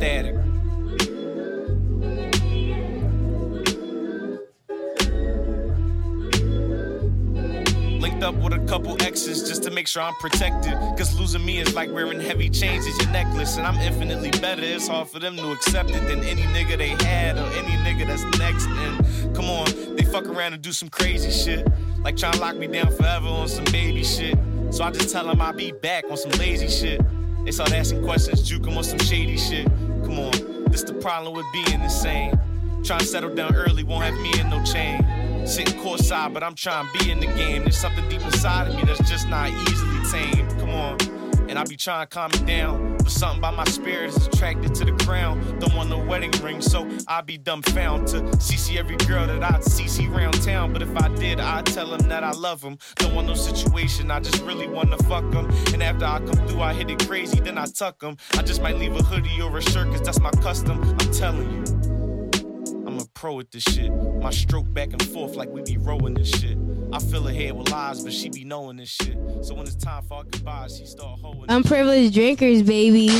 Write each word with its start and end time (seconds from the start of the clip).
static. 0.00 0.34
Linked 8.00 8.22
up 8.22 8.34
with 8.36 8.54
a 8.54 8.64
couple 8.66 8.96
exes 9.02 9.46
just 9.46 9.62
to 9.64 9.70
make 9.70 9.86
sure 9.86 10.02
I'm 10.02 10.14
protected. 10.14 10.72
Cause 10.96 11.18
losing 11.20 11.44
me 11.44 11.58
is 11.58 11.74
like 11.74 11.92
wearing 11.92 12.18
heavy 12.18 12.48
chains 12.48 12.86
as 12.86 12.98
your 12.98 13.10
necklace. 13.10 13.58
And 13.58 13.66
I'm 13.66 13.76
infinitely 13.76 14.30
better. 14.40 14.62
It's 14.62 14.88
hard 14.88 15.08
for 15.08 15.18
them 15.18 15.36
to 15.36 15.52
accept 15.52 15.90
it 15.90 16.00
than 16.08 16.20
any 16.24 16.44
nigga 16.44 16.78
they 16.78 16.96
had 17.04 17.36
or 17.36 17.46
any 17.48 17.76
nigga 17.84 18.06
that's 18.06 18.24
next. 18.38 18.68
And 18.68 19.36
come 19.36 19.50
on, 19.50 19.96
they 19.96 20.04
fuck 20.04 20.24
around 20.24 20.54
and 20.54 20.62
do 20.62 20.72
some 20.72 20.88
crazy 20.88 21.30
shit. 21.30 21.68
Like 22.02 22.16
try 22.16 22.30
to 22.30 22.40
lock 22.40 22.56
me 22.56 22.68
down 22.68 22.90
forever 22.90 23.28
on 23.28 23.48
some 23.48 23.64
baby 23.64 24.02
shit. 24.02 24.38
So 24.70 24.82
I 24.82 24.92
just 24.92 25.10
tell 25.10 25.26
them 25.26 25.42
I'll 25.42 25.52
be 25.52 25.72
back 25.72 26.04
on 26.10 26.16
some 26.16 26.30
lazy 26.32 26.68
shit. 26.68 27.02
They 27.44 27.50
start 27.52 27.72
asking 27.72 28.02
questions, 28.04 28.42
juke 28.42 28.66
'em 28.66 28.76
on 28.76 28.84
some 28.84 28.98
shady 28.98 29.36
shit. 29.36 29.66
Come 30.10 30.18
on, 30.18 30.64
this 30.72 30.82
the 30.82 30.94
problem 30.94 31.34
with 31.34 31.46
being 31.52 31.80
insane. 31.80 32.32
Trying 32.82 32.98
to 32.98 33.06
settle 33.06 33.32
down 33.32 33.54
early 33.54 33.84
won't 33.84 34.02
have 34.02 34.14
me 34.14 34.40
in 34.40 34.50
no 34.50 34.60
chain. 34.64 35.06
Sitting 35.46 35.78
courtside, 35.80 36.34
but 36.34 36.42
I'm 36.42 36.56
trying 36.56 36.88
to 36.88 36.98
be 36.98 37.12
in 37.12 37.20
the 37.20 37.26
game. 37.26 37.62
There's 37.62 37.76
something 37.76 38.08
deep 38.08 38.22
inside 38.22 38.66
of 38.66 38.74
me 38.74 38.82
that's 38.82 39.08
just 39.08 39.28
not 39.28 39.50
easily 39.50 40.10
tamed. 40.10 40.50
Come 40.58 40.70
on. 40.70 41.00
And 41.48 41.56
I 41.56 41.62
be 41.62 41.76
trying 41.76 42.08
to 42.08 42.12
calm 42.12 42.32
it 42.34 42.44
down. 42.44 42.89
But 43.10 43.18
something 43.18 43.38
about 43.38 43.56
my 43.56 43.64
spirit 43.64 44.10
is 44.10 44.26
attracted 44.28 44.72
to 44.76 44.84
the 44.84 44.92
crown. 45.04 45.40
Don't 45.58 45.74
want 45.74 45.90
no 45.90 45.98
wedding 45.98 46.30
ring, 46.44 46.60
so 46.60 46.88
I 47.08 47.22
be 47.22 47.38
dumbfound 47.38 48.08
to 48.12 48.20
CC 48.38 48.76
every 48.76 48.94
girl 48.98 49.26
that 49.26 49.42
I 49.42 49.58
CC 49.58 50.08
round 50.08 50.40
town. 50.44 50.72
But 50.72 50.82
if 50.82 50.96
I 50.96 51.08
did, 51.16 51.40
I'd 51.40 51.66
tell 51.66 51.88
them 51.88 52.08
that 52.08 52.22
I 52.22 52.30
love 52.30 52.60
them. 52.60 52.78
Don't 52.94 53.12
want 53.16 53.26
no 53.26 53.34
situation, 53.34 54.12
I 54.12 54.20
just 54.20 54.40
really 54.44 54.68
wanna 54.68 54.96
fuck 54.98 55.28
them. 55.32 55.50
And 55.74 55.82
after 55.82 56.04
I 56.04 56.20
come 56.20 56.46
through, 56.46 56.60
I 56.60 56.72
hit 56.72 56.88
it 56.88 57.04
crazy, 57.08 57.40
then 57.40 57.58
I 57.58 57.64
tuck 57.64 57.98
them. 57.98 58.16
I 58.34 58.42
just 58.42 58.62
might 58.62 58.76
leave 58.76 58.94
a 58.94 59.02
hoodie 59.02 59.42
or 59.42 59.58
a 59.58 59.60
shirt, 59.60 59.88
cause 59.88 60.02
that's 60.02 60.20
my 60.20 60.30
custom. 60.30 60.80
I'm 60.80 61.12
telling 61.12 61.50
you. 61.50 61.80
I'm 62.86 63.00
a 63.00 63.06
pro 63.12 63.40
at 63.40 63.50
this 63.50 63.64
shit. 63.64 63.90
My 63.90 64.30
stroke 64.30 64.72
back 64.72 64.92
and 64.92 65.02
forth 65.02 65.34
like 65.34 65.48
we 65.48 65.62
be 65.62 65.78
rowing 65.78 66.14
this 66.14 66.30
shit. 66.30 66.56
I 66.92 66.98
fill 66.98 67.22
her 67.22 67.32
head 67.32 67.56
with 67.56 67.70
lies, 67.70 68.02
but 68.02 68.12
she 68.12 68.28
be 68.30 68.44
knowing 68.44 68.76
this 68.76 68.88
shit. 68.88 69.16
So 69.42 69.54
when 69.54 69.64
it's 69.64 69.76
time 69.76 70.02
for 70.02 70.14
our 70.14 70.24
goodbyes, 70.24 70.76
she 70.76 70.86
start 70.86 71.20
hoeing. 71.20 71.42
this 71.42 71.56
Unprivileged 71.56 72.12
drinkers, 72.12 72.62
baby. 72.62 73.10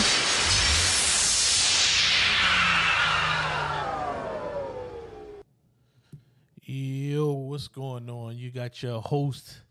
Yo, 6.63 7.33
what's 7.33 7.69
going 7.69 8.11
on? 8.11 8.37
You 8.37 8.51
got 8.51 8.83
your 8.83 9.01
host. 9.01 9.63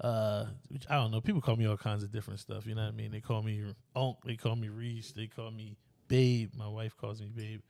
Uh, 0.00 0.46
which 0.68 0.84
I 0.88 0.94
don't 0.94 1.10
know. 1.10 1.20
People 1.20 1.40
call 1.40 1.56
me 1.56 1.66
all 1.66 1.76
kinds 1.76 2.04
of 2.04 2.12
different 2.12 2.38
stuff. 2.38 2.66
You 2.66 2.76
know 2.76 2.82
what 2.82 2.94
I 2.94 2.96
mean? 2.96 3.10
They 3.10 3.20
call 3.20 3.42
me 3.42 3.64
Unc. 3.96 4.16
They 4.24 4.36
call 4.36 4.54
me 4.54 4.68
Reese. 4.68 5.10
They 5.10 5.26
call 5.26 5.50
me 5.50 5.76
Babe. 6.06 6.52
My 6.56 6.68
wife 6.68 6.96
calls 6.96 7.20
me 7.20 7.30
Babe. 7.34 7.60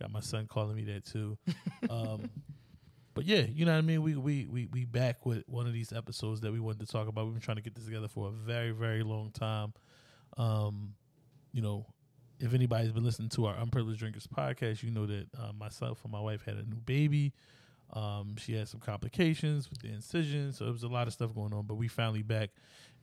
Got 0.00 0.10
my 0.10 0.20
son 0.20 0.46
calling 0.46 0.74
me 0.74 0.84
that 0.84 1.04
too. 1.04 1.36
um, 1.90 2.30
but 3.18 3.26
yeah, 3.26 3.46
you 3.52 3.64
know 3.64 3.72
what 3.72 3.78
I 3.78 3.80
mean. 3.80 4.04
We 4.04 4.14
we 4.14 4.46
we 4.46 4.68
we 4.72 4.84
back 4.84 5.26
with 5.26 5.42
one 5.48 5.66
of 5.66 5.72
these 5.72 5.92
episodes 5.92 6.40
that 6.42 6.52
we 6.52 6.60
wanted 6.60 6.86
to 6.86 6.86
talk 6.86 7.08
about. 7.08 7.24
We've 7.24 7.34
been 7.34 7.42
trying 7.42 7.56
to 7.56 7.62
get 7.64 7.74
this 7.74 7.84
together 7.84 8.06
for 8.06 8.28
a 8.28 8.30
very 8.30 8.70
very 8.70 9.02
long 9.02 9.32
time. 9.32 9.74
Um, 10.36 10.94
you 11.52 11.60
know, 11.60 11.84
if 12.38 12.54
anybody's 12.54 12.92
been 12.92 13.02
listening 13.02 13.28
to 13.30 13.46
our 13.46 13.56
Unprivileged 13.56 13.98
Drinkers 13.98 14.28
podcast, 14.28 14.84
you 14.84 14.92
know 14.92 15.04
that 15.06 15.26
uh, 15.36 15.50
myself 15.58 15.98
and 16.04 16.12
my 16.12 16.20
wife 16.20 16.44
had 16.44 16.58
a 16.58 16.62
new 16.62 16.76
baby. 16.86 17.32
Um, 17.92 18.36
she 18.38 18.54
had 18.54 18.68
some 18.68 18.78
complications 18.78 19.68
with 19.68 19.82
the 19.82 19.88
incision, 19.88 20.52
so 20.52 20.66
it 20.66 20.70
was 20.70 20.84
a 20.84 20.88
lot 20.88 21.08
of 21.08 21.12
stuff 21.12 21.34
going 21.34 21.52
on. 21.52 21.66
But 21.66 21.74
we 21.74 21.88
finally 21.88 22.22
back, 22.22 22.50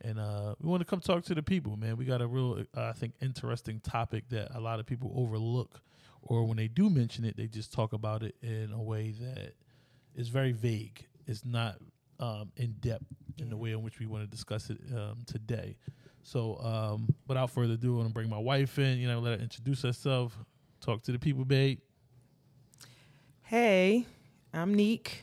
and 0.00 0.18
uh, 0.18 0.54
we 0.62 0.70
want 0.70 0.80
to 0.80 0.86
come 0.86 1.00
talk 1.00 1.24
to 1.24 1.34
the 1.34 1.42
people, 1.42 1.76
man. 1.76 1.98
We 1.98 2.06
got 2.06 2.22
a 2.22 2.26
real, 2.26 2.64
uh, 2.74 2.84
I 2.84 2.92
think, 2.92 3.12
interesting 3.20 3.80
topic 3.80 4.30
that 4.30 4.56
a 4.56 4.60
lot 4.60 4.80
of 4.80 4.86
people 4.86 5.12
overlook, 5.14 5.82
or 6.22 6.44
when 6.44 6.56
they 6.56 6.68
do 6.68 6.88
mention 6.88 7.26
it, 7.26 7.36
they 7.36 7.48
just 7.48 7.70
talk 7.70 7.92
about 7.92 8.22
it 8.22 8.34
in 8.40 8.72
a 8.72 8.80
way 8.80 9.10
that 9.20 9.52
is 10.16 10.28
very 10.28 10.52
vague. 10.52 11.06
It's 11.26 11.44
not 11.44 11.76
um, 12.18 12.50
in 12.56 12.72
depth 12.80 13.04
in 13.38 13.50
the 13.50 13.56
way 13.56 13.72
in 13.72 13.82
which 13.82 14.00
we 14.00 14.06
want 14.06 14.24
to 14.24 14.30
discuss 14.30 14.70
it 14.70 14.78
um, 14.94 15.18
today. 15.26 15.76
So, 16.22 16.58
um, 16.58 17.14
without 17.28 17.50
further 17.50 17.74
ado, 17.74 17.94
I 17.94 17.96
want 17.98 18.08
to 18.08 18.14
bring 18.14 18.28
my 18.28 18.38
wife 18.38 18.78
in. 18.78 18.98
You 18.98 19.06
know, 19.06 19.20
let 19.20 19.38
her 19.38 19.42
introduce 19.42 19.82
herself, 19.82 20.36
talk 20.80 21.02
to 21.04 21.12
the 21.12 21.18
people, 21.18 21.44
babe. 21.44 21.78
Hey, 23.42 24.06
I'm 24.52 24.74
Neek. 24.74 25.22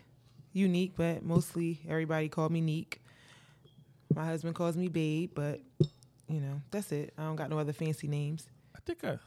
Unique, 0.53 0.93
but 0.95 1.23
mostly 1.23 1.81
everybody 1.89 2.29
call 2.29 2.47
me 2.47 2.61
Neek. 2.61 3.01
My 4.13 4.25
husband 4.25 4.55
calls 4.55 4.77
me 4.77 4.87
Babe, 4.87 5.31
but 5.33 5.59
you 6.29 6.39
know, 6.39 6.61
that's 6.69 6.91
it. 6.91 7.13
I 7.17 7.23
don't 7.23 7.35
got 7.35 7.49
no 7.49 7.57
other 7.57 7.73
fancy 7.73 8.07
names. 8.07 8.47
I 8.75 8.79
think 8.85 9.03
I, 9.03 9.17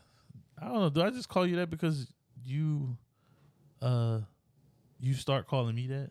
I 0.61 0.67
don't 0.67 0.81
know. 0.81 0.91
Do 0.91 1.03
I 1.03 1.11
just 1.11 1.29
call 1.29 1.47
you 1.47 1.57
that 1.57 1.69
because 1.69 2.07
you, 2.45 2.97
uh, 3.83 4.21
you 5.01 5.15
start 5.15 5.47
calling 5.47 5.75
me 5.75 5.87
that? 5.89 6.11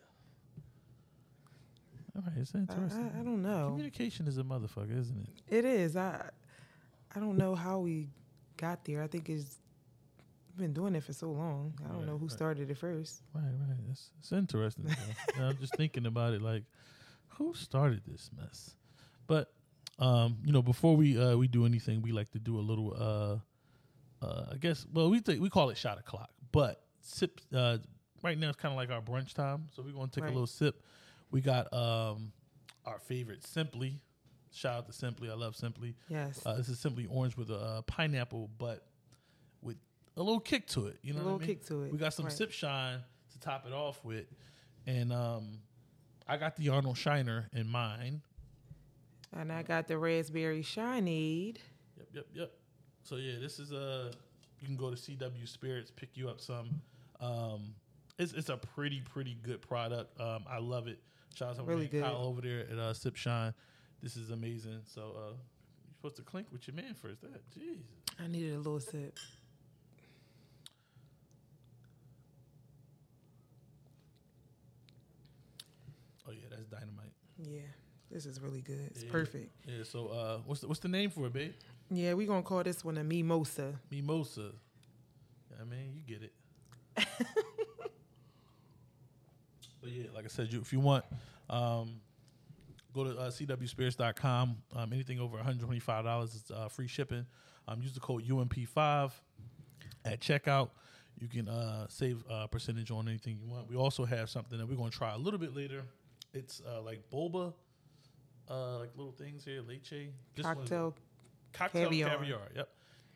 All 2.16 2.22
right, 2.26 2.36
it's 2.38 2.54
interesting. 2.54 3.10
I, 3.14 3.20
I 3.20 3.22
don't 3.22 3.42
know. 3.42 3.68
Communication 3.74 4.26
is 4.26 4.38
a 4.38 4.42
motherfucker, 4.42 4.98
isn't 4.98 5.28
it? 5.48 5.54
It 5.54 5.64
is. 5.64 5.96
I 5.96 6.30
I 7.14 7.20
don't 7.20 7.36
know 7.36 7.54
how 7.54 7.78
we 7.80 8.08
got 8.56 8.84
there. 8.84 9.02
I 9.02 9.06
think 9.06 9.28
it's 9.28 9.58
been 10.56 10.72
doing 10.72 10.94
it 10.94 11.02
for 11.04 11.12
so 11.12 11.30
long. 11.30 11.74
I 11.84 11.88
don't 11.88 11.98
Right, 11.98 12.06
know 12.06 12.16
who 12.18 12.24
right. 12.26 12.32
started 12.32 12.70
it 12.70 12.78
first. 12.78 13.22
Right, 13.34 13.44
right. 13.44 13.76
It's, 13.90 14.10
it's 14.18 14.32
interesting. 14.32 14.86
though. 14.86 14.92
You 15.34 15.40
know, 15.42 15.48
I'm 15.50 15.58
just 15.58 15.74
thinking 15.76 16.06
about 16.06 16.32
it, 16.32 16.40
like, 16.40 16.64
who 17.28 17.52
started 17.52 18.00
this 18.06 18.30
mess? 18.34 18.74
But, 19.26 19.52
um, 19.98 20.38
you 20.44 20.52
know, 20.52 20.62
before 20.62 20.96
we 20.96 21.20
uh 21.20 21.36
we 21.36 21.48
do 21.48 21.66
anything, 21.66 22.00
we 22.00 22.12
like 22.12 22.30
to 22.30 22.38
do 22.38 22.58
a 22.58 22.60
little, 22.64 22.94
uh, 24.22 24.24
uh, 24.24 24.46
I 24.52 24.56
guess, 24.56 24.86
well, 24.90 25.10
we 25.10 25.20
th- 25.20 25.38
we 25.38 25.50
call 25.50 25.68
it 25.68 25.76
shot 25.76 25.98
o'clock, 25.98 26.30
but 26.52 26.82
sip. 27.02 27.40
Uh, 28.16 28.28
right 28.28 28.38
now 28.38 28.48
it's 28.48 28.56
kind 28.58 28.72
of 28.72 28.76
like 28.76 28.90
our 28.90 29.00
brunch 29.02 29.34
time, 29.34 29.66
so 29.74 29.82
we're 29.82 29.92
gonna 29.92 30.08
take 30.08 30.24
Right. 30.24 30.30
a 30.30 30.34
little 30.34 30.46
sip. 30.46 30.82
We 31.30 31.40
got 31.40 31.72
um 31.72 32.32
our 32.84 32.98
favorite 32.98 33.44
Simply. 33.44 34.00
Shout 34.52 34.78
out 34.78 34.86
to 34.86 34.92
Simply. 34.92 35.30
I 35.30 35.34
love 35.34 35.56
Simply. 35.56 35.94
Yes. 36.08 36.40
Uh, 36.46 36.54
this 36.54 36.68
is 36.68 36.78
simply 36.78 37.06
orange 37.06 37.36
with 37.36 37.50
a 37.50 37.56
uh, 37.58 37.82
pineapple, 37.82 38.48
but 38.58 38.86
with 39.60 39.76
a 40.16 40.22
little 40.22 40.40
kick 40.40 40.66
to 40.68 40.86
it. 40.86 40.98
You 41.02 41.12
know, 41.12 41.20
A 41.20 41.22
what 41.24 41.28
I 41.28 41.32
little 41.34 41.38
mean? 41.40 41.56
kick 41.58 41.66
to 41.66 41.82
it, 41.82 41.92
We 41.92 41.98
got 41.98 42.14
some 42.14 42.24
right. 42.26 42.32
sip 42.34 42.52
shine 42.52 43.00
to 43.32 43.40
top 43.40 43.66
it 43.66 43.72
off 43.72 44.02
with, 44.04 44.26
and 44.86 45.12
um, 45.12 45.58
I 46.26 46.36
got 46.38 46.56
the 46.56 46.68
Arnold 46.70 46.96
Shiner 46.96 47.48
in 47.52 47.68
mine. 47.68 48.22
and 49.32 49.52
I 49.52 49.62
got 49.62 49.88
the 49.88 49.98
raspberry 49.98 50.62
shineade. 50.62 51.58
Yep, 51.98 52.08
yep, 52.14 52.26
yep. 52.32 52.52
So 53.02 53.16
yeah, 53.16 53.38
this 53.40 53.58
is 53.58 53.72
a. 53.72 54.10
You 54.60 54.66
can 54.66 54.76
go 54.76 54.90
to 54.90 54.96
CW 54.96 55.46
Spirits, 55.46 55.90
pick 55.90 56.16
you 56.16 56.30
up 56.30 56.40
some. 56.40 56.80
Um, 57.20 57.74
it's 58.18 58.32
it's 58.32 58.48
a 58.48 58.56
pretty 58.56 59.00
pretty 59.00 59.36
good 59.42 59.60
product. 59.62 60.18
Um, 60.20 60.44
I 60.48 60.58
love 60.58 60.86
it. 60.88 60.98
Shout 61.34 61.50
out 61.50 61.56
to 61.56 61.62
Really 61.64 61.86
good. 61.88 62.02
Kyle 62.02 62.16
over 62.24 62.40
there 62.40 62.60
at 62.70 62.78
uh, 62.78 62.94
Sip 62.94 63.16
Shine. 63.16 63.52
This 64.02 64.16
is 64.16 64.30
amazing. 64.30 64.80
So 64.86 65.14
uh, 65.16 65.20
you're 65.30 65.94
supposed 65.96 66.16
to 66.16 66.22
clink 66.22 66.46
with 66.52 66.66
your 66.66 66.74
man 66.76 66.94
first. 66.94 67.20
That 67.22 67.42
jeez. 67.50 67.78
I 68.22 68.26
needed 68.28 68.54
a 68.54 68.58
little 68.58 68.80
sip. 68.80 69.18
Oh 76.28 76.32
yeah, 76.32 76.46
that's 76.50 76.64
dynamite. 76.66 77.12
Yeah. 77.38 77.60
This 78.10 78.26
is 78.26 78.40
really 78.40 78.60
good. 78.62 78.90
It's 78.94 79.04
Yeah. 79.04 79.10
perfect. 79.12 79.50
Yeah. 79.66 79.82
So 79.84 80.08
uh, 80.08 80.38
what's 80.46 80.60
the, 80.60 80.68
what's 80.68 80.80
the 80.80 80.88
name 80.88 81.10
for 81.10 81.26
it, 81.26 81.32
babe? 81.32 81.52
Yeah, 81.90 82.14
we 82.14 82.26
gonna 82.26 82.42
call 82.42 82.62
this 82.62 82.84
one 82.84 82.96
a 82.98 83.04
mimosa. 83.04 83.78
Mimosa. 83.90 84.52
I 85.60 85.64
mean, 85.64 85.92
you 85.94 86.02
get 86.02 86.22
it. 86.22 86.32
but 89.86 89.94
yeah, 89.94 90.06
like 90.12 90.24
I 90.24 90.28
said, 90.28 90.52
you 90.52 90.60
if 90.60 90.72
you 90.72 90.80
want, 90.80 91.04
um, 91.48 92.00
go 92.92 93.04
to 93.04 93.10
uh, 93.16 93.30
cwspirits.com. 93.30 94.56
Um, 94.74 94.92
anything 94.92 95.20
over 95.20 95.38
$125 95.38 96.24
is 96.24 96.50
uh, 96.52 96.66
free 96.66 96.88
shipping. 96.88 97.24
Um, 97.68 97.80
use 97.80 97.94
the 97.94 98.00
code 98.00 98.26
UMP5 98.26 99.12
at 100.04 100.18
checkout. 100.18 100.70
You 101.20 101.28
can 101.28 101.48
uh, 101.48 101.86
save 101.88 102.24
a 102.28 102.48
percentage 102.48 102.90
on 102.90 103.06
anything 103.06 103.38
you 103.40 103.48
want. 103.48 103.70
We 103.70 103.76
also 103.76 104.04
have 104.04 104.28
something 104.28 104.58
that 104.58 104.66
we're 104.66 104.74
going 104.74 104.90
to 104.90 104.96
try 104.96 105.14
a 105.14 105.18
little 105.18 105.38
bit 105.38 105.54
later. 105.54 105.84
It's 106.34 106.60
uh, 106.68 106.82
like 106.82 107.00
boba, 107.12 107.54
uh, 108.50 108.78
like 108.80 108.90
little 108.96 109.12
things 109.12 109.44
here, 109.44 109.62
leche. 109.62 110.10
This 110.34 110.44
Cocktail. 110.44 110.96
cocktail 111.52 111.84
caviar. 111.84 112.10
Caviar. 112.10 112.40
Yep. 112.56 112.68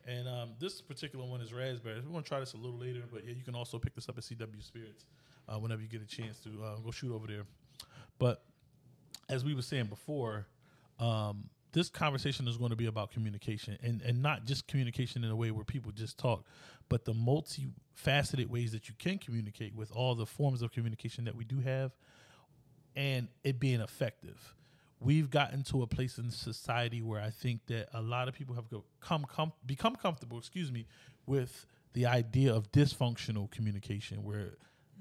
And 0.06 0.28
um, 0.28 0.50
this 0.61 0.81
particular 0.81 1.25
one 1.26 1.40
is 1.40 1.52
raspberries. 1.52 2.05
We're 2.05 2.12
gonna 2.12 2.23
try 2.23 2.38
this 2.38 2.52
a 2.52 2.56
little 2.56 2.78
later, 2.78 3.02
but 3.12 3.26
yeah, 3.26 3.34
you 3.34 3.43
can 3.43 3.56
also 3.56 3.81
pick 3.81 3.96
this 3.96 4.08
up 4.08 4.16
at 4.16 4.25
CW 4.25 4.62
Spirits 4.62 5.05
uh, 5.52 5.58
whenever 5.58 5.82
you 5.82 5.88
get 5.88 6.02
a 6.02 6.06
chance 6.06 6.38
to 6.41 6.50
uh, 6.64 6.76
go 6.76 6.91
shoot 6.91 7.12
over 7.12 7.26
there. 7.26 7.44
But 8.19 8.43
as 9.29 9.44
we 9.44 9.55
were 9.55 9.62
saying 9.62 9.87
before, 9.87 10.47
um, 10.99 11.49
this 11.73 11.88
conversation 11.88 12.49
is 12.49 12.56
going 12.56 12.70
to 12.70 12.76
be 12.76 12.87
about 12.87 13.12
communication 13.12 13.79
and, 13.82 14.02
and 14.02 14.23
not 14.23 14.44
just 14.44 14.67
communication 14.67 15.25
in 15.25 15.31
a 15.31 15.37
way 15.37 15.50
where 15.50 15.64
people 15.64 15.93
just 15.93 16.19
talk, 16.19 16.44
but 16.88 17.05
the 17.05 17.12
multifaceted 17.12 18.47
ways 18.49 18.73
that 18.73 18.88
you 18.88 18.94
can 18.99 19.19
communicate 19.19 19.75
with 19.75 19.91
all 19.93 20.14
the 20.14 20.26
forms 20.26 20.62
of 20.62 20.73
communication 20.73 21.25
that 21.25 21.37
we 21.37 21.44
do 21.44 21.61
have 21.61 21.93
and 22.97 23.29
it 23.44 23.61
being 23.61 23.81
effective. 23.81 24.55
we've 25.00 25.31
gotten 25.31 25.62
to 25.62 25.82
a 25.82 25.87
place 25.87 26.19
in 26.19 26.31
society 26.31 27.00
where 27.00 27.20
I 27.20 27.31
think 27.31 27.67
that 27.67 27.88
a 27.94 28.02
lot 28.02 28.29
of 28.29 28.35
people 28.35 28.55
have 28.56 28.67
come 29.00 29.25
com- 29.25 29.52
become 29.64 29.97
comfortable, 29.97 30.38
excuse 30.38 30.70
me, 30.70 30.87
with 31.26 31.67
the 31.94 32.06
idea 32.06 32.52
of 32.52 32.70
dysfunctional 32.73 33.50
communication 33.50 34.23
where 34.23 34.55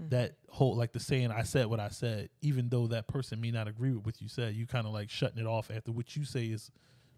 that 0.07 0.35
whole 0.47 0.75
like 0.75 0.93
the 0.93 0.99
saying 0.99 1.31
I 1.31 1.43
said 1.43 1.67
what 1.67 1.79
I 1.79 1.89
said, 1.89 2.29
even 2.41 2.69
though 2.69 2.87
that 2.87 3.07
person 3.07 3.41
may 3.41 3.51
not 3.51 3.67
agree 3.67 3.91
with 3.91 4.05
what 4.05 4.21
you 4.21 4.29
said, 4.29 4.55
you 4.55 4.65
kind 4.65 4.87
of 4.87 4.93
like 4.93 5.09
shutting 5.09 5.37
it 5.39 5.45
off 5.45 5.69
after 5.69 5.91
what 5.91 6.15
you 6.15 6.23
say 6.23 6.45
is 6.45 6.71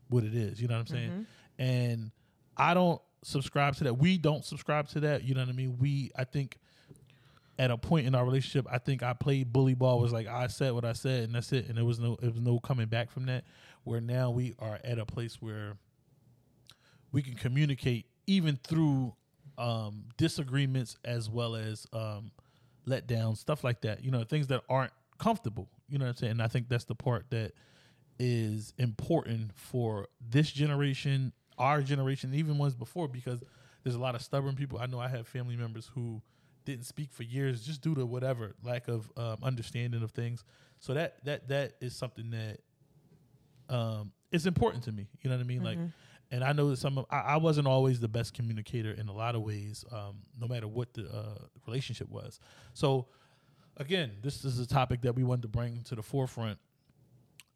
what 0.10 0.24
it 0.24 0.34
is. 0.34 0.60
You 0.62 0.68
know 0.68 0.74
what 0.74 0.82
I'm 0.82 0.88
saying? 0.88 1.10
And 1.60 2.12
I 2.58 2.74
don't 2.74 3.02
subscribe 3.24 3.76
to 3.76 3.84
that. 3.86 3.94
We 3.94 4.18
don't 4.18 4.44
subscribe 4.44 4.88
to 4.90 5.00
that. 5.02 5.24
You 5.24 5.36
know 5.36 5.42
what 5.42 5.50
I 5.50 5.54
mean? 5.54 5.78
We 5.80 6.12
I 6.16 6.24
think 6.24 6.58
at 7.60 7.70
a 7.70 7.78
point 7.78 8.08
in 8.08 8.16
our 8.16 8.26
relationship, 8.26 8.66
I 8.72 8.80
think 8.80 9.04
I 9.04 9.14
played 9.14 9.54
bully 9.54 9.76
ball. 9.76 10.00
Was 10.00 10.12
like 10.12 10.28
I 10.28 10.48
said 10.48 10.74
what 10.74 10.84
I 10.84 10.94
said, 10.94 11.26
and 11.26 11.36
that's 11.36 11.52
it. 11.54 11.68
And 11.68 11.78
there 11.78 11.86
was 11.86 12.00
no, 12.00 12.18
there 12.20 12.32
was 12.32 12.40
no 12.40 12.60
coming 12.60 12.88
back 12.88 13.12
from 13.12 13.28
that. 13.28 13.44
Where 13.84 14.02
now 14.02 14.32
we 14.32 14.56
are 14.60 14.80
at 14.84 14.98
a 14.98 15.06
place 15.06 15.42
where 15.42 15.78
we 17.12 17.22
can 17.22 17.36
communicate 17.36 18.08
even 18.26 18.60
through 18.64 19.14
um, 19.58 20.06
disagreements 20.18 20.98
as 21.04 21.30
well 21.30 21.56
as 21.56 21.86
um, 21.94 22.32
letdowns, 22.88 23.38
stuff 23.38 23.64
like 23.64 23.82
that. 23.82 24.04
You 24.04 24.12
know, 24.12 24.24
things 24.24 24.48
that 24.48 24.62
aren't 24.70 24.92
comfortable. 25.18 25.70
You 25.88 25.98
know 25.98 26.06
what 26.06 26.12
I'm 26.12 26.18
saying? 26.18 26.32
And 26.34 26.42
I 26.42 26.48
think 26.48 26.70
that's 26.70 26.86
the 26.86 26.96
part 26.96 27.26
that 27.30 27.54
is 28.20 28.74
important 28.78 29.52
for 29.56 30.08
this 30.30 30.52
generation, 30.52 31.34
our 31.58 31.82
generation, 31.82 32.34
even 32.34 32.58
ones 32.58 32.76
before, 32.76 33.08
because 33.08 33.44
there's 33.84 33.96
a 33.96 34.00
lot 34.00 34.16
of 34.16 34.22
stubborn 34.22 34.56
people. 34.56 34.80
I 34.80 34.86
know 34.86 35.00
I 35.00 35.08
have 35.08 35.28
family 35.28 35.56
members 35.56 35.90
who 35.94 36.22
didn't 36.66 36.86
speak 36.86 37.12
for 37.12 37.24
years 37.24 37.66
just 37.66 37.82
due 37.82 37.96
to 37.96 38.06
whatever 38.06 38.56
lack 38.64 38.88
of 38.88 39.12
um, 39.18 39.38
understanding 39.42 40.04
of 40.04 40.12
things. 40.12 40.44
So 40.80 40.94
that 40.94 41.24
that 41.26 41.48
that 41.50 41.74
is 41.82 41.96
something 41.96 42.32
that 42.32 42.60
um, 43.70 44.12
is 44.32 44.46
important 44.46 44.84
to 44.86 44.92
me. 44.92 45.08
You 45.22 45.30
know 45.30 45.36
what 45.36 45.44
I 45.44 45.48
mean? 45.48 45.64
Like, 45.64 45.78
and 46.32 46.44
I 46.44 46.54
know 46.54 46.70
that 46.70 46.78
some 46.78 46.98
of 46.98 47.06
I, 47.12 47.20
I 47.20 47.38
wasn't 47.38 47.68
always 47.68 48.00
the 48.00 48.08
best 48.08 48.34
communicator 48.34 48.92
in 48.92 49.10
a 49.10 49.14
lot 49.14 49.36
of 49.36 49.42
ways, 49.42 49.84
um, 49.92 50.18
no 50.40 50.48
matter 50.48 50.68
what 50.68 50.94
the 50.94 51.04
uh, 51.04 51.46
relationship 51.68 52.10
was. 52.10 52.40
So 52.74 53.08
again, 53.78 54.12
this 54.22 54.46
is 54.46 54.60
a 54.60 54.68
topic 54.68 55.02
that 55.02 55.16
we 55.16 55.24
wanted 55.24 55.44
to 55.44 55.48
bring 55.50 55.82
to 55.84 55.96
the 55.96 56.02
forefront. 56.02 56.58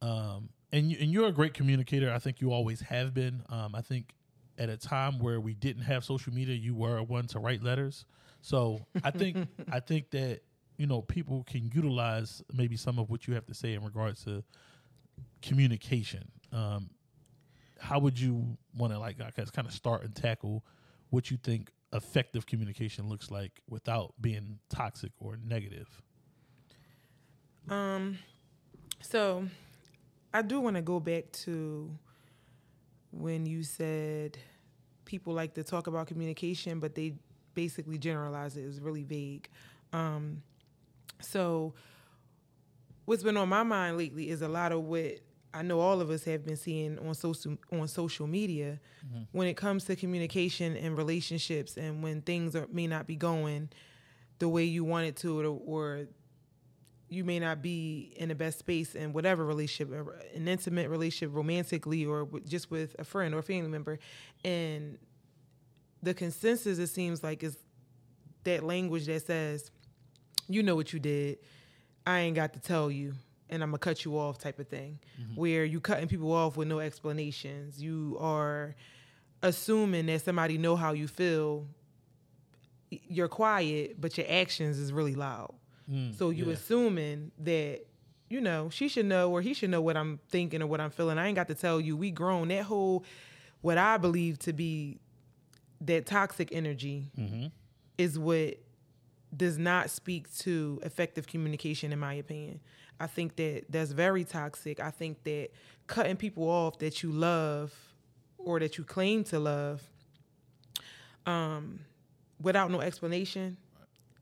Um, 0.02 0.50
and 0.72 0.92
you, 0.92 0.98
and 1.00 1.12
you're 1.12 1.28
a 1.28 1.32
great 1.32 1.54
communicator. 1.54 2.12
I 2.12 2.20
think 2.20 2.42
you 2.42 2.52
always 2.52 2.82
have 2.82 3.14
been. 3.14 3.44
Um, 3.50 3.74
I 3.74 3.82
think 3.82 4.14
at 4.58 4.70
a 4.70 4.78
time 4.78 5.20
where 5.20 5.40
we 5.40 5.54
didn't 5.54 5.84
have 5.84 6.04
social 6.04 6.34
media, 6.34 6.56
you 6.56 6.76
were 6.76 7.02
one 7.02 7.28
to 7.28 7.40
write 7.40 7.64
letters. 7.64 8.06
So 8.42 8.86
I 9.04 9.12
think 9.12 9.48
I 9.72 9.80
think 9.80 10.12
that 10.12 10.42
you 10.78 10.86
know 10.86 11.02
people 11.02 11.44
can 11.48 11.72
utilize 11.74 12.44
maybe 12.54 12.76
some 12.76 13.00
of 13.00 13.10
what 13.10 13.28
you 13.28 13.34
have 13.36 13.46
to 13.46 13.54
say 13.54 13.74
in 13.74 13.84
regards 13.84 14.24
to 14.26 14.44
communication. 15.42 16.30
Um, 16.52 16.90
how 17.80 18.00
would 18.00 18.20
you 18.20 18.58
want 18.78 18.94
to 18.94 19.00
like 19.00 19.22
I 19.22 19.32
guess 19.36 19.50
kind 19.50 19.68
of 19.68 19.74
start 19.74 20.04
and 20.04 20.16
tackle 20.16 20.64
what 21.10 21.32
you 21.32 21.38
think 21.38 21.72
effective 21.94 22.46
communication 22.46 23.08
looks 23.08 23.32
like 23.32 23.62
without 23.70 24.14
being 24.20 24.60
toxic 24.70 25.12
or 25.20 25.38
negative? 25.44 25.88
Um, 27.70 28.20
so 29.02 29.48
I 30.34 30.42
do 30.42 30.60
want 30.60 30.76
to 30.76 30.82
go 30.82 31.00
back 31.00 31.32
to 31.44 31.90
when 33.12 33.46
you 33.46 33.64
said 33.64 34.38
people 35.06 35.34
like 35.34 35.54
to 35.54 35.64
talk 35.64 35.88
about 35.88 36.08
communication, 36.08 36.80
but 36.80 36.96
they 36.96 37.16
basically 37.54 37.98
generalize 37.98 38.58
it. 38.58 38.62
It's 38.62 38.80
really 38.80 39.04
vague. 39.04 39.48
Um, 39.94 40.42
so 41.22 41.74
what's 43.06 43.24
been 43.24 43.38
on 43.38 43.50
my 43.50 43.64
mind 43.64 43.98
lately 43.98 44.30
is 44.30 44.42
a 44.42 44.48
lot 44.48 44.72
of 44.72 44.84
what 44.84 45.20
I 45.56 45.62
know 45.62 45.80
all 45.80 46.02
of 46.02 46.10
us 46.10 46.26
have 46.26 46.46
been 46.46 46.58
seeing 46.58 47.00
on 47.00 47.14
social 47.16 47.58
on 47.72 47.88
social 47.88 48.28
media 48.28 48.80
when 49.32 49.48
it 49.48 49.56
comes 49.56 49.86
to 49.86 49.96
communication 49.96 50.76
and 50.76 50.98
relationships, 50.98 51.78
and 51.78 52.04
when 52.04 52.22
things 52.22 52.56
are, 52.56 52.68
may 52.72 52.88
not 52.88 53.08
be 53.08 53.16
going 53.16 53.70
the 54.40 54.50
way 54.50 54.66
you 54.66 54.84
want 54.84 55.08
it 55.08 55.16
to, 55.18 55.40
or, 55.40 55.60
or 55.66 56.08
you 57.08 57.24
may 57.24 57.40
not 57.40 57.62
be 57.62 58.14
in 58.18 58.28
the 58.30 58.36
best 58.36 58.60
space 58.60 58.96
in 58.96 59.14
whatever 59.14 59.46
relationship, 59.46 59.96
uh, 59.96 60.12
an 60.36 60.48
intimate 60.48 60.90
relationship, 60.90 61.34
romantically, 61.34 62.06
or 62.06 62.28
just 62.46 62.70
with 62.70 62.94
a 63.00 63.06
friend 63.06 63.34
or 63.34 63.42
family 63.42 63.70
member, 63.70 63.98
and 64.44 64.98
the 66.04 66.14
consensus 66.14 66.80
it 66.80 66.88
seems 66.88 67.24
like 67.24 67.44
is 67.44 67.58
that 68.44 68.62
language 68.64 69.06
that 69.06 69.26
says, 69.26 69.72
"You 70.50 70.64
know 70.64 70.76
what 70.76 70.92
you 70.92 71.00
did, 71.00 71.38
I 72.06 72.20
ain't 72.20 72.36
got 72.36 72.52
to 72.54 72.60
tell 72.60 72.92
you." 72.92 73.14
And 73.56 73.64
I'm 73.64 73.70
gonna 73.70 73.80
cut 73.80 74.06
you 74.06 74.18
off, 74.18 74.38
type 74.38 74.60
of 74.60 74.68
thing, 74.68 75.00
mm-hmm. 75.20 75.36
where 75.36 75.66
you 75.66 75.80
cutting 75.80 76.08
people 76.08 76.32
off 76.32 76.58
with 76.58 76.68
no 76.68 76.80
explanations. 76.80 77.82
You 77.82 78.18
are 78.20 78.76
assuming 79.42 80.06
that 80.08 80.22
somebody 80.22 80.58
know 80.58 80.76
how 80.76 80.94
you 80.94 81.08
feel. 81.08 81.68
You're 82.90 83.28
quiet, 83.28 84.00
but 84.00 84.18
your 84.18 84.28
actions 84.30 84.78
is 84.78 84.94
really 84.94 85.16
loud. 85.16 85.56
Mm, 85.92 86.18
so 86.18 86.30
you 86.30 86.46
yeah. 86.46 86.54
assuming 86.54 87.32
that 87.40 87.86
you 88.30 88.42
know 88.42 88.70
she 88.70 88.88
should 88.88 89.06
know 89.06 89.32
or 89.32 89.42
he 89.42 89.54
should 89.54 89.70
know 89.70 89.82
what 89.82 89.98
I'm 89.98 90.20
thinking 90.30 90.62
or 90.62 90.68
what 90.68 90.82
I'm 90.82 90.92
feeling. 90.92 91.18
I 91.18 91.28
ain't 91.28 91.36
got 91.36 91.48
to 91.48 91.56
tell 91.56 91.80
you. 91.80 91.96
We 91.98 92.12
grown. 92.12 92.50
That 92.50 92.64
whole 92.64 93.04
what 93.62 93.78
I 93.78 93.98
believe 93.98 94.38
to 94.40 94.54
be 94.54 95.00
that 95.82 96.06
toxic 96.06 96.50
energy 96.52 97.12
mm-hmm. 97.18 97.48
is 97.98 98.20
what 98.20 98.60
does 99.36 99.58
not 99.58 99.90
speak 99.90 100.34
to 100.38 100.80
effective 100.84 101.28
communication 101.28 101.92
in 101.92 102.00
my 102.00 102.14
opinion. 102.14 102.60
I 103.00 103.08
think 103.08 103.36
that 103.36 103.66
that's 103.70 103.92
very 103.92 104.24
toxic. 104.24 104.80
I 104.80 104.92
think 104.92 105.24
that 105.24 105.50
cutting 105.88 106.16
people 106.16 106.50
off 106.50 106.80
that 106.80 107.04
you 107.04 107.12
love 107.12 107.74
or 108.38 108.60
that 108.60 108.78
you 108.78 108.84
claim 108.84 109.24
to 109.26 109.40
love 109.40 109.82
um, 111.26 111.80
without 112.42 112.72
no 112.72 112.82
explanation, 112.82 113.58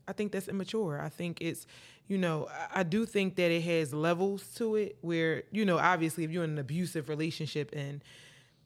I 0.07 0.13
think 0.13 0.31
that's 0.31 0.47
immature. 0.47 0.99
I 0.99 1.09
think 1.09 1.39
it's, 1.41 1.65
you 2.07 2.17
know, 2.17 2.49
I, 2.73 2.83
do 2.83 3.05
think 3.05 3.35
that 3.35 3.51
it 3.51 3.61
has 3.61 3.93
levels 3.93 4.43
to 4.55 4.75
it 4.75 4.97
where, 5.01 5.43
you 5.51 5.65
know, 5.65 5.77
obviously 5.77 6.23
if 6.23 6.31
you're 6.31 6.43
in 6.43 6.51
an 6.51 6.59
abusive 6.59 7.09
relationship 7.09 7.71
and, 7.73 8.03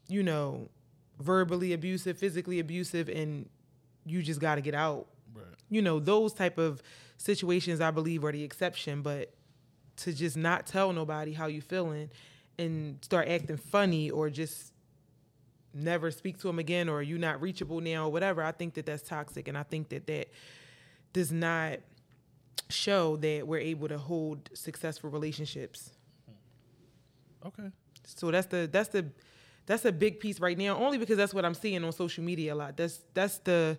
you 0.08 0.24
know, 0.24 0.70
verbally 1.20 1.74
abusive, 1.74 2.18
physically 2.18 2.60
abusive, 2.60 3.10
and 3.10 3.50
you 4.06 4.22
just 4.22 4.40
got 4.40 4.56
to 4.56 4.62
get 4.62 4.74
out. 4.74 5.08
Right. 5.34 5.46
You 5.70 5.82
know, 5.82 6.00
those 6.00 6.34
type 6.34 6.58
of 6.58 6.82
situations 7.18 7.82
I 7.82 7.92
believe 7.92 8.24
are 8.24 8.32
the 8.32 8.44
exception, 8.44 9.02
but 9.02 9.34
to 9.98 10.14
just 10.14 10.38
not 10.38 10.66
tell 10.66 10.94
nobody 10.94 11.34
how 11.34 11.48
you 11.48 11.62
feeling 11.62 12.10
and 12.58 12.98
start 13.04 13.28
acting 13.28 13.58
funny 13.58 14.10
or 14.10 14.30
just 14.30 14.74
never 15.74 16.10
speak 16.12 16.38
to 16.40 16.48
them 16.48 16.60
again 16.60 16.90
or 16.90 17.02
you're 17.02 17.20
not 17.20 17.42
reachable 17.42 17.82
now 17.82 18.06
or 18.06 18.12
whatever, 18.12 18.44
I 18.44 18.52
think 18.52 18.74
that 18.76 18.86
that's 18.86 19.04
toxic 19.04 19.48
and 19.48 19.58
I 19.58 19.64
think 19.64 19.90
that 19.90 20.08
that 20.08 20.30
does 21.14 21.32
not 21.32 21.80
show 22.70 23.16
that 23.18 23.48
we're 23.48 23.60
able 23.60 23.88
to 23.88 23.98
hold 23.98 24.50
successful 24.54 25.10
relationships. 25.10 25.92
Okay. 27.46 27.70
So 28.04 28.32
that's 28.32 28.48
the 28.48 28.70
that's 28.72 28.90
the 28.90 29.06
that's 29.66 29.86
a 29.86 29.92
big 29.92 30.20
piece 30.20 30.40
right 30.40 30.58
now, 30.58 30.78
only 30.78 30.98
because 30.98 31.18
that's 31.18 31.34
what 31.34 31.46
I'm 31.46 31.54
seeing 31.54 31.84
on 31.84 31.92
social 31.92 32.24
media 32.24 32.54
a 32.54 32.56
lot. 32.56 32.78
That's 32.78 33.02
that's 33.14 33.38
the 33.40 33.78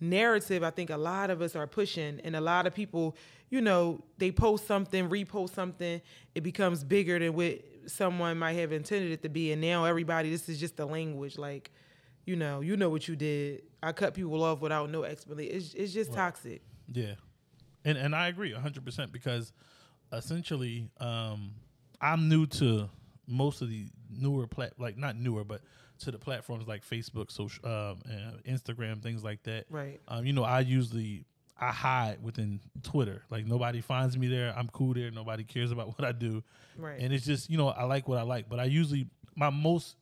narrative 0.00 0.62
I 0.62 0.70
think 0.70 0.90
a 0.90 0.96
lot 0.96 1.30
of 1.30 1.42
us 1.42 1.54
are 1.54 1.66
pushing, 1.66 2.20
and 2.24 2.34
a 2.34 2.40
lot 2.40 2.66
of 2.66 2.74
people, 2.74 3.16
you 3.50 3.60
know, 3.60 4.02
they 4.18 4.30
post 4.30 4.66
something, 4.66 5.08
repost 5.08 5.54
something, 5.54 6.00
it 6.34 6.40
becomes 6.42 6.84
bigger 6.84 7.18
than 7.18 7.34
what 7.34 7.60
someone 7.86 8.38
might 8.38 8.54
have 8.54 8.72
intended 8.72 9.12
it 9.12 9.22
to 9.22 9.28
be, 9.28 9.52
and 9.52 9.60
now 9.60 9.84
everybody, 9.84 10.30
this 10.30 10.48
is 10.48 10.58
just 10.58 10.76
the 10.76 10.86
language, 10.86 11.38
like, 11.38 11.70
you 12.24 12.36
know, 12.36 12.60
you 12.60 12.76
know 12.76 12.90
what 12.90 13.08
you 13.08 13.16
did. 13.16 13.62
I 13.82 13.92
cut 13.92 14.14
people 14.14 14.42
off 14.44 14.60
without 14.60 14.90
no 14.90 15.04
explanation. 15.04 15.56
It's 15.56 15.74
it's 15.74 15.92
just 15.92 16.12
toxic. 16.12 16.62
Yeah, 16.92 17.14
and 17.84 17.96
and 17.96 18.14
I 18.14 18.28
agree 18.28 18.52
hundred 18.52 18.84
percent 18.84 19.10
because 19.10 19.52
essentially, 20.12 20.90
um, 20.98 21.52
I'm 22.00 22.28
new 22.28 22.46
to 22.46 22.88
most 23.26 23.62
of 23.62 23.70
the 23.70 23.86
newer 24.10 24.46
plat 24.46 24.74
like 24.78 24.96
not 24.96 25.16
newer, 25.16 25.44
but 25.44 25.62
to 26.00 26.10
the 26.10 26.18
platforms 26.18 26.66
like 26.66 26.84
Facebook, 26.86 27.30
social, 27.30 27.66
um, 27.66 27.98
and 28.04 28.44
Instagram, 28.44 29.02
things 29.02 29.22
like 29.24 29.42
that. 29.44 29.66
Right. 29.70 30.00
Um, 30.08 30.26
you 30.26 30.32
know, 30.32 30.44
I 30.44 30.60
usually 30.60 31.24
I 31.58 31.72
hide 31.72 32.22
within 32.22 32.60
Twitter. 32.82 33.22
Like 33.30 33.46
nobody 33.46 33.80
finds 33.80 34.16
me 34.16 34.28
there. 34.28 34.54
I'm 34.56 34.68
cool 34.68 34.94
there. 34.94 35.10
Nobody 35.10 35.44
cares 35.44 35.70
about 35.70 35.88
what 35.98 36.06
I 36.06 36.12
do. 36.12 36.42
Right. 36.76 36.98
And 37.00 37.12
it's 37.12 37.24
just 37.24 37.50
you 37.50 37.58
know 37.58 37.68
I 37.68 37.84
like 37.84 38.08
what 38.08 38.18
I 38.18 38.22
like, 38.22 38.48
but 38.48 38.58
I 38.58 38.64
usually 38.64 39.06
my 39.36 39.50
most 39.50 39.96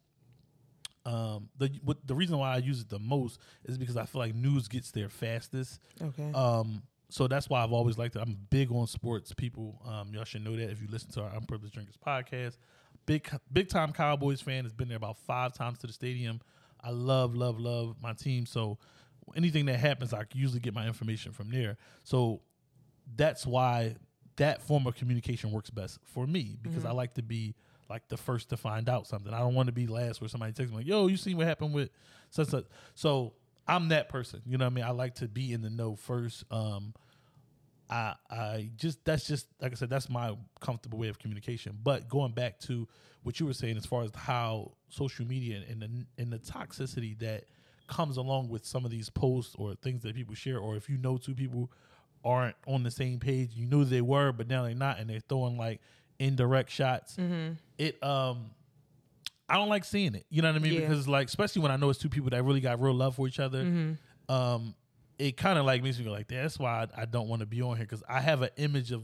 um 1.05 1.49
the 1.57 1.71
what 1.85 1.99
the 2.07 2.14
reason 2.14 2.38
why 2.38 2.55
I 2.55 2.59
use 2.59 2.81
it 2.81 2.88
the 2.88 2.99
most 2.99 3.40
is 3.64 3.78
because 3.78 3.97
I 3.97 4.05
feel 4.05 4.21
like 4.21 4.35
news 4.35 4.69
gets 4.69 4.90
there 4.90 5.09
fastest. 5.09 5.81
Okay. 6.00 6.31
Um, 6.33 6.83
so 7.11 7.26
that's 7.26 7.49
why 7.49 7.64
I've 7.64 7.73
always 7.73 7.97
liked 7.97 8.17
it. 8.17 8.21
I'm 8.21 8.37
big 8.50 8.71
on 8.71 8.87
sports. 8.87 9.33
People, 9.33 9.81
um, 9.87 10.12
y'all 10.12 10.25
should 10.25 10.45
know 10.45 10.55
that 10.57 10.71
if 10.71 10.83
you 10.83 10.88
listen 10.90 11.11
to 11.12 11.23
our 11.23 11.35
Unprivileged 11.35 11.75
Drinkers 11.75 11.97
podcast. 11.97 12.59
Big, 13.09 13.29
big 13.50 13.69
time 13.69 13.93
Cowboys 13.93 14.41
fan. 14.43 14.65
Has 14.65 14.75
been 14.75 14.88
there 14.88 14.99
about 14.99 15.17
five 15.27 15.55
times 15.55 15.79
to 15.79 15.87
the 15.87 15.93
stadium. 15.93 16.41
I 16.81 16.91
love, 16.91 17.35
love, 17.35 17.59
love 17.59 17.97
my 18.03 18.12
team. 18.12 18.45
So 18.47 18.79
anything 19.35 19.67
that 19.67 19.81
happens, 19.81 20.12
I 20.12 20.25
usually 20.35 20.61
get 20.61 20.75
my 20.75 20.87
information 20.87 21.33
from 21.33 21.50
there. 21.50 21.79
So 22.05 22.43
that's 23.17 23.47
why 23.47 23.97
that 24.37 24.62
form 24.62 24.87
of 24.87 24.95
communication 24.95 25.50
works 25.50 25.71
best 25.71 25.99
for 26.05 26.27
me 26.27 26.57
because 26.62 26.85
I 26.85 26.93
like 26.93 27.15
to 27.15 27.23
be 27.23 27.55
like 27.88 28.07
the 28.09 28.17
first 28.17 28.50
to 28.50 28.57
find 28.57 28.88
out 28.88 29.07
something. 29.07 29.33
I 29.33 29.38
don't 29.38 29.55
want 29.55 29.69
to 29.69 29.73
be 29.73 29.87
last 29.87 30.21
where 30.21 30.29
somebody 30.29 30.53
texts 30.53 30.71
me 30.71 30.79
like, 30.79 30.87
"Yo, 30.87 31.07
you 31.07 31.17
seen 31.17 31.37
what 31.38 31.47
happened 31.47 31.73
with 31.73 31.91
such 32.31 32.49
such." 32.49 32.67
So 32.95 33.33
I'm 33.67 33.88
that 33.88 34.09
person. 34.09 34.43
You 34.47 34.59
know 34.59 34.67
what 34.67 34.73
I 34.73 34.75
mean? 34.75 34.85
I 34.85 34.91
like 34.91 35.17
to 35.17 35.29
be 35.29 35.53
in 35.53 35.62
the 35.62 35.71
know 35.71 35.97
first. 35.97 36.45
Um, 36.50 36.95
I 37.90 38.14
I 38.30 38.71
just 38.76 39.04
that's 39.04 39.26
just 39.26 39.47
like 39.61 39.73
I 39.73 39.75
said 39.75 39.90
that's 39.90 40.09
my 40.11 40.37
comfortable 40.61 40.99
way 40.99 41.09
of 41.09 41.18
communication. 41.18 41.78
But 41.83 42.09
going 42.09 42.33
back 42.33 42.59
to 42.61 42.87
what 43.23 43.40
you 43.40 43.47
were 43.47 43.54
saying 43.54 43.76
as 43.76 43.87
far 43.87 44.02
as 44.02 44.11
how 44.14 44.73
social 44.88 45.26
media 45.26 45.62
and 45.68 45.83
the 45.83 46.23
and 46.23 46.33
the 46.33 46.38
toxicity 46.38 47.18
that 47.21 47.45
comes 47.87 48.16
along 48.16 48.49
with 48.50 48.66
some 48.66 48.85
of 48.85 48.90
these 48.90 49.09
posts 49.09 49.54
or 49.59 49.75
things 49.75 50.02
that 50.02 50.14
people 50.14 50.35
share, 50.35 50.59
or 50.59 50.76
if 50.76 50.88
you 50.90 50.99
know 50.99 51.16
two 51.16 51.35
people 51.35 51.71
aren't 52.25 52.57
on 52.66 52.83
the 52.83 52.90
same 52.90 53.18
page, 53.18 53.50
you 53.54 53.66
knew 53.66 53.85
they 53.85 54.02
were, 54.02 54.33
but 54.33 54.49
now 54.49 54.64
they're 54.64 54.75
not, 54.75 54.99
and 54.99 55.09
they're 55.09 55.21
throwing 55.28 55.57
like 55.57 55.80
indirect 56.18 56.71
shots. 56.71 57.16
It 57.78 58.02
um. 58.02 58.50
I 59.50 59.54
don't 59.54 59.71
like 59.71 59.87
seeing 59.87 60.14
it. 60.14 60.26
You 60.28 60.42
know 60.42 60.49
what 60.49 60.57
I 60.57 60.59
mean? 60.59 60.75
Yeah. 60.75 60.80
Because 60.80 61.09
like, 61.09 61.26
especially 61.26 61.62
when 61.62 61.73
I 61.73 61.76
know 61.76 61.88
it's 61.88 61.99
two 61.99 62.11
people 62.11 62.28
that 62.28 62.42
really 62.45 62.61
got 62.61 62.83
real 62.83 62.92
love 62.92 63.14
for 63.16 63.26
each 63.26 63.40
other. 63.40 63.61
Um, 64.28 64.75
it 65.19 65.37
kind 65.37 65.59
of 65.59 65.67
like 65.67 65.83
makes 65.83 65.99
me 65.99 66.05
go 66.05 66.13
like, 66.13 66.29
that's 66.29 66.59
why 66.59 66.87
I, 66.97 67.03
I 67.03 67.05
don't 67.05 67.29
want 67.29 67.41
to 67.41 67.47
be 67.47 67.61
on 67.63 67.77
here 67.77 67.85
because 67.85 68.03
I 68.09 68.21
have 68.21 68.43
an 68.43 68.51
image 68.57 68.93
of 68.93 69.03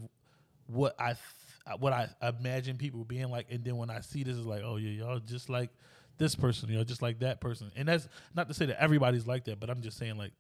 what 0.67 0.95
I 0.99 1.15
th- 1.15 1.79
what 1.79 1.93
I 1.93 2.09
imagine 2.23 2.77
people 2.77 3.05
being 3.05 3.31
like, 3.31 3.47
and 3.51 3.65
then 3.65 3.77
when 3.77 3.91
I 3.91 4.01
see 4.01 4.23
this, 4.23 4.37
it's 4.37 4.47
like, 4.47 4.63
oh 4.65 4.77
yeah, 4.77 4.91
y'all 4.91 5.19
just 5.19 5.49
like 5.49 5.71
this 6.19 6.35
person, 6.35 6.73
know, 6.73 6.85
just 6.85 7.03
like 7.03 7.21
that 7.21 7.41
person. 7.41 7.73
And 7.75 7.89
that's 7.89 8.09
not 8.35 8.49
to 8.49 8.55
say 8.55 8.67
that 8.67 8.81
everybody's 8.81 9.27
like 9.27 9.45
that, 9.45 9.61
but 9.61 9.71
I'm 9.71 9.81
just 9.81 9.99
saying 9.99 10.17
like 10.17 10.33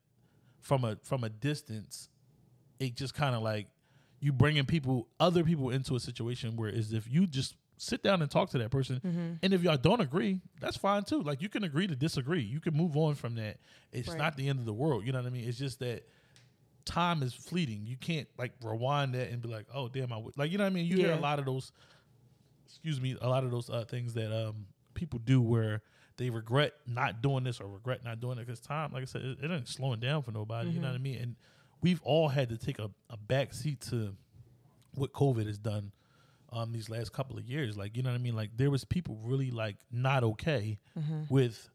from 0.61 0.85
a 0.85 0.97
from 1.03 1.25
a 1.25 1.29
distance, 1.29 2.09
it 2.79 2.95
just 2.95 3.15
kind 3.15 3.35
of 3.35 3.43
like 3.43 3.67
you 4.21 4.33
bringing 4.33 4.65
people, 4.65 5.09
other 5.19 5.45
people 5.45 5.71
into 5.71 5.97
a 5.97 6.01
situation 6.01 6.57
where 6.57 6.71
as 6.71 6.93
if 6.93 7.11
you 7.11 7.27
just 7.27 7.57
sit 7.77 8.03
down 8.03 8.23
and 8.23 8.31
talk 8.31 8.51
to 8.51 8.59
that 8.59 8.71
person, 8.71 9.01
and 9.43 9.53
if 9.53 9.63
y'all 9.63 9.77
don't 9.77 10.01
agree, 10.01 10.41
that's 10.61 10.77
fine 10.77 11.05
too. 11.05 11.23
Like 11.23 11.43
you 11.43 11.49
can 11.49 11.65
agree 11.65 11.87
to 11.87 11.97
disagree. 11.97 12.43
You 12.43 12.61
can 12.61 12.75
move 12.75 12.97
on 12.97 13.15
from 13.15 13.35
that. 13.37 13.59
It's 13.93 14.09
Right. 14.09 14.19
not 14.19 14.37
the 14.37 14.49
end 14.49 14.59
of 14.61 14.65
the 14.65 14.73
world. 14.73 15.05
You 15.07 15.13
know 15.13 15.19
what 15.21 15.27
I 15.27 15.31
mean? 15.31 15.49
It's 15.49 15.59
just 15.59 15.81
that 15.81 16.05
time 16.85 17.23
is 17.23 17.33
fleeting. 17.35 17.87
You 17.87 17.97
can't 17.97 18.29
like 18.39 18.53
rewind 18.63 19.15
that 19.15 19.31
and 19.31 19.41
be 19.43 19.49
like, 19.49 19.67
oh 19.75 19.89
damn, 19.89 20.13
I 20.13 20.19
would 20.19 20.37
like 20.37 20.51
you 20.53 20.59
know 20.59 20.65
what 20.65 20.71
I 20.71 20.75
mean. 20.75 20.87
You 20.87 20.97
hear 20.99 21.13
a 21.13 21.17
lot 21.21 21.39
of 21.39 21.45
those, 21.47 21.73
excuse 22.67 23.01
me, 23.01 23.17
a 23.21 23.29
lot 23.29 23.45
of 23.45 23.51
those 23.51 23.71
uh, 23.71 23.85
things 23.85 24.15
that 24.15 24.33
um 24.33 24.67
people 24.95 25.19
do 25.19 25.41
where 25.41 25.83
they 26.17 26.31
regret 26.31 26.73
not 26.87 27.23
doing 27.23 27.43
this 27.43 27.61
or 27.61 27.67
regret 27.67 28.05
not 28.05 28.21
doing 28.21 28.39
it 28.39 28.47
because 28.47 28.61
time, 28.61 28.93
like 28.93 29.03
I 29.03 29.07
said, 29.07 29.23
it, 29.23 29.39
it 29.43 29.51
ain't 29.51 29.67
slowing 29.69 29.99
down 30.01 30.23
for 30.23 30.31
nobody. 30.31 30.71
You 30.71 30.81
know 30.81 30.89
what 30.89 30.95
I 30.95 30.99
mean? 30.99 31.19
And 31.21 31.37
we've 31.83 32.01
all 32.03 32.29
had 32.29 32.51
to 32.51 32.57
take 32.57 32.79
a, 32.79 32.91
a 33.11 33.17
back 33.17 33.53
seat 33.53 33.81
to 33.91 34.15
what 34.95 35.13
COVID 35.13 35.47
has 35.47 35.59
done 35.59 35.91
um 36.55 36.73
these 36.73 36.89
last 36.89 37.13
couple 37.13 37.37
of 37.37 37.45
years. 37.45 37.77
Like, 37.77 37.97
you 37.97 38.03
know 38.03 38.11
what 38.11 38.17
I 38.17 38.23
mean? 38.23 38.37
Like 38.37 38.51
there 38.57 38.71
was 38.71 38.85
people 38.85 39.19
really 39.23 39.51
like 39.51 39.77
not 39.91 40.25
okay 40.25 40.79
with 41.29 41.69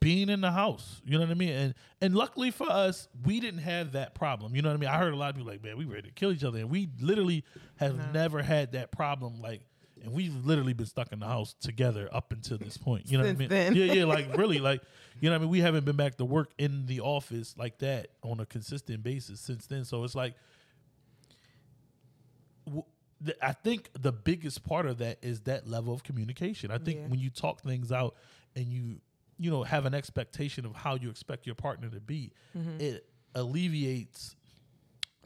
being 0.00 0.28
in 0.28 0.40
the 0.40 0.50
house. 0.50 1.00
You 1.04 1.18
know 1.18 1.24
what 1.24 1.30
I 1.30 1.34
mean? 1.34 1.50
And 1.50 1.74
and 2.00 2.14
luckily 2.14 2.50
for 2.50 2.70
us, 2.70 3.08
we 3.24 3.40
didn't 3.40 3.60
have 3.60 3.92
that 3.92 4.14
problem. 4.14 4.54
You 4.54 4.62
know 4.62 4.68
what 4.70 4.76
I 4.76 4.80
mean? 4.80 4.90
I 4.90 4.98
heard 4.98 5.12
a 5.12 5.16
lot 5.16 5.30
of 5.30 5.36
people 5.36 5.50
like, 5.50 5.62
man, 5.62 5.76
we 5.76 5.84
ready 5.84 6.08
to 6.08 6.14
kill 6.14 6.32
each 6.32 6.44
other. 6.44 6.58
And 6.58 6.70
we 6.70 6.88
literally 7.00 7.44
have 7.76 8.12
never 8.12 8.42
had 8.42 8.72
that 8.72 8.92
problem. 8.92 9.40
Like 9.40 9.62
and 10.02 10.12
we've 10.12 10.34
literally 10.44 10.72
been 10.72 10.86
stuck 10.86 11.12
in 11.12 11.20
the 11.20 11.26
house 11.26 11.54
together 11.60 12.08
up 12.12 12.32
until 12.32 12.58
this 12.58 12.76
point. 12.76 13.10
You 13.10 13.18
know 13.18 13.24
Since 13.24 13.38
what 13.38 13.52
I 13.52 13.58
mean? 13.58 13.74
then. 13.74 13.74
Yeah, 13.76 13.94
yeah, 13.94 14.04
like 14.04 14.36
really, 14.36 14.58
like 14.58 14.82
you 15.20 15.30
know 15.30 15.34
what 15.34 15.42
I 15.42 15.42
mean? 15.42 15.50
We 15.50 15.60
haven't 15.60 15.84
been 15.84 15.96
back 15.96 16.16
to 16.16 16.24
work 16.24 16.50
in 16.58 16.86
the 16.86 17.00
office 17.00 17.54
like 17.56 17.78
that 17.78 18.08
on 18.22 18.40
a 18.40 18.46
consistent 18.46 19.02
basis 19.02 19.40
since 19.40 19.66
then. 19.66 19.84
So 19.84 20.02
it's 20.04 20.14
like 20.14 20.34
th- 23.24 23.38
I 23.42 23.52
think 23.52 23.90
the 23.98 24.12
biggest 24.12 24.64
part 24.64 24.86
of 24.86 24.98
that 24.98 25.18
is 25.22 25.40
that 25.42 25.68
level 25.68 25.94
of 25.94 26.02
communication. 26.02 26.70
I 26.70 26.78
think 26.78 27.00
Yeah. 27.00 27.06
when 27.08 27.20
you 27.20 27.30
talk 27.30 27.60
things 27.60 27.92
out 27.92 28.16
and 28.56 28.66
you 28.66 29.00
you 29.38 29.50
know 29.50 29.62
have 29.64 29.86
an 29.86 29.94
expectation 29.94 30.64
of 30.64 30.74
how 30.74 30.94
you 30.94 31.10
expect 31.10 31.46
your 31.46 31.54
partner 31.54 31.88
to 31.90 32.00
be, 32.00 32.32
mm-hmm. 32.56 32.80
it 32.80 33.06
alleviates 33.34 34.36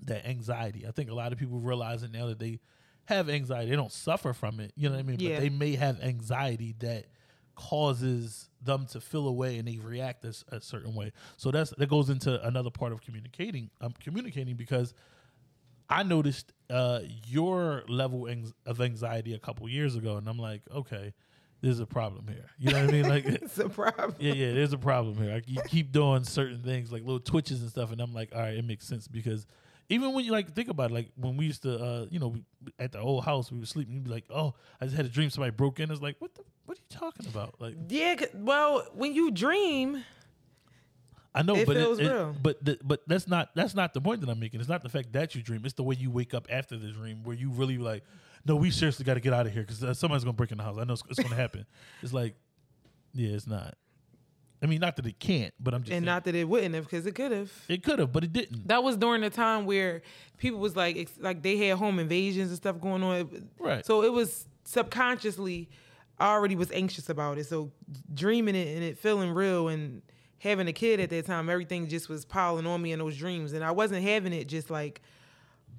that 0.02 0.26
anxiety. 0.26 0.86
I 0.86 0.90
think 0.90 1.10
a 1.10 1.14
lot 1.14 1.32
of 1.32 1.38
people 1.38 1.58
realize 1.58 2.02
it 2.02 2.12
now 2.12 2.26
that 2.26 2.38
they 2.38 2.60
have 3.06 3.28
anxiety. 3.28 3.70
They 3.70 3.76
don't 3.76 3.92
suffer 3.92 4.32
from 4.32 4.60
it, 4.60 4.72
you 4.76 4.88
know 4.88 4.94
what 4.94 5.00
I 5.00 5.04
mean? 5.04 5.20
Yeah. 5.20 5.36
But 5.36 5.40
they 5.40 5.48
may 5.48 5.74
have 5.76 6.00
anxiety 6.02 6.74
that 6.80 7.06
causes 7.54 8.50
them 8.60 8.86
to 8.86 9.00
feel 9.00 9.26
away 9.26 9.58
and 9.58 9.66
they 9.66 9.78
react 9.78 10.24
a 10.24 10.60
certain 10.60 10.94
way. 10.94 11.12
So 11.36 11.50
that's 11.50 11.70
that 11.70 11.88
goes 11.88 12.10
into 12.10 12.44
another 12.46 12.70
part 12.70 12.92
of 12.92 13.00
communicating. 13.00 13.70
I'm 13.80 13.92
communicating 13.92 14.56
because 14.56 14.92
I 15.88 16.02
noticed 16.02 16.52
uh, 16.70 17.00
your 17.26 17.84
level 17.88 18.28
of 18.66 18.80
anxiety 18.80 19.34
a 19.34 19.38
couple 19.38 19.68
years 19.68 19.96
ago, 19.96 20.16
and 20.16 20.28
I'm 20.28 20.38
like, 20.38 20.62
okay, 20.74 21.14
there's 21.60 21.80
a 21.80 21.86
problem 21.86 22.26
here. 22.28 22.46
You 22.58 22.70
know 22.72 22.80
what 22.80 22.88
I 22.88 22.92
mean? 22.92 23.08
Like, 23.08 23.24
It's 23.26 23.58
a 23.58 23.68
problem. 23.68 24.14
yeah, 24.18 24.34
yeah, 24.34 24.52
there's 24.52 24.72
a 24.72 24.78
problem 24.78 25.16
here. 25.16 25.34
Like, 25.34 25.48
you 25.48 25.60
keep 25.68 25.92
doing 25.92 26.24
certain 26.24 26.62
things, 26.62 26.92
like 26.92 27.02
little 27.02 27.20
twitches 27.20 27.60
and 27.62 27.70
stuff, 27.70 27.92
and 27.92 28.00
I'm 28.00 28.12
like, 28.14 28.34
all 28.34 28.40
right, 28.40 28.54
it 28.54 28.64
makes 28.64 28.86
sense 28.86 29.08
because 29.08 29.46
even 29.88 30.12
when 30.12 30.24
you 30.24 30.32
like 30.32 30.52
think 30.52 30.68
about 30.68 30.90
it, 30.90 30.94
like 30.94 31.08
when 31.16 31.36
we 31.36 31.46
used 31.46 31.62
to, 31.62 31.78
uh, 31.78 32.06
you 32.10 32.18
know, 32.18 32.28
we, 32.28 32.44
at 32.78 32.92
the 32.92 32.98
old 33.00 33.24
house, 33.24 33.52
we 33.52 33.58
were 33.58 33.66
sleeping, 33.66 33.94
you'd 33.94 34.04
be 34.04 34.10
like, 34.10 34.24
oh, 34.30 34.54
I 34.80 34.84
just 34.86 34.96
had 34.96 35.06
a 35.06 35.08
dream 35.08 35.30
somebody 35.30 35.52
broke 35.52 35.78
in. 35.80 35.90
It's 35.90 36.00
like, 36.00 36.16
what 36.18 36.34
the, 36.34 36.42
what 36.64 36.76
are 36.76 36.80
you 36.80 36.98
talking 36.98 37.26
about? 37.26 37.54
Like, 37.60 37.76
yeah, 37.88 38.16
Well, 38.34 38.84
when 38.94 39.14
you 39.14 39.30
dream, 39.30 40.04
I 41.36 41.42
know, 41.42 41.54
It 41.56 41.66
but 41.66 41.76
feels 41.76 42.00
real. 42.00 42.34
but 42.42 42.64
the, 42.64 42.78
but 42.82 43.02
that's 43.06 43.28
not 43.28 43.50
that's 43.54 43.74
not 43.74 43.92
the 43.94 44.00
point 44.00 44.20
that 44.22 44.30
I'm 44.30 44.40
making. 44.40 44.58
It's 44.60 44.68
not 44.68 44.82
the 44.82 44.88
fact 44.88 45.12
that 45.12 45.34
you 45.34 45.42
dream. 45.42 45.62
It's 45.64 45.74
the 45.74 45.82
way 45.82 45.94
you 45.98 46.10
wake 46.10 46.32
up 46.34 46.46
after 46.50 46.76
the 46.76 46.88
dream, 46.88 47.22
where 47.24 47.36
you 47.36 47.50
really 47.50 47.76
like, 47.78 48.02
no, 48.46 48.56
we 48.56 48.70
seriously 48.70 49.04
got 49.04 49.14
to 49.14 49.20
get 49.20 49.32
out 49.34 49.46
of 49.46 49.52
here 49.52 49.62
because 49.62 49.84
uh, 49.84 49.92
somebody's 49.94 50.24
gonna 50.24 50.32
break 50.32 50.50
in 50.50 50.58
the 50.58 50.64
house. 50.64 50.78
I 50.78 50.84
know 50.84 50.94
it's, 50.94 51.02
it's 51.10 51.20
gonna 51.22 51.34
happen. 51.36 51.66
It's 52.02 52.12
like, 52.12 52.34
yeah, 53.12 53.30
it's 53.34 53.46
not. 53.46 53.74
I 54.62 54.66
mean, 54.66 54.80
not 54.80 54.96
that 54.96 55.04
it 55.06 55.18
can't, 55.20 55.52
but 55.60 55.74
I'm 55.74 55.82
just 55.82 55.92
and 55.92 55.98
saying, 56.02 56.06
not 56.06 56.24
that 56.24 56.34
it 56.34 56.48
wouldn't 56.48 56.74
have, 56.74 56.84
because 56.84 57.04
it 57.04 57.14
could 57.14 57.30
have. 57.30 57.52
it 57.68 57.82
could 57.82 57.98
have, 57.98 58.10
but 58.10 58.24
it 58.24 58.32
didn't. 58.32 58.66
That 58.68 58.82
was 58.82 58.96
during 58.96 59.20
the 59.20 59.28
time 59.28 59.66
where 59.66 60.00
people 60.38 60.58
was 60.60 60.74
like, 60.74 60.96
ex- 60.96 61.18
like 61.20 61.42
they 61.42 61.58
had 61.58 61.76
home 61.76 61.98
invasions 61.98 62.48
and 62.48 62.56
stuff 62.56 62.80
going 62.80 63.02
on. 63.02 63.48
Right. 63.58 63.84
So 63.84 64.02
it 64.02 64.12
was 64.12 64.46
subconsciously, 64.64 65.68
I 66.18 66.28
already 66.28 66.56
was 66.56 66.70
anxious 66.72 67.10
about 67.10 67.36
it. 67.36 67.44
So 67.46 67.70
dreaming 68.14 68.54
it 68.54 68.74
and 68.74 68.82
it 68.82 68.96
feeling 68.98 69.30
real 69.32 69.68
and 69.68 70.00
having 70.38 70.68
a 70.68 70.72
kid 70.72 71.00
at 71.00 71.10
that 71.10 71.26
time, 71.26 71.48
everything 71.48 71.88
just 71.88 72.08
was 72.08 72.24
piling 72.24 72.66
on 72.66 72.80
me 72.82 72.92
in 72.92 72.98
those 72.98 73.16
dreams, 73.16 73.52
and 73.52 73.64
I 73.64 73.70
wasn't 73.70 74.02
having 74.04 74.32
it 74.32 74.46
just 74.48 74.70
like. 74.70 75.02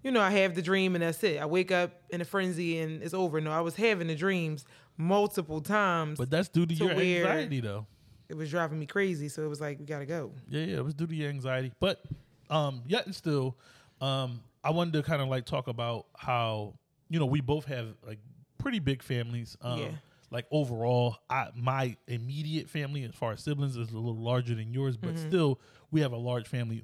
You 0.04 0.12
know, 0.12 0.22
I 0.22 0.30
have 0.30 0.54
the 0.54 0.62
dream 0.62 0.94
and 0.96 1.02
that's 1.02 1.22
it. 1.24 1.42
I 1.42 1.46
wake 1.48 1.72
up 1.72 1.92
in 2.12 2.22
a 2.22 2.26
frenzy 2.26 2.78
and 2.80 3.02
it's 3.02 3.16
over. 3.16 3.42
No, 3.42 3.52
I 3.52 3.62
was 3.62 3.76
having 3.76 4.08
the 4.08 4.16
dreams 4.16 4.64
multiple 4.96 5.60
times. 5.60 6.18
But 6.20 6.30
that's 6.30 6.48
due 6.50 6.66
to 6.68 6.76
To 6.76 6.84
your 6.86 6.92
anxiety, 6.92 7.60
though. 7.62 7.88
it 8.30 8.38
was 8.38 8.50
driving 8.52 8.80
me 8.80 8.86
crazy. 8.86 9.28
So 9.28 9.44
it 9.44 9.48
was 9.48 9.60
like, 9.60 9.80
we 9.80 9.86
gotta 9.86 10.06
go. 10.06 10.32
Yeah, 10.48 10.62
yeah, 10.64 10.78
it 10.78 10.86
was 10.86 10.94
due 10.94 11.08
to 11.08 11.16
your 11.16 11.30
anxiety. 11.30 11.74
But 11.80 12.06
um, 12.50 12.84
yet 12.88 13.06
and 13.08 13.14
still, 13.14 13.58
um, 14.00 14.42
I 14.64 14.70
wanted 14.70 14.94
to 14.94 15.04
kind 15.04 15.22
of 15.22 15.28
like 15.30 15.46
talk 15.46 15.68
about 15.68 16.06
how 16.16 16.76
you 17.10 17.20
know 17.20 17.26
we 17.26 17.42
both 17.42 17.66
have 17.66 17.88
like 18.06 18.20
pretty 18.60 18.80
big 18.80 19.02
families. 19.02 19.58
Um, 19.62 19.80
Yeah. 19.80 19.88
Like 20.30 20.46
overall, 20.52 21.18
I 21.30 21.50
my 21.56 21.96
immediate 22.08 22.70
family, 22.70 23.04
as 23.04 23.16
far 23.16 23.32
as 23.34 23.42
siblings, 23.42 23.78
is 23.78 23.92
a 23.92 23.96
little 23.98 24.16
larger 24.22 24.56
than 24.56 24.74
yours, 24.74 24.98
but 24.98 25.16
Mm-hmm. 25.16 25.28
still 25.28 25.60
we 25.92 26.02
have 26.02 26.12
a 26.12 26.18
large 26.18 26.48
family 26.48 26.84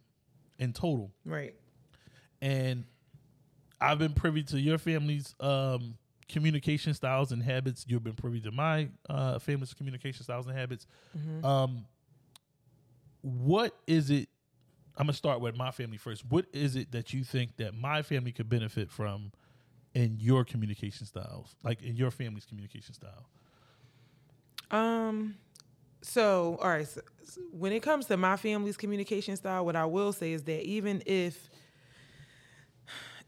in 0.59 0.71
total. 0.73 1.11
Right. 1.25 1.53
And 2.41 2.85
I've 3.81 3.99
been 3.99 4.13
privy 4.13 4.43
to 4.43 4.59
your 4.59 4.77
family's 4.77 5.35
um, 5.41 5.97
communication 6.29 6.93
styles 6.93 7.31
and 7.33 7.43
habits. 7.43 7.85
You've 7.87 8.03
been 8.03 8.13
privy 8.15 8.39
to 8.41 8.51
my 8.51 8.89
uh, 9.09 9.39
family's 9.39 9.73
communication 9.73 10.23
styles 10.23 10.47
and 10.47 10.57
habits. 10.57 10.85
Um, 11.43 11.85
what 13.21 13.75
is 13.87 14.09
it? 14.09 14.29
I'm 14.97 15.05
gonna 15.07 15.13
start 15.13 15.41
with 15.41 15.55
my 15.57 15.71
family 15.71 15.97
first. 15.97 16.23
What 16.29 16.45
is 16.53 16.75
it 16.75 16.91
that 16.91 17.13
you 17.13 17.23
think 17.23 17.57
that 17.57 17.73
my 17.73 18.03
family 18.03 18.31
could 18.31 18.47
benefit 18.47 18.91
from 18.91 19.31
in 19.93 20.17
your 20.19 20.43
communication 20.43 21.05
styles, 21.05 21.55
like 21.63 21.81
in 21.81 21.95
your 21.95 22.11
family's 22.11 22.45
communication 22.45 22.93
style? 22.93 23.27
Um. 24.71 25.35
So, 26.01 26.57
all 26.61 26.69
right. 26.69 26.87
So, 26.87 27.01
so 27.23 27.41
when 27.51 27.71
it 27.71 27.81
comes 27.81 28.07
to 28.07 28.17
my 28.17 28.35
family's 28.35 28.75
communication 28.75 29.35
style, 29.37 29.65
what 29.65 29.75
I 29.75 29.85
will 29.85 30.11
say 30.11 30.33
is 30.33 30.43
that 30.43 30.63
even 30.63 31.01
if, 31.05 31.49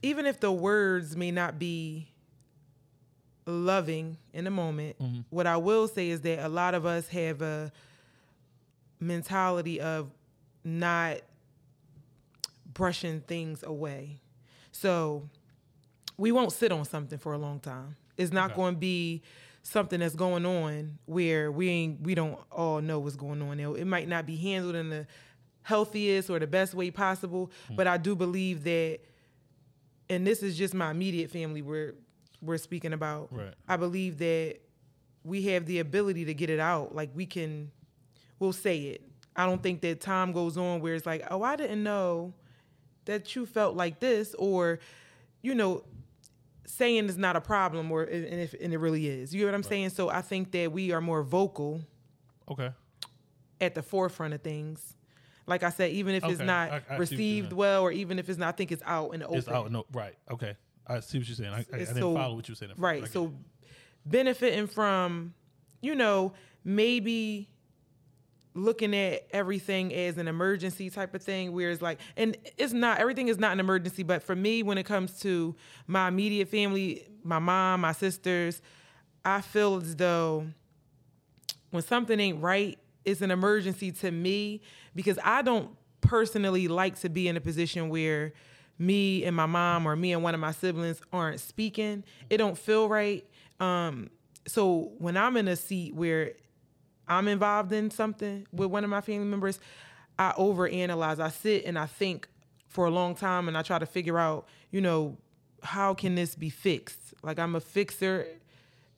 even 0.01 0.25
if 0.25 0.39
the 0.41 0.51
words 0.51 1.15
may 1.15 1.31
not 1.31 1.57
be 1.57 2.09
loving 3.45 4.17
in 4.33 4.43
the 4.43 4.51
moment, 4.51 4.97
what 5.29 5.47
I 5.47 5.55
will 5.57 5.87
say 5.87 6.09
is 6.09 6.21
that 6.21 6.39
a 6.45 6.49
lot 6.49 6.73
of 6.73 6.85
us 6.85 7.07
have 7.09 7.41
a 7.41 7.71
mentality 8.99 9.79
of 9.79 10.09
not 10.63 11.17
brushing 12.73 13.21
things 13.21 13.63
away. 13.63 14.19
So 14.71 15.29
we 16.17 16.31
won't 16.31 16.51
sit 16.51 16.71
on 16.71 16.85
something 16.85 17.17
for 17.17 17.33
a 17.33 17.37
long 17.37 17.59
time. 17.59 17.95
It's 18.17 18.31
not 18.31 18.51
Okay. 18.51 18.55
going 18.55 18.73
to 18.75 18.79
be 18.79 19.21
something 19.63 19.99
that's 19.99 20.15
going 20.15 20.45
on 20.45 20.97
where 21.05 21.51
we 21.51 21.69
ain't 21.69 22.01
we 22.01 22.15
don't 22.15 22.37
all 22.51 22.81
know 22.81 22.99
what's 22.99 23.15
going 23.15 23.41
on. 23.41 23.59
It 23.59 23.67
it 23.79 23.85
might 23.85 24.07
not 24.07 24.25
be 24.25 24.35
handled 24.35 24.75
in 24.75 24.89
the 24.89 25.07
healthiest 25.63 26.29
or 26.29 26.37
the 26.39 26.47
best 26.47 26.73
way 26.75 26.91
possible, 26.91 27.51
hmm. 27.67 27.75
but 27.75 27.87
I 27.87 27.97
do 27.97 28.15
believe 28.15 28.63
that 28.63 28.99
and 30.09 30.25
this 30.25 30.43
is 30.43 30.57
just 30.57 30.73
my 30.73 30.91
immediate 30.91 31.31
family 31.31 31.61
we're 31.61 31.95
we're 32.41 32.57
speaking 32.57 32.93
about. 32.93 33.29
Right. 33.31 33.53
I 33.67 33.77
believe 33.77 34.19
that 34.19 34.57
we 35.23 35.41
have 35.47 35.65
the 35.65 35.79
ability 35.79 36.25
to 36.25 36.33
get 36.33 36.49
it 36.49 36.59
out. 36.59 36.93
Like 36.93 37.09
we 37.15 37.25
can, 37.25 37.71
we'll 38.39 38.53
say 38.53 38.77
it. 38.81 39.01
I 39.35 39.45
don't 39.45 39.61
think 39.61 39.81
that 39.81 39.99
time 39.99 40.31
goes 40.31 40.55
on 40.55 40.79
where 40.81 40.93
it's 40.93 41.05
like, 41.07 41.25
oh, 41.31 41.41
I 41.41 41.55
didn't 41.55 41.83
know 41.83 42.33
that 43.05 43.35
you 43.35 43.45
felt 43.45 43.75
like 43.75 43.99
this, 43.99 44.35
or, 44.35 44.79
you 45.41 45.55
know, 45.55 45.83
saying 46.65 47.05
is 47.05 47.17
not 47.17 47.35
a 47.35 47.41
problem, 47.41 47.91
or 47.91 48.03
and 48.03 48.25
if 48.39 48.53
and 48.59 48.73
it 48.73 48.77
really 48.77 49.07
is. 49.07 49.33
You 49.33 49.41
know 49.41 49.47
what 49.47 49.55
I'm 49.55 49.63
saying? 49.63 49.89
So 49.91 50.09
I 50.09 50.21
think 50.21 50.51
that 50.51 50.71
we 50.71 50.91
are 50.91 51.01
more 51.01 51.23
vocal 51.23 51.81
Okay. 52.49 52.71
at 53.61 53.75
the 53.75 53.81
forefront 53.81 54.33
of 54.33 54.41
things. 54.41 54.95
Like 55.47 55.63
I 55.63 55.69
said, 55.69 55.91
even 55.91 56.15
if 56.15 56.23
it's 56.25 56.39
not 56.39 56.71
I- 56.71 56.75
I 56.75 56.79
see 56.79 56.83
what 56.83 56.89
you're 56.89 56.99
received 56.99 57.53
well, 57.53 57.81
or 57.83 57.91
even 57.91 58.17
if 58.19 58.29
it's 58.29 58.39
not, 58.39 58.49
I 58.49 58.51
think 58.53 58.71
it's 58.71 58.83
out 58.85 59.13
in 59.13 59.19
the 59.19 59.27
open. 59.27 59.37
It's 59.39 59.47
out. 59.47 59.71
No, 59.71 59.85
right. 59.93 60.15
Okay. 60.31 60.55
I 60.87 60.99
see 60.99 61.17
what 61.19 61.27
you're 61.27 61.35
saying. 61.35 61.51
I, 61.53 61.57
I, 61.57 61.65
I 61.73 61.77
didn't 61.79 61.95
so- 61.95 62.13
follow 62.15 62.35
what 62.35 62.47
you 62.47 62.53
were 62.53 62.55
saying. 62.57 62.71
at 62.71 62.77
first. 62.77 62.83
I 62.83 62.87
Right. 63.01 63.07
So 63.11 63.33
benefiting 64.05 64.67
from, 64.67 65.33
you 65.81 65.95
know, 65.95 66.33
maybe 66.63 67.49
looking 68.55 68.95
at 68.95 69.27
everything 69.31 69.93
as 69.93 70.17
an 70.17 70.27
emergency 70.27 70.89
type 70.89 71.13
of 71.13 71.21
thing 71.21 71.51
where 71.51 71.69
it's 71.69 71.81
like 71.81 71.99
and 72.15 72.37
it's 72.57 72.73
not 72.73 72.99
everything 72.99 73.27
is 73.27 73.37
not 73.37 73.51
an 73.51 73.59
emergency 73.59 74.01
but 74.01 74.23
for 74.23 74.35
me 74.35 74.63
when 74.63 74.77
it 74.77 74.85
comes 74.85 75.19
to 75.19 75.53
my 75.87 76.07
immediate 76.07 76.47
family 76.47 77.05
my 77.23 77.37
mom 77.37 77.81
my 77.81 77.91
sisters 77.91 78.61
i 79.25 79.41
feel 79.41 79.75
as 79.75 79.95
though 79.97 80.47
when 81.71 81.83
something 81.83 82.19
ain't 82.19 82.41
right 82.41 82.79
it's 83.03 83.21
an 83.21 83.29
emergency 83.29 83.91
to 83.91 84.09
me 84.09 84.61
because 84.95 85.19
i 85.23 85.41
don't 85.41 85.69
personally 85.99 86.67
like 86.67 86.97
to 86.97 87.09
be 87.09 87.27
in 87.27 87.35
a 87.35 87.41
position 87.41 87.89
where 87.89 88.31
me 88.77 89.23
and 89.23 89.35
my 89.35 89.45
mom 89.45 89.85
or 89.85 89.95
me 89.95 90.13
and 90.13 90.23
one 90.23 90.33
of 90.33 90.39
my 90.39 90.51
siblings 90.51 91.01
aren't 91.13 91.39
speaking. 91.39 92.03
It 92.29 92.37
don't 92.37 92.57
feel 92.57 92.89
right. 92.89 93.25
Um 93.59 94.09
so 94.47 94.91
when 94.99 95.17
i'm 95.17 95.37
in 95.37 95.47
a 95.47 95.55
seat 95.55 95.95
where 95.95 96.33
i'm 97.07 97.27
involved 97.27 97.71
in 97.71 97.89
something 97.91 98.45
with 98.51 98.69
one 98.69 98.83
of 98.83 98.89
my 98.89 99.01
family 99.01 99.25
members 99.27 99.59
i 100.17 100.31
overanalyze. 100.37 101.19
I 101.19 101.29
sit 101.29 101.65
and 101.65 101.77
i 101.77 101.85
think 101.85 102.27
for 102.67 102.85
a 102.85 102.91
long 102.91 103.15
time 103.15 103.47
and 103.47 103.57
i 103.57 103.61
try 103.61 103.79
to 103.79 103.85
figure 103.85 104.17
out 104.19 104.47
you 104.71 104.81
know 104.81 105.17
how 105.63 105.93
can 105.95 106.13
this 106.15 106.35
be 106.35 106.49
fixed? 106.49 107.13
Like 107.23 107.39
i'm 107.39 107.55
a 107.55 107.59
fixer 107.59 108.27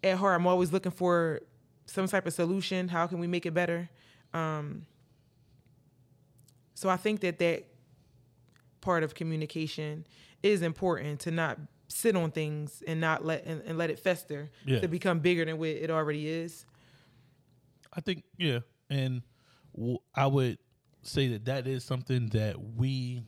at 0.03 0.17
heart. 0.17 0.39
I'm 0.39 0.45
always 0.47 0.71
looking 0.73 0.91
for 0.91 1.41
some 1.85 2.07
type 2.07 2.27
of 2.27 2.33
solution. 2.33 2.89
How 2.89 3.07
can 3.07 3.19
we 3.19 3.27
make 3.27 3.45
it 3.45 3.53
better? 3.53 3.89
Um, 4.33 4.85
so 6.75 6.89
i 6.89 6.97
think 6.97 7.21
that 7.21 7.39
that 7.39 7.65
part 8.81 9.03
of 9.03 9.15
communication 9.15 10.05
is 10.43 10.61
important 10.61 11.19
to 11.21 11.31
not 11.31 11.57
sit 11.87 12.15
on 12.15 12.29
things 12.31 12.83
and 12.87 12.99
not 13.01 13.25
let 13.25 13.45
and, 13.45 13.61
and 13.65 13.77
let 13.77 13.89
it 13.89 13.97
fester 13.99 14.49
Yeah. 14.65 14.79
to 14.81 14.87
become 14.87 15.19
bigger 15.19 15.45
than 15.45 15.57
what 15.57 15.69
it 15.69 15.89
already 15.89 16.27
is 16.29 16.65
I 17.97 18.01
think 18.01 18.23
yeah, 18.37 18.59
and 18.89 19.23
w- 19.75 19.99
I 20.15 20.27
would 20.27 20.59
say 21.03 21.29
that 21.29 21.45
that 21.45 21.67
is 21.67 21.83
something 21.83 22.29
that 22.29 22.55
we, 22.77 23.23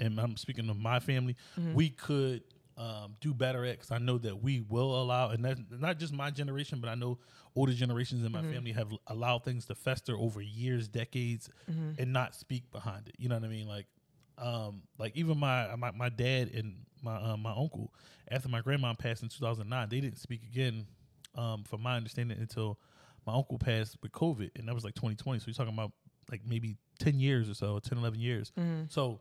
and 0.00 0.18
I'm 0.20 0.36
speaking 0.36 0.68
of 0.70 0.78
my 0.78 1.00
family, 1.00 1.36
Mm-hmm. 1.58 1.74
we 1.76 1.90
could 1.90 2.42
um, 2.78 3.16
do 3.20 3.34
better 3.34 3.64
at. 3.64 3.72
Because 3.78 3.92
I 3.92 3.98
know 3.98 4.18
that 4.18 4.42
we 4.42 4.60
will 4.60 5.00
allow, 5.00 5.30
and 5.30 5.44
that's 5.44 5.60
not 5.70 5.98
just 5.98 6.12
my 6.12 6.30
generation, 6.30 6.80
but 6.80 6.90
I 6.90 6.94
know 6.96 7.18
older 7.56 7.72
generations 7.72 8.24
in 8.24 8.32
my 8.32 8.42
Mm-hmm. 8.42 8.52
family 8.54 8.72
have 8.72 8.88
allowed 9.08 9.44
things 9.44 9.66
to 9.66 9.74
fester 9.76 10.16
over 10.16 10.40
years, 10.42 10.88
decades, 10.88 11.50
Mm-hmm. 11.70 11.92
and 12.00 12.12
not 12.12 12.34
speak 12.34 12.70
behind 12.72 13.08
it. 13.08 13.14
You 13.18 13.28
know 13.28 13.36
what 13.36 13.44
I 13.44 13.48
mean? 13.48 13.68
Like, 13.68 13.86
um, 14.38 14.82
like 14.98 15.16
even 15.16 15.38
my 15.38 15.74
my, 15.76 15.90
my 15.92 16.08
dad 16.10 16.50
and 16.54 16.76
my 17.02 17.16
uh, 17.16 17.36
my 17.36 17.52
uncle, 17.52 17.92
after 18.30 18.48
my 18.48 18.60
grandma 18.60 18.94
passed 18.94 19.22
in 19.22 19.28
2009, 19.28 19.88
they 19.90 20.00
didn't 20.00 20.18
speak 20.18 20.42
again, 20.44 20.86
um, 21.36 21.64
from 21.64 21.82
my 21.82 21.96
understanding, 21.96 22.38
until 22.38 22.78
my 23.28 23.34
uncle 23.34 23.58
passed 23.58 23.98
with 24.02 24.10
COVID, 24.10 24.50
and 24.56 24.66
that 24.66 24.74
was 24.74 24.84
like 24.84 24.94
2020. 24.94 25.38
So 25.38 25.44
you're 25.48 25.54
talking 25.54 25.74
about 25.74 25.92
like 26.30 26.40
maybe 26.46 26.76
10 26.98 27.20
years 27.20 27.48
or 27.50 27.54
so, 27.54 27.78
10, 27.78 27.98
11 27.98 28.18
years. 28.18 28.52
So 28.88 29.20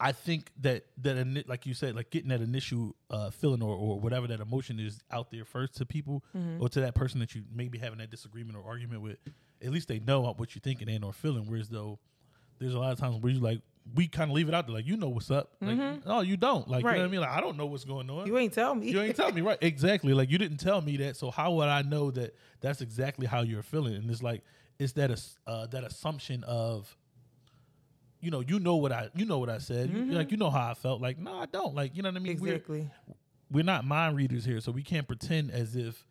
I 0.00 0.12
think 0.12 0.50
that 0.62 0.86
that 1.02 1.44
like 1.46 1.66
you 1.66 1.74
said, 1.74 1.94
like 1.94 2.08
getting 2.08 2.30
that 2.30 2.40
initial 2.40 2.96
uh, 3.10 3.28
feeling 3.30 3.62
or, 3.62 3.76
or 3.76 4.00
whatever 4.00 4.26
that 4.28 4.40
emotion 4.40 4.80
is 4.80 5.02
out 5.10 5.30
there 5.30 5.44
first 5.44 5.76
to 5.76 5.84
people 5.84 6.24
or 6.58 6.70
to 6.70 6.80
that 6.80 6.94
person 6.94 7.20
that 7.20 7.34
you 7.34 7.42
maybe 7.54 7.76
having 7.76 7.98
that 7.98 8.10
disagreement 8.10 8.56
or 8.56 8.64
argument 8.66 9.02
with, 9.02 9.18
at 9.62 9.70
least 9.70 9.88
they 9.88 9.98
know 9.98 10.22
what 10.38 10.54
you're 10.54 10.60
thinking 10.60 10.88
and 10.88 11.04
or 11.04 11.12
feeling. 11.12 11.44
Whereas 11.46 11.68
though 11.68 11.98
there's 12.58 12.72
a 12.74 12.78
lot 12.78 12.92
of 12.92 12.98
times 12.98 13.16
where 13.22 13.30
you 13.30 13.40
like 13.40 13.60
we 13.94 14.06
kind 14.06 14.30
of 14.30 14.34
leave 14.36 14.48
it 14.48 14.54
out 14.54 14.66
there, 14.66 14.74
like 14.76 14.86
you 14.86 14.96
know 14.96 15.08
what's 15.08 15.30
up, 15.30 15.52
like 15.60 15.76
no 16.06 16.20
you 16.20 16.36
don't, 16.36 16.68
like 16.68 16.84
you 16.84 16.90
know 16.90 16.98
what 16.98 17.04
I 17.04 17.08
mean, 17.08 17.20
like 17.20 17.30
I 17.30 17.40
don't 17.40 17.56
know 17.56 17.66
what's 17.66 17.84
going 17.84 18.08
on. 18.10 18.26
you 18.26 18.38
ain't 18.38 18.52
tell 18.52 18.74
me 18.74 18.90
You 18.90 19.00
ain't 19.00 19.16
tell 19.16 19.32
me 19.32 19.40
right 19.40 19.58
exactly. 19.60 20.14
Like 20.14 20.30
you 20.30 20.38
didn't 20.38 20.58
tell 20.58 20.80
me 20.80 20.96
that, 20.98 21.16
so 21.16 21.30
how 21.30 21.52
would 21.54 21.68
I 21.68 21.82
know 21.82 22.10
that 22.12 22.34
that's 22.60 22.80
exactly 22.82 23.26
how 23.26 23.40
you're 23.42 23.62
feeling? 23.62 23.94
And 23.94 24.10
it's 24.10 24.22
like 24.22 24.42
it's 24.78 24.92
that 24.92 25.10
uh, 25.46 25.66
that 25.68 25.84
assumption 25.84 26.44
of, 26.44 26.96
you 28.20 28.30
know, 28.30 28.40
you 28.40 28.58
know 28.60 28.76
what 28.76 28.92
I 28.92 29.08
you 29.14 29.24
know 29.24 29.38
what 29.38 29.48
I 29.50 29.58
said, 29.58 29.90
you, 29.90 30.04
like 30.12 30.30
you 30.30 30.36
know 30.36 30.50
how 30.50 30.70
I 30.70 30.74
felt. 30.74 31.00
Like 31.00 31.18
no, 31.18 31.34
I 31.38 31.46
don't. 31.46 31.74
Like 31.74 31.96
you 31.96 32.02
know 32.02 32.10
what 32.10 32.16
I 32.16 32.20
mean? 32.20 32.38
We're- 32.38 32.54
exactly 32.56 32.90
We're, 33.50 33.64
not 33.64 33.84
mind 33.84 34.14
readers 34.16 34.44
here, 34.44 34.60
so 34.60 34.70
we 34.72 34.82
can't 34.82 35.06
pretend 35.06 35.50
as 35.50 35.74
if. 35.76 36.06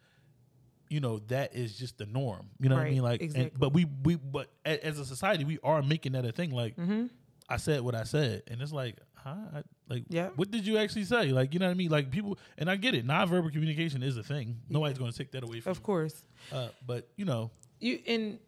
You 0.92 1.00
know 1.00 1.20
that 1.28 1.54
is 1.56 1.78
just 1.78 2.00
the 2.00 2.08
norm. 2.08 2.50
You 2.60 2.68
know 2.68 2.76
what 2.76 2.88
I 2.88 2.90
mean? 2.90 3.04
Like, 3.04 3.22
and- 3.22 3.52
but 3.56 3.74
we 3.74 3.86
we 4.04 4.16
but 4.16 4.50
as 4.66 4.98
a 4.98 5.06
society 5.06 5.44
we 5.46 5.60
are 5.64 5.84
making 5.84 6.14
that 6.14 6.26
a 6.26 6.32
thing. 6.32 6.50
Like, 6.50 6.76
Mm-hmm. 6.78 7.06
I 7.50 7.58
said 7.58 7.82
what 7.82 7.96
I 7.96 8.04
said, 8.04 8.44
and 8.48 8.62
it's 8.62 8.72
like, 8.72 8.98
huh? 9.16 9.36
I, 9.56 9.64
like, 9.90 10.04
Yeah. 10.10 10.30
what 10.36 10.52
did 10.52 10.66
you 10.68 10.78
actually 10.78 11.06
say? 11.06 11.32
Like, 11.32 11.54
you 11.54 11.60
know 11.60 11.66
what 11.66 11.72
I 11.72 11.76
mean? 11.76 11.90
Like, 11.90 12.12
people, 12.12 12.38
and 12.58 12.70
I 12.70 12.76
get 12.76 12.94
it. 12.96 13.06
Nonverbal 13.08 13.52
communication 13.52 14.04
is 14.04 14.18
a 14.18 14.24
thing. 14.24 14.58
Nobody's 14.70 14.98
going 14.98 15.12
to 15.12 15.18
take 15.18 15.32
that 15.32 15.44
away 15.44 15.60
from. 15.60 15.72
of 15.72 15.82
course 15.84 16.24
you. 16.52 16.58
Uh, 16.58 16.70
but 16.86 17.10
you 17.16 17.26
know, 17.26 17.52
you 17.80 18.00
and 18.08 18.40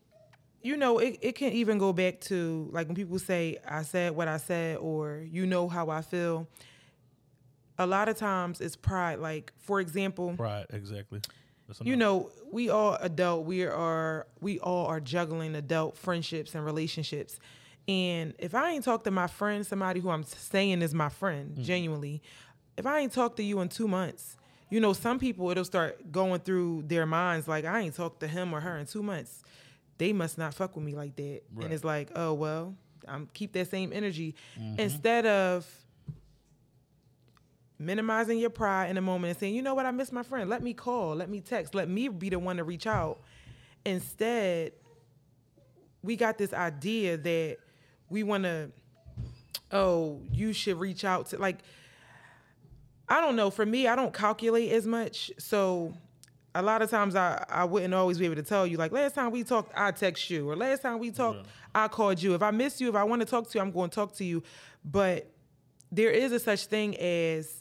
you 0.61 0.77
know 0.77 0.99
it, 0.99 1.17
it 1.21 1.33
can 1.35 1.51
even 1.53 1.77
go 1.79 1.91
back 1.91 2.19
to 2.21 2.69
like 2.71 2.85
when 2.87 2.95
people 2.95 3.17
say 3.17 3.57
i 3.67 3.81
said 3.81 4.15
what 4.15 4.27
i 4.27 4.37
said 4.37 4.77
or 4.77 5.25
you 5.27 5.47
know 5.47 5.67
how 5.67 5.89
i 5.89 6.01
feel 6.01 6.47
a 7.79 7.87
lot 7.87 8.07
of 8.07 8.15
times 8.15 8.61
it's 8.61 8.75
pride 8.75 9.17
like 9.17 9.51
for 9.59 9.79
example 9.79 10.33
pride, 10.37 10.67
exactly. 10.71 11.19
You 11.81 11.95
know 11.95 12.29
we 12.51 12.69
all 12.69 12.95
adult 13.01 13.45
we 13.45 13.65
are 13.65 14.27
we 14.39 14.59
all 14.59 14.85
are 14.85 14.99
juggling 14.99 15.55
adult 15.55 15.97
friendships 15.97 16.53
and 16.53 16.63
relationships 16.63 17.39
and 17.87 18.33
if 18.37 18.53
i 18.53 18.71
ain't 18.71 18.83
talked 18.83 19.03
to 19.03 19.11
my 19.11 19.27
friend 19.27 19.65
somebody 19.65 19.99
who 19.99 20.09
i'm 20.09 20.23
saying 20.23 20.81
is 20.81 20.93
my 20.93 21.09
friend 21.09 21.51
mm-hmm. 21.51 21.63
genuinely 21.63 22.21
if 22.77 22.85
i 22.85 22.99
ain't 22.99 23.13
talked 23.13 23.37
to 23.37 23.43
you 23.43 23.59
in 23.59 23.69
two 23.69 23.87
months 23.87 24.37
you 24.69 24.79
know 24.79 24.93
some 24.93 25.19
people 25.19 25.51
it'll 25.51 25.65
start 25.65 26.11
going 26.11 26.39
through 26.39 26.83
their 26.87 27.05
minds 27.05 27.47
like 27.47 27.65
i 27.65 27.81
ain't 27.81 27.95
talked 27.95 28.19
to 28.21 28.27
him 28.27 28.53
or 28.53 28.59
her 28.59 28.77
in 28.77 28.87
two 28.87 29.03
months. 29.03 29.43
They 29.97 30.13
must 30.13 30.39
not 30.39 30.55
fuck 30.55 30.75
with 30.75 30.83
me 30.83 30.95
like 30.95 31.15
that. 31.17 31.41
Right. 31.53 31.65
and 31.65 31.73
it's 31.73 31.83
like 31.83 32.09
oh 32.15 32.33
well 32.33 32.73
i'm 33.07 33.27
keep 33.33 33.53
that 33.53 33.69
same 33.69 33.91
energy. 33.93 34.35
Mm-hmm. 34.59 34.79
Instead 34.79 35.27
of 35.27 35.67
minimizing 37.81 38.37
your 38.37 38.49
pride 38.49 38.89
in 38.89 38.97
a 38.97 39.01
moment 39.01 39.31
and 39.31 39.39
saying, 39.39 39.55
you 39.55 39.61
know 39.61 39.73
what, 39.73 39.85
I 39.85 39.91
miss 39.91 40.11
my 40.11 40.23
friend. 40.23 40.49
Let 40.49 40.61
me 40.61 40.73
call, 40.73 41.15
let 41.15 41.29
me 41.29 41.41
text, 41.41 41.75
let 41.75 41.89
me 41.89 42.07
be 42.07 42.29
the 42.29 42.39
one 42.39 42.57
to 42.57 42.63
reach 42.63 42.87
out. 42.87 43.21
Instead, 43.85 44.73
we 46.03 46.15
got 46.15 46.37
this 46.37 46.53
idea 46.53 47.17
that 47.17 47.57
we 48.11 48.23
want 48.23 48.43
to, 48.43 48.71
oh, 49.71 50.21
you 50.31 50.53
should 50.53 50.79
reach 50.79 51.03
out 51.03 51.27
to, 51.27 51.37
like, 51.37 51.59
I 53.07 53.19
don't 53.21 53.35
know. 53.35 53.49
For 53.49 53.65
me, 53.65 53.87
I 53.87 53.95
don't 53.95 54.13
calculate 54.13 54.71
as 54.71 54.85
much. 54.85 55.31
So 55.37 55.93
a 56.53 56.61
lot 56.61 56.81
of 56.81 56.89
times 56.89 57.15
I, 57.15 57.43
I 57.49 57.63
wouldn't 57.63 57.93
always 57.93 58.17
be 58.17 58.25
able 58.25 58.35
to 58.35 58.43
tell 58.43 58.67
you, 58.67 58.77
like, 58.77 58.91
last 58.91 59.15
time 59.15 59.31
we 59.31 59.43
talked, 59.43 59.71
I 59.75 59.91
text 59.91 60.29
you, 60.29 60.49
or 60.49 60.55
last 60.55 60.81
time 60.81 60.99
we 60.99 61.09
talked, 61.11 61.47
I 61.73 61.87
called 61.87 62.21
you. 62.21 62.35
If 62.35 62.43
I 62.43 62.51
miss 62.51 62.79
you, 62.79 62.89
if 62.89 62.95
I 62.95 63.03
want 63.03 63.21
to 63.21 63.25
talk 63.25 63.49
to 63.49 63.57
you, 63.57 63.61
I'm 63.61 63.71
going 63.71 63.89
to 63.89 63.95
talk 63.95 64.13
to 64.15 64.25
you. 64.25 64.43
But 64.83 65.31
there 65.91 66.11
is 66.11 66.31
a 66.31 66.39
such 66.39 66.65
thing 66.65 66.97
as 66.97 67.57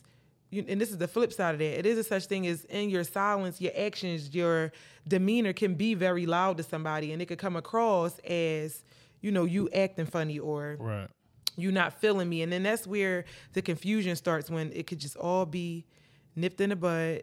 and 0.52 0.80
this 0.80 0.90
is 0.90 0.98
the 0.98 1.06
flip 1.06 1.32
side 1.32 1.54
of 1.54 1.58
that 1.60 1.78
it 1.78 1.86
is 1.86 1.96
a 1.96 2.02
such 2.02 2.26
thing 2.26 2.44
as 2.46 2.64
in 2.64 2.90
your 2.90 3.04
silence 3.04 3.60
your 3.60 3.72
actions 3.76 4.34
your 4.34 4.72
demeanor 5.06 5.52
can 5.52 5.74
be 5.74 5.94
very 5.94 6.26
loud 6.26 6.56
to 6.56 6.62
somebody 6.62 7.12
and 7.12 7.22
it 7.22 7.26
could 7.26 7.38
come 7.38 7.54
across 7.54 8.18
as 8.20 8.82
you 9.20 9.30
know 9.30 9.44
you 9.44 9.68
acting 9.74 10.06
funny 10.06 10.38
or 10.38 10.76
right? 10.80 11.08
you 11.56 11.70
not 11.72 11.92
feeling 12.00 12.28
me 12.28 12.42
and 12.42 12.52
then 12.52 12.62
that's 12.62 12.86
where 12.86 13.24
the 13.52 13.62
confusion 13.62 14.16
starts 14.16 14.48
when 14.50 14.72
it 14.72 14.86
could 14.86 14.98
just 14.98 15.16
all 15.16 15.44
be 15.46 15.84
nipped 16.36 16.60
in 16.60 16.70
the 16.70 16.76
bud 16.76 17.22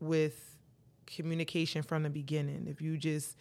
with 0.00 0.56
communication 1.06 1.82
from 1.82 2.02
the 2.02 2.10
beginning 2.10 2.66
if 2.68 2.80
you 2.80 2.96
just 2.96 3.36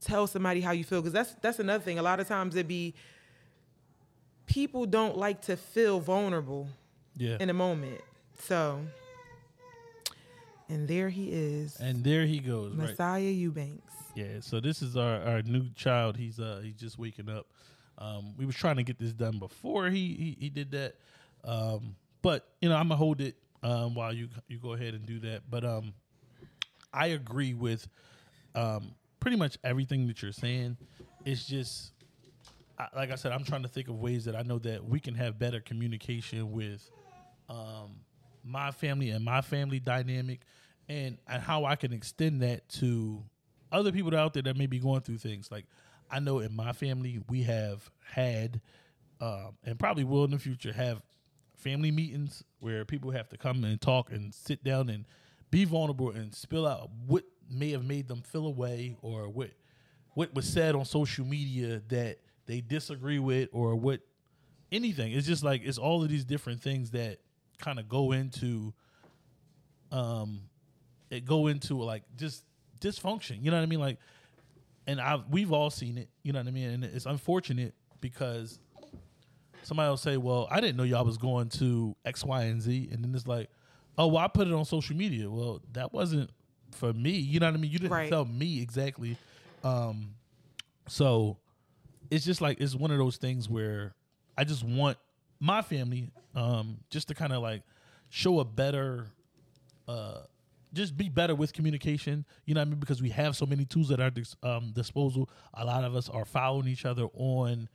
tell 0.00 0.26
somebody 0.26 0.60
how 0.60 0.72
you 0.72 0.82
feel 0.82 1.00
because 1.00 1.12
that's 1.12 1.34
that's 1.42 1.58
another 1.58 1.82
thing 1.84 1.98
a 1.98 2.02
lot 2.02 2.18
of 2.20 2.26
times 2.26 2.56
it 2.56 2.66
be 2.66 2.94
people 4.46 4.86
don't 4.86 5.16
like 5.16 5.42
to 5.42 5.56
feel 5.56 6.00
vulnerable 6.00 6.68
Yeah. 7.16 7.36
in 7.38 7.50
a 7.50 7.54
moment 7.54 8.00
so 8.38 8.80
and 10.68 10.88
there 10.88 11.10
he 11.10 11.30
is 11.30 11.76
and 11.80 12.02
there 12.02 12.24
he 12.26 12.38
goes. 12.38 12.74
Right. 12.74 12.88
messiah 12.88 13.20
eubanks 13.20 13.89
Yeah, 14.14 14.40
so 14.40 14.60
this 14.60 14.82
is 14.82 14.96
our, 14.96 15.20
our 15.22 15.42
new 15.42 15.70
child. 15.74 16.16
He's 16.16 16.40
uh 16.40 16.60
he's 16.62 16.74
just 16.74 16.98
waking 16.98 17.28
up. 17.28 17.46
Um, 17.98 18.34
we 18.36 18.46
was 18.46 18.56
trying 18.56 18.76
to 18.76 18.82
get 18.82 18.98
this 18.98 19.12
done 19.12 19.38
before 19.38 19.88
he 19.90 20.14
he, 20.14 20.36
he 20.40 20.48
did 20.50 20.70
that. 20.72 20.96
Um, 21.44 21.96
but 22.22 22.48
you 22.60 22.68
know 22.68 22.76
I'm 22.76 22.88
gonna 22.88 22.96
hold 22.96 23.20
it 23.20 23.36
um 23.62 23.94
while 23.94 24.12
you 24.12 24.28
you 24.48 24.58
go 24.58 24.72
ahead 24.72 24.94
and 24.94 25.06
do 25.06 25.20
that. 25.20 25.42
But 25.50 25.64
um, 25.64 25.92
I 26.92 27.08
agree 27.08 27.54
with 27.54 27.88
um, 28.54 28.92
pretty 29.20 29.36
much 29.36 29.58
everything 29.62 30.06
that 30.08 30.22
you're 30.22 30.32
saying. 30.32 30.76
It's 31.24 31.46
just 31.46 31.92
I, 32.78 32.88
like 32.96 33.12
I 33.12 33.14
said, 33.14 33.32
I'm 33.32 33.44
trying 33.44 33.62
to 33.62 33.68
think 33.68 33.88
of 33.88 34.00
ways 34.00 34.24
that 34.24 34.34
I 34.34 34.42
know 34.42 34.58
that 34.60 34.84
we 34.84 35.00
can 35.00 35.14
have 35.14 35.38
better 35.38 35.60
communication 35.60 36.50
with 36.52 36.90
um, 37.48 38.00
my 38.42 38.70
family 38.70 39.10
and 39.10 39.24
my 39.24 39.40
family 39.40 39.78
dynamic, 39.78 40.40
and 40.88 41.18
and 41.28 41.42
how 41.42 41.64
I 41.64 41.76
can 41.76 41.92
extend 41.92 42.42
that 42.42 42.68
to 42.70 43.22
other 43.72 43.92
people 43.92 44.16
out 44.16 44.34
there 44.34 44.42
that 44.42 44.56
may 44.56 44.66
be 44.66 44.78
going 44.78 45.00
through 45.02 45.18
things. 45.18 45.50
Like 45.50 45.66
I 46.10 46.20
know 46.20 46.40
in 46.40 46.54
my 46.54 46.72
family 46.72 47.20
we 47.28 47.42
have 47.44 47.90
had, 48.14 48.60
um, 49.20 49.56
and 49.64 49.78
probably 49.78 50.04
will 50.04 50.24
in 50.24 50.30
the 50.30 50.38
future 50.38 50.72
have 50.72 51.02
family 51.56 51.90
meetings 51.90 52.42
where 52.60 52.84
people 52.84 53.10
have 53.10 53.28
to 53.28 53.36
come 53.36 53.64
and 53.64 53.80
talk 53.80 54.10
and 54.10 54.34
sit 54.34 54.64
down 54.64 54.88
and 54.88 55.04
be 55.50 55.64
vulnerable 55.64 56.10
and 56.10 56.34
spill 56.34 56.66
out 56.66 56.90
what 57.06 57.24
may 57.50 57.70
have 57.70 57.84
made 57.84 58.08
them 58.08 58.22
feel 58.22 58.46
away 58.46 58.96
or 59.02 59.28
what 59.28 59.50
what 60.14 60.34
was 60.34 60.46
said 60.46 60.74
on 60.74 60.84
social 60.84 61.24
media 61.24 61.82
that 61.88 62.18
they 62.46 62.60
disagree 62.60 63.18
with 63.18 63.48
or 63.52 63.76
what 63.76 64.00
anything. 64.72 65.12
It's 65.12 65.26
just 65.26 65.42
like 65.44 65.62
it's 65.64 65.78
all 65.78 66.02
of 66.02 66.08
these 66.08 66.24
different 66.24 66.62
things 66.62 66.90
that 66.92 67.18
kind 67.58 67.78
of 67.78 67.88
go 67.88 68.12
into 68.12 68.72
um 69.92 70.40
it 71.10 71.24
go 71.24 71.48
into 71.48 71.82
like 71.82 72.04
just 72.16 72.44
dysfunction. 72.80 73.42
You 73.44 73.50
know 73.50 73.56
what 73.58 73.62
I 73.62 73.66
mean? 73.66 73.80
Like 73.80 73.98
and 74.86 75.00
I've 75.00 75.22
we've 75.30 75.52
all 75.52 75.70
seen 75.70 75.98
it, 75.98 76.08
you 76.22 76.32
know 76.32 76.40
what 76.40 76.48
I 76.48 76.50
mean? 76.50 76.70
And 76.70 76.84
it's 76.84 77.06
unfortunate 77.06 77.74
because 78.00 78.58
somebody 79.62 79.88
will 79.88 79.96
say, 79.96 80.16
Well, 80.16 80.48
I 80.50 80.60
didn't 80.60 80.76
know 80.76 80.82
y'all 80.84 81.04
was 81.04 81.18
going 81.18 81.48
to 81.50 81.94
X, 82.04 82.24
Y, 82.24 82.42
and 82.44 82.60
Z 82.62 82.88
and 82.92 83.04
then 83.04 83.14
it's 83.14 83.26
like, 83.26 83.48
Oh, 83.98 84.06
well, 84.08 84.24
I 84.24 84.28
put 84.28 84.46
it 84.48 84.54
on 84.54 84.64
social 84.64 84.96
media. 84.96 85.30
Well, 85.30 85.60
that 85.72 85.92
wasn't 85.92 86.30
for 86.72 86.92
me. 86.92 87.10
You 87.10 87.40
know 87.40 87.46
what 87.46 87.54
I 87.54 87.58
mean? 87.58 87.70
You 87.70 87.78
didn't 87.78 87.92
Right. 87.92 88.08
tell 88.08 88.24
me 88.24 88.60
exactly. 88.62 89.16
Um 89.62 90.14
so 90.88 91.36
it's 92.10 92.24
just 92.24 92.40
like 92.40 92.60
it's 92.60 92.74
one 92.74 92.90
of 92.90 92.98
those 92.98 93.16
things 93.16 93.48
where 93.48 93.94
I 94.36 94.44
just 94.44 94.64
want 94.64 94.96
my 95.38 95.62
family 95.62 96.10
um 96.34 96.78
just 96.90 97.08
to 97.08 97.14
kind 97.14 97.32
of 97.32 97.42
like 97.42 97.62
show 98.08 98.40
a 98.40 98.44
better 98.44 99.06
uh 99.86 100.20
just 100.72 100.96
be 100.96 101.08
better 101.08 101.34
with 101.34 101.52
communication 101.52 102.24
you 102.44 102.54
know 102.54 102.60
what 102.60 102.66
i 102.68 102.70
mean? 102.70 102.80
Because 102.80 103.00
we 103.02 103.10
have 103.10 103.36
so 103.36 103.46
many 103.46 103.64
tools 103.64 103.90
at 103.90 104.00
our 104.00 104.10
dis- 104.10 104.36
um, 104.42 104.72
disposal. 104.74 105.28
A 105.54 105.64
lot 105.64 105.84
of 105.84 105.94
us 105.96 106.08
are 106.08 106.24
following 106.24 106.68
each 106.68 106.84
other 106.84 107.06
on 107.14 107.68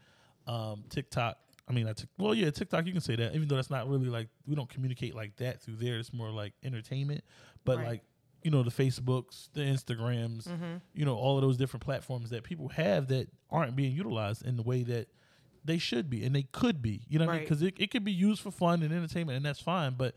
um 0.48 0.84
tiktok. 0.90 1.38
I 1.68 1.74
mean 1.74 1.88
I 1.88 1.94
tik- 1.94 2.10
well 2.18 2.34
yeah 2.36 2.50
tiktok 2.52 2.86
you 2.86 2.92
can 2.92 3.02
say 3.02 3.16
that 3.16 3.36
even 3.36 3.48
though 3.48 3.56
that's 3.56 3.70
not 3.72 3.90
really 3.90 4.08
like 4.10 4.30
we 4.46 4.56
don't 4.56 4.70
communicate 4.70 5.16
like 5.16 5.36
that 5.38 5.62
through 5.62 5.78
there. 5.78 5.98
It's 5.98 6.14
more 6.14 6.30
like 6.32 6.54
entertainment. 6.64 7.24
But 7.64 7.78
Right. 7.78 7.88
like 7.88 8.02
you 8.44 8.52
know 8.52 8.62
the 8.62 8.70
facebooks 8.70 9.50
the 9.54 9.62
instagrams 9.62 10.48
you 10.94 11.04
know 11.04 11.16
all 11.16 11.36
of 11.36 11.42
those 11.42 11.58
different 11.58 11.84
platforms 11.84 12.30
that 12.30 12.44
people 12.44 12.68
have 12.70 13.08
that 13.08 13.28
aren't 13.50 13.76
being 13.76 13.92
utilized 13.92 14.46
in 14.46 14.56
the 14.56 14.62
way 14.62 14.84
that 14.84 15.08
they 15.64 15.80
should 15.80 16.12
be 16.12 16.24
and 16.24 16.36
they 16.36 16.44
could 16.52 16.80
be 16.80 17.02
you 17.10 17.18
know 17.18 17.26
what 17.26 17.32
i 17.32 17.36
mean? 17.38 17.44
Because 17.46 17.64
it, 17.64 17.74
it 17.80 17.90
could 17.90 18.04
be 18.04 18.12
used 18.12 18.42
for 18.44 18.52
fun 18.52 18.84
and 18.84 18.94
entertainment 18.94 19.36
and 19.36 19.44
that's 19.44 19.60
fine 19.60 19.96
but 19.98 20.14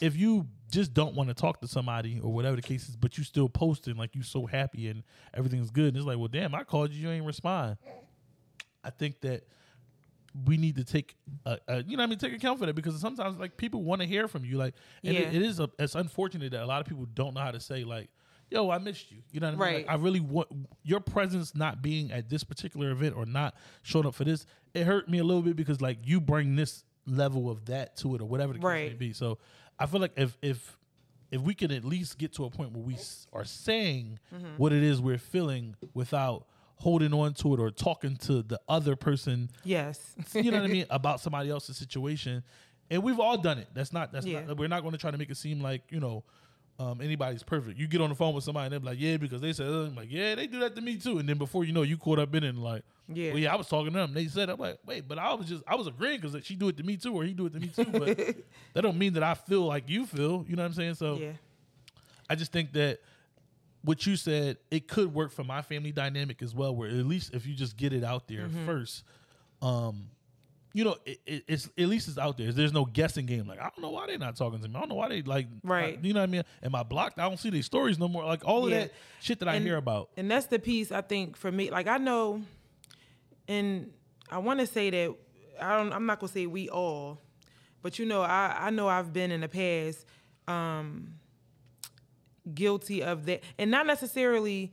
if 0.00 0.16
you 0.16 0.46
just 0.70 0.92
don't 0.92 1.14
want 1.14 1.28
to 1.28 1.34
talk 1.34 1.60
to 1.60 1.68
somebody 1.68 2.20
or 2.20 2.32
whatever 2.32 2.56
the 2.56 2.62
case 2.62 2.88
is 2.88 2.96
but 2.96 3.16
you 3.16 3.22
still 3.24 3.48
posting 3.48 3.96
like 3.96 4.14
you 4.16 4.22
so 4.22 4.44
happy 4.46 4.88
and 4.88 5.02
everything's 5.32 5.70
good 5.70 5.88
and 5.88 5.96
it's 5.96 6.06
like 6.06 6.18
well 6.18 6.28
damn 6.28 6.54
i 6.54 6.64
called 6.64 6.90
you 6.90 7.08
you 7.08 7.14
ain't 7.14 7.26
respond. 7.26 7.76
I 8.82 8.90
think 8.90 9.20
that 9.22 9.44
we 10.46 10.56
need 10.56 10.76
to 10.76 10.84
take 10.84 11.16
a, 11.46 11.58
a 11.68 11.82
you 11.84 11.96
know 11.96 12.02
what 12.02 12.08
I 12.08 12.10
mean 12.10 12.18
take 12.18 12.32
account 12.32 12.58
for 12.58 12.66
that 12.66 12.74
because 12.74 13.00
sometimes 13.00 13.38
like 13.38 13.56
people 13.56 13.82
want 13.82 14.00
to 14.00 14.06
hear 14.06 14.26
from 14.28 14.44
you 14.44 14.56
like 14.56 14.74
and 15.04 15.16
it, 15.16 15.34
it 15.34 15.42
is 15.42 15.60
a, 15.60 15.70
it's 15.78 15.94
unfortunate 15.94 16.50
that 16.52 16.62
a 16.62 16.66
lot 16.66 16.80
of 16.80 16.86
people 16.86 17.06
don't 17.14 17.34
know 17.34 17.40
how 17.40 17.52
to 17.52 17.60
say 17.60 17.84
like 17.84 18.10
yo 18.50 18.68
I 18.70 18.78
missed 18.78 19.12
you 19.12 19.18
you 19.30 19.40
know 19.40 19.46
what 19.46 19.52
I 19.52 19.52
mean? 19.52 19.60
Right. 19.60 19.86
like, 19.86 19.90
I 19.90 20.02
really 20.02 20.20
want 20.20 20.48
your 20.82 21.00
presence 21.00 21.54
not 21.54 21.82
being 21.82 22.10
at 22.10 22.28
this 22.28 22.42
particular 22.42 22.90
event 22.90 23.16
or 23.16 23.26
not 23.26 23.54
showing 23.82 24.06
up 24.06 24.14
for 24.14 24.24
this 24.24 24.44
it 24.74 24.84
hurt 24.84 25.08
me 25.08 25.18
a 25.18 25.24
little 25.24 25.42
bit 25.42 25.56
because 25.56 25.80
like 25.80 25.98
you 26.02 26.20
bring 26.20 26.56
this 26.56 26.84
level 27.06 27.50
of 27.50 27.66
that 27.66 27.96
to 27.98 28.14
it 28.14 28.20
or 28.20 28.24
whatever 28.24 28.52
the 28.54 28.58
case 28.58 28.90
may 28.90 28.96
be. 28.96 29.12
So 29.12 29.38
I 29.78 29.86
feel 29.86 30.00
like 30.00 30.12
if 30.16 30.36
if 30.42 30.76
if 31.30 31.40
we 31.40 31.54
can 31.54 31.70
at 31.72 31.84
least 31.84 32.18
get 32.18 32.32
to 32.34 32.44
a 32.44 32.50
point 32.50 32.72
where 32.72 32.82
we 32.82 32.94
s- 32.94 33.26
are 33.32 33.44
saying 33.44 34.18
Mm-hmm. 34.34 34.56
what 34.56 34.72
it 34.72 34.82
is 34.82 35.00
we're 35.00 35.18
feeling 35.18 35.76
without 35.94 36.46
holding 36.76 37.12
on 37.14 37.34
to 37.34 37.54
it 37.54 37.60
or 37.60 37.70
talking 37.70 38.16
to 38.16 38.42
the 38.42 38.60
other 38.68 38.94
person 38.96 39.50
Yes. 39.64 40.14
you 40.34 40.50
know 40.50 40.58
what 40.60 40.70
I 40.70 40.72
mean 40.72 40.86
about 40.90 41.20
somebody 41.20 41.50
else's 41.50 41.76
situation, 41.76 42.42
and 42.90 43.02
we've 43.02 43.18
all 43.20 43.38
done 43.38 43.58
it. 43.58 43.68
That's 43.74 43.92
not 43.92 44.12
that's 44.12 44.26
Yeah. 44.26 44.44
not. 44.44 44.56
We're 44.58 44.68
not 44.68 44.82
going 44.82 44.92
to 44.92 44.98
try 44.98 45.10
to 45.10 45.18
make 45.18 45.30
it 45.30 45.36
seem 45.36 45.60
like 45.60 45.82
you 45.90 46.00
know 46.00 46.24
um, 46.78 47.00
anybody's 47.00 47.42
perfect. 47.42 47.78
You 47.78 47.86
get 47.86 48.00
on 48.00 48.08
the 48.08 48.14
phone 48.16 48.34
with 48.34 48.42
somebody 48.44 48.74
and 48.74 48.84
they're 48.84 48.92
like, 48.92 49.00
yeah, 49.00 49.16
because 49.16 49.40
they 49.40 49.52
said, 49.52 49.68
uh, 49.68 49.84
I'm 49.86 49.94
like, 49.94 50.10
yeah, 50.10 50.34
they 50.34 50.46
do 50.48 50.58
that 50.60 50.74
to 50.74 50.80
me 50.80 50.96
too. 50.96 51.18
And 51.18 51.28
then 51.28 51.38
before 51.38 51.64
you 51.64 51.72
know, 51.72 51.82
you 51.82 51.96
caught 51.96 52.18
up 52.18 52.34
in 52.34 52.42
it 52.42 52.48
and 52.48 52.58
like, 52.62 52.82
Yeah. 53.08 53.30
well, 53.30 53.38
yeah, 53.38 53.52
I 53.52 53.56
was 53.56 53.68
talking 53.68 53.92
to 53.92 53.98
them. 54.00 54.12
They 54.14 54.26
said, 54.26 54.50
I'm 54.50 54.58
like, 54.58 54.78
wait, 54.84 55.06
but 55.06 55.18
I 55.18 55.32
was 55.34 55.46
just 55.48 55.62
I 55.68 55.76
was 55.76 55.86
agreeing 55.86 56.20
because 56.20 56.44
she 56.44 56.56
do 56.56 56.68
it 56.68 56.76
to 56.78 56.82
me 56.82 56.96
too, 56.96 57.14
or 57.14 57.22
he 57.24 57.32
do 57.32 57.46
it 57.46 57.52
to 57.52 57.60
me 57.60 57.68
too. 57.68 57.84
But 57.92 58.16
that 58.74 58.80
don't 58.82 58.98
mean 58.98 59.12
that 59.12 59.22
I 59.22 59.34
feel 59.34 59.62
like 59.66 59.88
you 59.88 60.04
feel. 60.06 60.44
You 60.48 60.56
know 60.56 60.62
what 60.62 60.68
I'm 60.68 60.74
saying? 60.74 60.94
So 60.94 61.16
yeah. 61.18 61.32
I 62.28 62.34
just 62.34 62.50
think 62.52 62.72
that 62.72 62.98
what 63.82 64.06
you 64.06 64.16
said, 64.16 64.56
it 64.70 64.88
could 64.88 65.12
work 65.14 65.30
for 65.30 65.44
my 65.44 65.60
family 65.62 65.92
dynamic 65.92 66.42
as 66.42 66.54
well, 66.54 66.74
where 66.74 66.88
at 66.88 66.94
least 67.06 67.34
if 67.34 67.46
you 67.46 67.54
just 67.54 67.76
get 67.76 67.92
it 67.92 68.02
out 68.02 68.26
there 68.28 68.46
Mm-hmm. 68.48 68.64
first, 68.66 69.04
um, 69.62 70.08
you 70.76 70.84
know, 70.84 70.96
it, 71.06 71.20
it, 71.24 71.44
it's 71.46 71.66
at 71.78 71.86
least 71.88 72.08
it's 72.08 72.18
out 72.18 72.36
there. 72.36 72.50
There's 72.52 72.72
no 72.72 72.84
guessing 72.84 73.26
game. 73.26 73.46
Like 73.46 73.60
I 73.60 73.70
don't 73.70 73.80
know 73.80 73.90
why 73.90 74.06
they're 74.08 74.18
not 74.18 74.34
talking 74.36 74.60
to 74.60 74.68
me. 74.68 74.74
I 74.76 74.80
don't 74.80 74.88
know 74.88 74.96
why 74.96 75.08
they 75.08 75.22
like, 75.22 75.46
Right. 75.62 75.98
You 76.02 76.12
know 76.12 76.20
what 76.20 76.28
I 76.28 76.32
mean? 76.32 76.42
Am 76.64 76.74
I 76.74 76.82
blocked? 76.82 77.18
I 77.18 77.28
don't 77.28 77.38
see 77.38 77.48
these 77.50 77.64
stories 77.64 77.96
no 77.98 78.08
more. 78.08 78.24
Like 78.24 78.44
all 78.44 78.64
of 78.66 78.72
Yeah. 78.72 78.80
that 78.80 78.92
shit 79.20 79.38
that 79.38 79.48
I 79.48 79.58
hear 79.60 79.76
about. 79.76 80.10
And 80.16 80.28
that's 80.30 80.46
the 80.46 80.58
piece 80.58 80.90
I 80.90 81.00
think 81.00 81.36
for 81.36 81.50
me. 81.52 81.70
Like 81.70 81.86
I 81.86 81.98
know, 81.98 82.42
and 83.46 83.92
I 84.30 84.38
want 84.38 84.58
to 84.60 84.66
say 84.66 84.90
that 84.90 85.14
I 85.60 85.76
don't. 85.78 85.92
I'm 85.92 86.06
not 86.06 86.18
gonna 86.18 86.32
say 86.32 86.46
we 86.46 86.68
all, 86.68 87.20
but 87.80 87.98
you 88.00 88.04
know, 88.06 88.22
I 88.22 88.54
I 88.58 88.70
know 88.70 88.88
I've 88.88 89.12
been 89.12 89.30
in 89.30 89.42
the 89.42 89.48
past 89.48 90.04
um, 90.48 91.14
guilty 92.52 93.02
of 93.02 93.26
that, 93.26 93.42
and 93.58 93.70
not 93.70 93.86
necessarily 93.86 94.72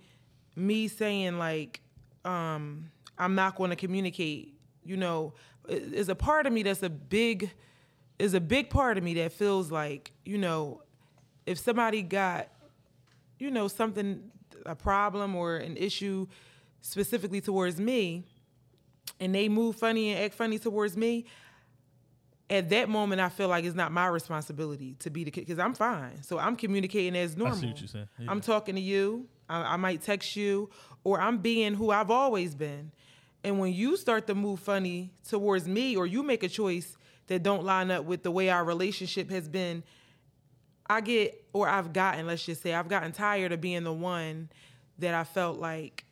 me 0.55 0.87
saying 0.87 1.37
like 1.37 1.81
um, 2.25 2.89
I'm 3.17 3.35
not 3.35 3.55
going 3.55 3.69
to 3.69 3.75
communicate. 3.75 4.55
You 4.83 4.97
know, 4.97 5.33
is 5.71 6.09
a 6.09 6.15
part 6.15 6.45
of 6.45 6.53
me 6.53 6.63
that's 6.63 6.83
a 6.83 6.89
big 6.89 7.51
is 8.19 8.33
a 8.33 8.39
big 8.41 8.69
part 8.69 8.97
of 8.97 9.03
me 9.03 9.13
that 9.15 9.31
feels 9.31 9.71
like 9.71 10.11
you 10.25 10.37
know 10.37 10.81
if 11.45 11.57
somebody 11.57 12.01
got 12.01 12.49
you 13.39 13.49
know 13.49 13.67
something 13.67 14.21
a 14.65 14.75
problem 14.75 15.35
or 15.35 15.57
an 15.57 15.75
issue 15.77 16.27
specifically 16.81 17.41
towards 17.41 17.79
me 17.79 18.23
and 19.19 19.33
they 19.33 19.49
move 19.49 19.75
funny 19.75 20.11
and 20.11 20.23
act 20.23 20.33
funny 20.35 20.59
towards 20.59 20.95
me 20.95 21.25
at 22.49 22.69
that 22.69 22.89
moment 22.89 23.21
i 23.21 23.29
feel 23.29 23.47
like 23.47 23.63
it's 23.65 23.75
not 23.75 23.91
my 23.91 24.07
responsibility 24.07 24.95
to 24.99 25.09
be 25.09 25.23
the 25.23 25.31
kid 25.31 25.41
because 25.41 25.57
i'm 25.59 25.73
fine 25.73 26.21
so 26.21 26.37
i'm 26.37 26.55
communicating 26.55 27.15
as 27.15 27.35
normal 27.37 27.57
I 27.57 27.61
see 27.61 27.67
what 27.67 27.79
you're 27.79 27.87
saying. 27.87 28.07
Yeah. 28.19 28.29
i'm 28.29 28.41
talking 28.41 28.75
to 28.75 28.81
you 28.81 29.27
I, 29.49 29.73
I 29.73 29.75
might 29.77 30.01
text 30.01 30.35
you 30.35 30.69
or 31.03 31.19
i'm 31.21 31.37
being 31.39 31.73
who 31.73 31.91
i've 31.91 32.11
always 32.11 32.53
been 32.55 32.91
and 33.43 33.59
when 33.59 33.73
you 33.73 33.97
start 33.97 34.27
to 34.27 34.35
move 34.35 34.59
funny 34.59 35.11
towards 35.27 35.67
me 35.67 35.95
or 35.95 36.05
you 36.05 36.23
make 36.23 36.43
a 36.43 36.49
choice 36.49 36.97
that 37.27 37.43
don't 37.43 37.63
line 37.63 37.91
up 37.91 38.05
with 38.05 38.23
the 38.23 38.31
way 38.31 38.49
our 38.49 38.63
relationship 38.63 39.29
has 39.31 39.47
been 39.47 39.83
I 40.91 40.99
get, 40.99 41.45
or 41.53 41.69
I've 41.69 41.93
gotten, 41.93 42.27
let's 42.27 42.43
just 42.43 42.61
say, 42.61 42.73
I've 42.73 42.89
gotten 42.89 43.13
tired 43.13 43.53
of 43.53 43.61
being 43.61 43.85
the 43.85 43.93
one 43.93 44.49
that 44.99 45.15
I 45.15 45.23
felt 45.23 45.57
like 45.57 46.03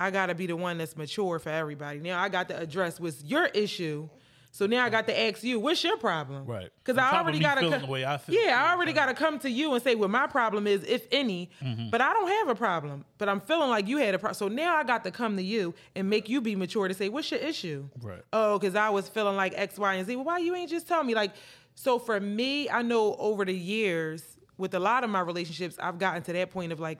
I 0.00 0.10
got 0.10 0.26
to 0.26 0.34
be 0.34 0.46
the 0.46 0.56
one 0.56 0.78
that's 0.78 0.96
mature 0.96 1.38
for 1.38 1.50
everybody. 1.50 2.00
Now 2.00 2.18
I 2.18 2.30
got 2.30 2.48
to 2.48 2.58
address 2.58 2.98
what's 2.98 3.22
your 3.22 3.46
issue. 3.46 4.08
So 4.56 4.64
now 4.64 4.86
I 4.86 4.88
got 4.88 5.06
to 5.08 5.20
ask 5.20 5.44
you, 5.44 5.60
what's 5.60 5.84
your 5.84 5.98
problem? 5.98 6.46
Right. 6.46 6.70
Because 6.82 6.96
I 6.96 7.14
already 7.18 7.40
got 7.40 7.56
to 7.56 7.84
way 7.86 8.06
I 8.06 8.16
feel, 8.16 8.34
Yeah, 8.34 8.58
I 8.58 8.72
already 8.72 8.94
got 8.94 9.04
to 9.06 9.12
come 9.14 9.38
to 9.40 9.50
you 9.50 9.74
and 9.74 9.84
say 9.84 9.94
what 9.94 10.08
my 10.08 10.26
problem 10.26 10.66
is, 10.66 10.82
if 10.84 11.06
any. 11.12 11.50
Mm-hmm. 11.62 11.90
But 11.90 12.00
I 12.00 12.14
don't 12.14 12.28
have 12.28 12.48
a 12.48 12.54
problem. 12.54 13.04
But 13.18 13.28
I'm 13.28 13.42
feeling 13.42 13.68
like 13.68 13.86
you 13.86 13.98
had 13.98 14.14
a 14.14 14.18
problem. 14.18 14.34
So 14.34 14.48
now 14.48 14.74
I 14.74 14.82
got 14.82 15.04
to 15.04 15.10
come 15.10 15.36
to 15.36 15.42
you 15.42 15.74
and 15.94 16.08
make 16.08 16.30
you 16.30 16.40
be 16.40 16.56
mature 16.56 16.88
to 16.88 16.94
say, 16.94 17.10
what's 17.10 17.30
your 17.30 17.40
issue? 17.40 17.86
Right. 18.00 18.22
oh, 18.32 18.58
because 18.58 18.74
I 18.74 18.88
was 18.88 19.10
feeling 19.10 19.36
like 19.36 19.52
X, 19.56 19.78
Y, 19.78 19.92
and 19.92 20.06
Z. 20.06 20.16
Well, 20.16 20.24
why 20.24 20.38
you 20.38 20.54
ain't 20.54 20.70
just 20.70 20.88
tell 20.88 21.04
me? 21.04 21.14
Like, 21.14 21.32
so 21.74 21.98
for 21.98 22.18
me, 22.18 22.70
I 22.70 22.80
know 22.80 23.14
over 23.16 23.44
the 23.44 23.52
years, 23.52 24.38
with 24.56 24.72
a 24.72 24.80
lot 24.80 25.04
of 25.04 25.10
my 25.10 25.20
relationships, 25.20 25.76
I've 25.78 25.98
gotten 25.98 26.22
to 26.22 26.32
that 26.32 26.50
point 26.50 26.72
of 26.72 26.80
like, 26.80 26.98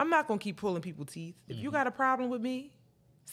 I'm 0.00 0.10
not 0.10 0.26
gonna 0.26 0.40
keep 0.40 0.56
pulling 0.56 0.82
people 0.82 1.04
teeth. 1.04 1.36
If 1.46 1.54
Mm-hmm. 1.54 1.64
you 1.66 1.70
got 1.70 1.86
a 1.86 1.92
problem 1.92 2.30
with 2.30 2.40
me, 2.40 2.72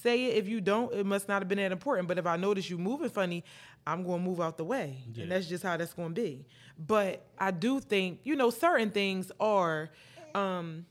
say 0.02 0.26
it. 0.26 0.38
If 0.38 0.48
you 0.48 0.62
don't, 0.62 0.94
it 0.94 1.06
must 1.06 1.28
not 1.28 1.42
have 1.42 1.48
been 1.50 1.58
that 1.58 1.72
important. 1.72 2.08
But 2.08 2.18
if 2.18 2.26
I 2.26 2.38
notice 2.38 2.70
you 2.70 2.78
moving 2.78 3.10
funny, 3.10 3.44
I'm 3.86 4.04
gonna 4.04 4.22
move 4.24 4.40
out 4.42 4.58
the 4.58 4.64
way, 4.66 4.98
Yeah. 5.14 5.24
and 5.24 5.32
that's 5.32 5.48
just 5.48 5.64
how 5.64 5.78
that's 5.78 5.94
gonna 5.94 6.10
be. 6.14 6.46
But 6.78 7.26
I 7.38 7.52
do 7.52 7.80
think, 7.80 8.20
you 8.24 8.36
know, 8.36 8.50
certain 8.50 8.92
things 8.92 9.32
are, 9.40 9.90
um, 10.36 10.86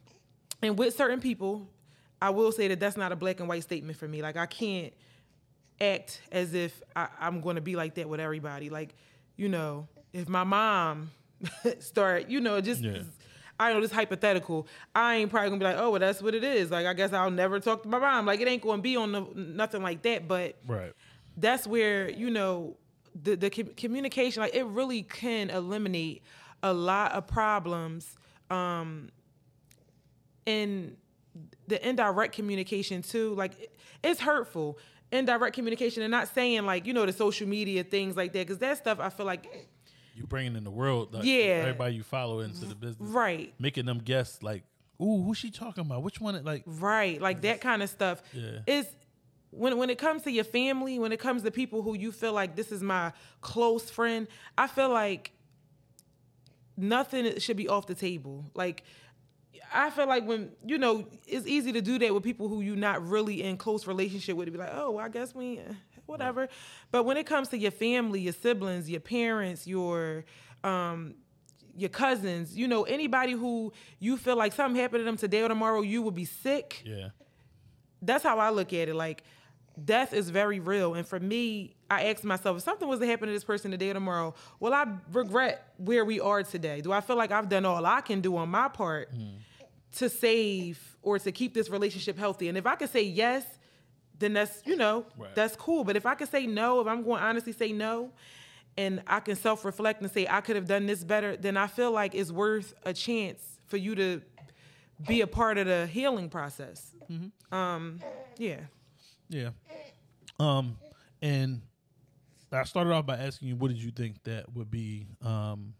and 0.62 0.78
with 0.78 0.94
certain 0.96 1.20
people, 1.20 1.68
I 2.20 2.30
will 2.30 2.50
say 2.52 2.68
that 2.68 2.80
that's 2.80 2.96
not 2.96 3.12
a 3.12 3.16
black 3.16 3.40
and 3.40 3.48
white 3.48 3.62
statement 3.62 3.98
for 3.98 4.08
me. 4.08 4.22
Like 4.22 4.36
I 4.36 4.46
can't 4.46 4.92
act 5.80 6.22
as 6.32 6.54
if 6.54 6.82
I, 6.94 7.08
I'm 7.20 7.40
going 7.42 7.56
to 7.56 7.60
be 7.62 7.76
like 7.76 7.94
that 7.96 8.08
with 8.08 8.18
everybody. 8.20 8.70
Like, 8.70 8.94
you 9.36 9.48
know, 9.50 9.86
if 10.14 10.26
my 10.28 10.42
mom 10.44 11.10
start, 11.80 12.28
you 12.28 12.40
know, 12.40 12.60
just 12.62 12.80
Yeah. 12.80 13.02
I 13.58 13.72
know 13.72 13.80
this 13.80 13.90
hypothetical. 13.92 14.66
I 14.94 15.16
ain't 15.16 15.30
probably 15.30 15.48
gonna 15.50 15.58
be 15.58 15.64
like, 15.64 15.76
oh, 15.78 15.90
well, 15.90 16.00
that's 16.00 16.20
what 16.20 16.34
it 16.34 16.44
is. 16.44 16.70
Like, 16.70 16.86
I 16.86 16.92
guess 16.94 17.12
I'll 17.12 17.30
never 17.30 17.58
talk 17.60 17.82
to 17.84 17.88
my 17.88 17.98
mom. 17.98 18.26
Like, 18.26 18.40
it 18.40 18.48
ain't 18.48 18.62
gonna 18.62 18.82
be 18.82 18.96
on 18.96 19.12
the, 19.12 19.26
nothing 19.34 19.82
like 19.82 20.02
that. 20.02 20.28
But 20.28 20.56
Right. 20.66 20.92
that's 21.36 21.66
where 21.66 22.10
you 22.10 22.30
know 22.30 22.76
the 23.22 23.34
the 23.36 23.48
com- 23.48 23.74
communication 23.76 24.42
like 24.42 24.54
it 24.54 24.64
really 24.64 25.02
can 25.02 25.48
eliminate 25.48 26.22
a 26.62 26.72
lot 26.72 27.12
of 27.12 27.26
problems 27.26 28.14
um 28.50 29.08
in 30.44 30.96
the 31.66 31.86
indirect 31.88 32.34
communication 32.34 33.02
too 33.02 33.34
like 33.34 33.70
it's 34.02 34.20
hurtful 34.20 34.78
indirect 35.12 35.54
communication 35.54 36.02
and 36.02 36.10
not 36.10 36.28
saying 36.34 36.64
like 36.66 36.86
you 36.86 36.92
know 36.92 37.06
the 37.06 37.12
social 37.12 37.48
media 37.48 37.82
things 37.82 38.16
like 38.16 38.32
that 38.32 38.40
because 38.46 38.58
that 38.58 38.76
stuff 38.76 39.00
i 39.00 39.08
feel 39.08 39.26
like 39.26 39.68
You 40.16 40.26
bringing 40.26 40.56
in 40.56 40.64
the 40.64 40.70
world, 40.70 41.12
like, 41.12 41.24
Yeah. 41.24 41.60
everybody 41.62 41.94
you 41.94 42.02
follow 42.02 42.40
into 42.40 42.64
the 42.64 42.74
business, 42.74 43.08
right 43.10 43.52
Making 43.58 43.84
them 43.86 43.98
guess, 43.98 44.42
like, 44.42 44.62
ooh, 45.00 45.22
who's 45.22 45.36
she 45.36 45.50
talking 45.50 45.82
about? 45.84 46.02
Which 46.02 46.20
one? 46.20 46.42
Like, 46.42 46.62
Right, 46.66 47.20
like 47.20 47.42
that 47.42 47.60
kind 47.60 47.82
of 47.82 47.90
stuff 47.90 48.22
Yeah. 48.32 48.60
is 48.66 48.86
when 49.50 49.76
when 49.78 49.90
it 49.90 49.98
comes 49.98 50.22
to 50.22 50.30
your 50.30 50.44
family, 50.44 50.98
when 50.98 51.12
it 51.12 51.20
comes 51.20 51.42
to 51.42 51.50
people 51.50 51.82
who 51.82 51.94
you 51.96 52.12
feel 52.12 52.32
like 52.32 52.56
this 52.56 52.72
is 52.72 52.82
my 52.82 53.12
close 53.42 53.90
friend, 53.90 54.26
I 54.56 54.66
feel 54.66 54.88
like 54.90 55.32
nothing 56.76 57.38
should 57.38 57.56
be 57.56 57.68
off 57.68 57.86
the 57.86 57.94
table. 57.94 58.44
Like 58.54 58.84
I 59.72 59.90
feel 59.90 60.06
like 60.06 60.26
when 60.26 60.52
you 60.64 60.78
know 60.78 61.06
it's 61.26 61.46
easy 61.46 61.72
to 61.72 61.80
do 61.82 61.98
that 61.98 62.14
with 62.14 62.22
people 62.22 62.48
who 62.48 62.60
you're 62.60 62.76
not 62.76 63.06
really 63.06 63.42
in 63.42 63.56
close 63.56 63.86
relationship 63.86 64.36
with. 64.36 64.46
To 64.46 64.52
be 64.52 64.58
like, 64.58 64.72
oh, 64.72 64.92
well, 64.92 65.04
I 65.04 65.08
guess 65.08 65.34
we, 65.34 65.60
whatever. 66.06 66.48
But 66.90 67.04
when 67.04 67.16
it 67.16 67.26
comes 67.26 67.48
to 67.48 67.58
your 67.58 67.70
family, 67.70 68.20
your 68.20 68.32
siblings, 68.32 68.88
your 68.90 69.00
parents, 69.00 69.66
your 69.66 70.24
um, 70.64 71.14
your 71.76 71.90
cousins, 71.90 72.56
you 72.56 72.66
know, 72.66 72.84
anybody 72.84 73.32
who 73.32 73.72
you 73.98 74.16
feel 74.16 74.36
like 74.36 74.52
something 74.54 74.80
happened 74.80 75.00
to 75.00 75.04
them 75.04 75.16
today 75.18 75.42
or 75.42 75.48
tomorrow, 75.48 75.82
you 75.82 76.00
will 76.00 76.10
be 76.10 76.24
sick. 76.24 76.82
yeah, 76.86 77.08
That's 78.00 78.24
how 78.24 78.38
I 78.38 78.48
look 78.48 78.72
at 78.72 78.88
it. 78.88 78.94
Like, 78.94 79.24
death 79.84 80.14
is 80.14 80.30
very 80.30 80.58
real. 80.58 80.94
And 80.94 81.06
for 81.06 81.20
me, 81.20 81.76
I 81.90 82.04
ask 82.06 82.24
myself, 82.24 82.56
if 82.56 82.62
something 82.62 82.88
was 82.88 82.98
to 83.00 83.06
happen 83.06 83.26
to 83.28 83.32
this 83.34 83.44
person 83.44 83.70
today 83.70 83.90
or 83.90 83.94
tomorrow, 83.94 84.34
will 84.58 84.72
I 84.72 84.86
regret 85.12 85.74
where 85.76 86.02
we 86.06 86.18
are 86.18 86.42
today? 86.42 86.80
Do 86.80 86.92
I 86.92 87.02
feel 87.02 87.16
like 87.16 87.30
I've 87.30 87.50
done 87.50 87.66
all 87.66 87.84
I 87.84 88.00
can 88.00 88.22
do 88.22 88.38
on 88.38 88.48
my 88.48 88.68
part 88.68 89.10
to 89.96 90.08
save 90.08 90.96
or 91.02 91.18
to 91.18 91.30
keep 91.30 91.52
this 91.52 91.68
relationship 91.68 92.16
healthy? 92.18 92.48
And 92.48 92.56
if 92.56 92.66
I 92.66 92.74
could 92.76 92.90
say 92.90 93.02
yes, 93.02 93.44
then 94.18 94.32
that's, 94.32 94.62
you 94.64 94.76
know, 94.76 95.06
Right. 95.16 95.34
that's 95.34 95.56
cool. 95.56 95.84
But 95.84 95.96
if 95.96 96.06
I 96.06 96.14
can 96.14 96.26
say 96.26 96.46
no, 96.46 96.80
if 96.80 96.86
I'm 96.86 97.02
going 97.02 97.20
to 97.20 97.26
honestly 97.26 97.52
say 97.52 97.72
no, 97.72 98.10
and 98.78 99.02
I 99.06 99.20
can 99.20 99.36
self 99.36 99.64
reflect 99.64 100.02
and 100.02 100.10
say 100.10 100.26
I 100.28 100.40
could 100.40 100.56
have 100.56 100.66
done 100.66 100.86
this 100.86 101.02
better, 101.04 101.36
then 101.36 101.56
I 101.56 101.66
feel 101.66 101.90
like 101.92 102.14
it's 102.14 102.30
worth 102.30 102.74
a 102.84 102.92
chance 102.92 103.42
for 103.66 103.76
you 103.76 103.94
to 103.94 104.22
be 105.06 105.20
a 105.22 105.26
part 105.26 105.58
of 105.58 105.66
the 105.66 105.86
healing 105.86 106.28
process. 106.28 106.94
Um, 107.52 108.00
yeah. 108.38 108.60
yeah. 109.28 109.50
Um, 110.38 110.76
and 111.22 111.62
I 112.52 112.64
started 112.64 112.92
off 112.92 113.06
by 113.06 113.16
asking 113.16 113.48
you, 113.48 113.56
what 113.56 113.68
did 113.68 113.78
you 113.82 113.90
think 113.90 114.22
that 114.24 114.52
would 114.54 114.70
be, 114.70 115.06
um, 115.22 115.74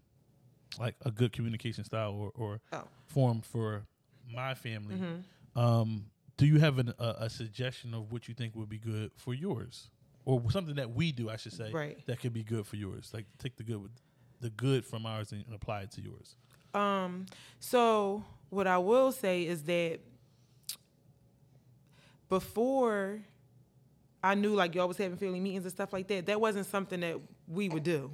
like 0.79 0.95
a 1.05 1.11
good 1.11 1.31
communication 1.31 1.83
style 1.83 2.11
or, 2.13 2.31
or 2.35 2.61
Oh. 2.73 2.83
form 3.07 3.41
for 3.41 3.85
my 4.31 4.53
family? 4.53 5.01
Um, 5.55 6.05
do 6.37 6.45
you 6.45 6.59
have 6.59 6.77
an, 6.79 6.93
a, 6.99 7.15
a 7.21 7.29
suggestion 7.29 7.93
of 7.93 8.11
what 8.11 8.27
you 8.27 8.33
think 8.33 8.55
would 8.55 8.69
be 8.69 8.77
good 8.77 9.11
for 9.15 9.33
yours, 9.33 9.89
or 10.25 10.41
something 10.51 10.75
that 10.75 10.93
we 10.93 11.11
do, 11.11 11.29
I 11.29 11.35
should 11.37 11.53
say, 11.53 11.71
Right. 11.71 12.05
that 12.05 12.19
could 12.19 12.33
be 12.33 12.43
good 12.43 12.65
for 12.67 12.75
yours? 12.75 13.11
Like 13.13 13.25
take 13.39 13.55
the 13.57 13.63
good 13.63 13.81
with 13.81 13.91
the 14.39 14.49
good 14.51 14.85
from 14.85 15.05
ours 15.05 15.31
and 15.31 15.43
apply 15.53 15.81
it 15.81 15.91
to 15.91 16.01
yours. 16.01 16.35
Um, 16.73 17.25
so 17.59 18.23
what 18.49 18.67
I 18.67 18.77
will 18.77 19.11
say 19.11 19.43
is 19.47 19.63
that 19.63 19.99
before 22.29 23.19
I 24.23 24.35
knew 24.35 24.53
like 24.53 24.75
y'all 24.75 24.87
was 24.87 24.97
having 24.97 25.17
family 25.17 25.39
meetings 25.39 25.63
and 25.63 25.71
stuff 25.71 25.93
like 25.93 26.07
that, 26.09 26.25
that 26.25 26.39
wasn't 26.41 26.65
something 26.65 26.99
that 27.01 27.17
we 27.47 27.69
would 27.69 27.83
do. 27.83 28.11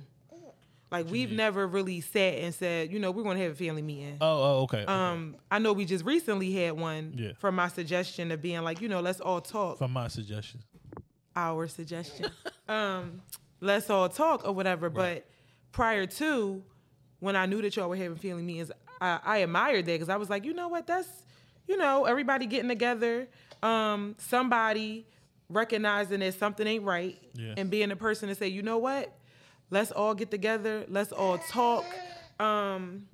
Like 0.94 1.10
we've 1.10 1.32
never 1.32 1.66
really 1.68 2.00
sat 2.02 2.36
and 2.36 2.54
said, 2.54 2.92
you 2.94 3.00
know, 3.00 3.10
we're 3.12 3.24
gonna 3.24 3.40
have 3.40 3.54
a 3.54 3.56
family 3.56 3.82
meeting. 3.82 4.18
Oh, 4.22 4.28
oh 4.44 4.62
okay. 4.64 4.84
okay. 4.84 4.86
Um, 4.94 5.36
I 5.52 5.58
know 5.60 5.74
we 5.74 5.86
just 5.86 6.06
recently 6.06 6.54
had 6.54 6.74
one 6.74 7.16
Yeah. 7.18 7.32
from 7.40 7.56
my 7.56 7.68
suggestion 7.68 8.32
of 8.32 8.42
being 8.42 8.62
like, 8.62 8.80
you 8.80 8.88
know, 8.88 9.02
let's 9.02 9.20
all 9.20 9.42
talk. 9.42 9.80
from 9.80 9.92
my 9.92 10.08
suggestion. 10.08 10.62
our 11.36 11.68
suggestion. 11.68 12.28
um, 12.70 13.22
let's 13.60 13.90
all 13.90 14.08
talk 14.08 14.48
or 14.48 14.54
whatever. 14.54 14.90
But 14.90 15.26
prior 15.72 16.06
to 16.06 16.64
when 17.20 17.36
I 17.36 17.48
knew 17.48 17.62
that 17.64 17.76
y'all 17.76 17.90
were 17.90 17.96
having 17.96 18.18
family 18.18 18.44
meetings, 18.44 18.72
I, 19.02 19.20
I 19.26 19.38
admired 19.40 19.86
that 19.88 19.94
because 19.94 20.10
I 20.10 20.18
was 20.18 20.30
like, 20.30 20.46
you 20.46 20.54
know 20.54 20.68
what, 20.68 20.86
that's 20.86 21.08
you 21.68 21.76
know 21.78 22.06
everybody 22.06 22.46
getting 22.46 22.70
together, 22.70 23.28
um, 23.64 24.16
somebody 24.20 25.08
recognizing 25.50 26.20
that 26.20 26.34
something 26.36 26.68
ain't 26.68 26.84
right, 26.84 27.18
Yeah. 27.34 27.54
and 27.58 27.70
being 27.72 27.90
the 27.90 27.96
person 27.96 28.30
to 28.30 28.36
say, 28.36 28.48
you 28.50 28.62
know 28.62 28.78
what, 28.78 29.12
let's 29.70 29.92
all 29.92 30.14
get 30.14 30.32
together, 30.32 30.86
let's 30.88 31.12
all 31.12 31.38
talk. 31.38 31.86
Um, 32.40 33.08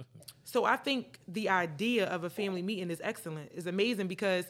so 0.44 0.66
I 0.66 0.78
think 0.78 1.20
the 1.28 1.50
idea 1.50 2.08
of 2.08 2.24
a 2.24 2.30
family 2.30 2.62
meeting 2.62 2.90
is 2.90 3.02
excellent, 3.04 3.52
is 3.54 3.68
amazing 3.68 4.08
because 4.08 4.46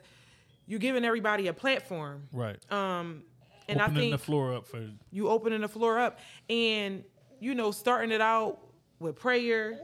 you're 0.66 0.80
giving 0.80 1.04
everybody 1.04 1.48
a 1.48 1.54
platform. 1.54 2.28
Right. 2.32 2.60
Um, 2.72 3.24
and 3.68 3.82
Opening 3.82 3.98
I 3.98 4.00
think 4.00 4.12
the 4.14 4.18
floor 4.18 4.54
up 4.56 4.68
for 4.68 4.90
you 5.12 5.30
opening 5.30 5.62
the 5.62 5.68
floor 5.68 6.00
up 6.00 6.20
and 6.50 7.04
you 7.40 7.54
know 7.54 7.72
starting 7.72 8.12
it 8.12 8.22
out 8.22 8.60
with 9.00 9.16
prayer, 9.16 9.80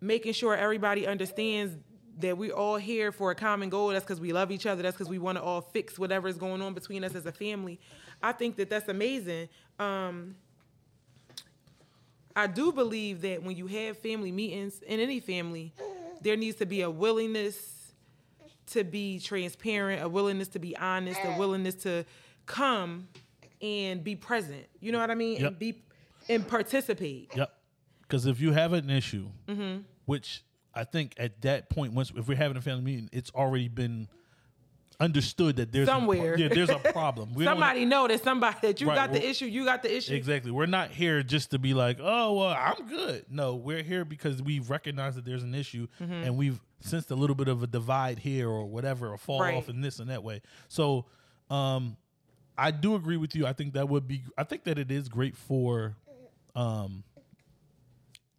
making 0.00 0.34
sure 0.34 0.54
everybody 0.54 1.06
understands 1.06 1.74
that 2.18 2.36
we're 2.36 2.52
all 2.52 2.76
here 2.76 3.12
for 3.12 3.30
a 3.30 3.34
common 3.34 3.68
goal. 3.68 3.88
That's 3.88 4.04
because 4.04 4.20
we 4.20 4.32
love 4.32 4.50
each 4.50 4.66
other. 4.66 4.82
That's 4.82 4.96
because 4.96 5.08
we 5.08 5.18
want 5.18 5.38
to 5.38 5.42
all 5.42 5.60
fix 5.60 5.98
whatever 5.98 6.28
is 6.28 6.36
going 6.36 6.62
on 6.62 6.74
between 6.74 7.04
us 7.04 7.14
as 7.14 7.26
a 7.26 7.32
family. 7.32 7.78
I 8.22 8.32
think 8.32 8.56
that 8.56 8.70
that's 8.70 8.88
amazing. 8.88 9.48
Um, 9.78 10.36
I 12.36 12.46
do 12.46 12.70
believe 12.70 13.22
that 13.22 13.42
when 13.42 13.56
you 13.56 13.66
have 13.66 13.96
family 13.98 14.30
meetings 14.30 14.82
in 14.82 15.00
any 15.00 15.20
family, 15.20 15.72
there 16.20 16.36
needs 16.36 16.58
to 16.58 16.66
be 16.66 16.82
a 16.82 16.90
willingness 16.90 17.72
to 18.72 18.84
be 18.84 19.18
transparent, 19.18 20.02
a 20.02 20.08
willingness 20.08 20.48
to 20.48 20.58
be 20.58 20.76
honest, 20.76 21.18
a 21.24 21.38
willingness 21.38 21.74
to 21.76 22.04
come 22.44 23.08
and 23.62 24.04
be 24.04 24.14
present. 24.16 24.66
You 24.80 24.92
know 24.92 24.98
what 24.98 25.10
I 25.10 25.14
mean? 25.14 25.40
Yep. 25.40 25.48
And 25.48 25.58
be 25.58 25.82
and 26.28 26.46
participate. 26.46 27.30
Yep. 27.34 27.52
Because 28.02 28.26
if 28.26 28.40
you 28.40 28.52
have 28.52 28.72
an 28.72 28.90
issue, 28.90 29.28
Mm-hmm. 29.48 29.82
which 30.04 30.44
I 30.74 30.84
think 30.84 31.14
at 31.16 31.40
that 31.42 31.70
point, 31.70 31.94
once 31.94 32.12
if 32.14 32.28
we're 32.28 32.36
having 32.36 32.56
a 32.56 32.60
family 32.60 32.82
meeting, 32.84 33.08
it's 33.12 33.30
already 33.30 33.68
been 33.68 34.08
understood 34.98 35.56
that 35.56 35.72
there's 35.72 35.86
Somewhere. 35.88 36.34
A, 36.34 36.38
yeah, 36.40 36.48
there's 36.48 36.70
a 36.70 36.78
problem. 36.78 37.30
Somebody 37.42 37.84
know 37.84 38.08
that 38.08 38.22
somebody 38.24 38.56
that 38.62 38.80
you 38.80 38.88
Right, 38.88 38.94
got 38.96 39.12
the 39.12 39.26
issue, 39.28 39.44
you 39.46 39.64
got 39.64 39.82
the 39.82 39.94
issue. 39.94 40.14
exactly. 40.14 40.50
We're 40.50 40.66
not 40.66 40.90
here 40.90 41.22
just 41.22 41.50
to 41.50 41.58
be 41.58 41.74
like, 41.74 41.98
oh 42.00 42.32
well, 42.34 42.56
I'm 42.58 42.86
good. 42.88 43.26
No, 43.30 43.54
we're 43.56 43.82
here 43.82 44.04
because 44.04 44.42
we 44.42 44.60
recognize 44.60 45.14
that 45.16 45.24
there's 45.24 45.42
an 45.42 45.54
issue, 45.54 45.86
Mm-hmm. 46.00 46.12
and 46.12 46.36
we've 46.36 46.60
sensed 46.80 47.10
a 47.10 47.14
little 47.14 47.36
bit 47.36 47.48
of 47.48 47.62
a 47.62 47.66
divide 47.66 48.18
here 48.20 48.48
or 48.48 48.64
whatever, 48.66 49.12
a 49.12 49.18
fall 49.18 49.40
Right. 49.40 49.54
off 49.54 49.68
in 49.68 49.80
this 49.80 49.98
and 49.98 50.08
that 50.10 50.22
way. 50.22 50.40
So, 50.68 51.04
um, 51.50 51.96
I 52.58 52.70
do 52.70 52.94
agree 52.94 53.16
with 53.18 53.34
you. 53.34 53.46
I 53.46 53.52
think 53.52 53.74
that 53.74 53.88
would 53.88 54.08
be. 54.08 54.22
I 54.38 54.44
think 54.44 54.64
that 54.64 54.78
it 54.78 54.90
is 54.90 55.08
great 55.10 55.36
for, 55.36 55.94
um, 56.54 57.04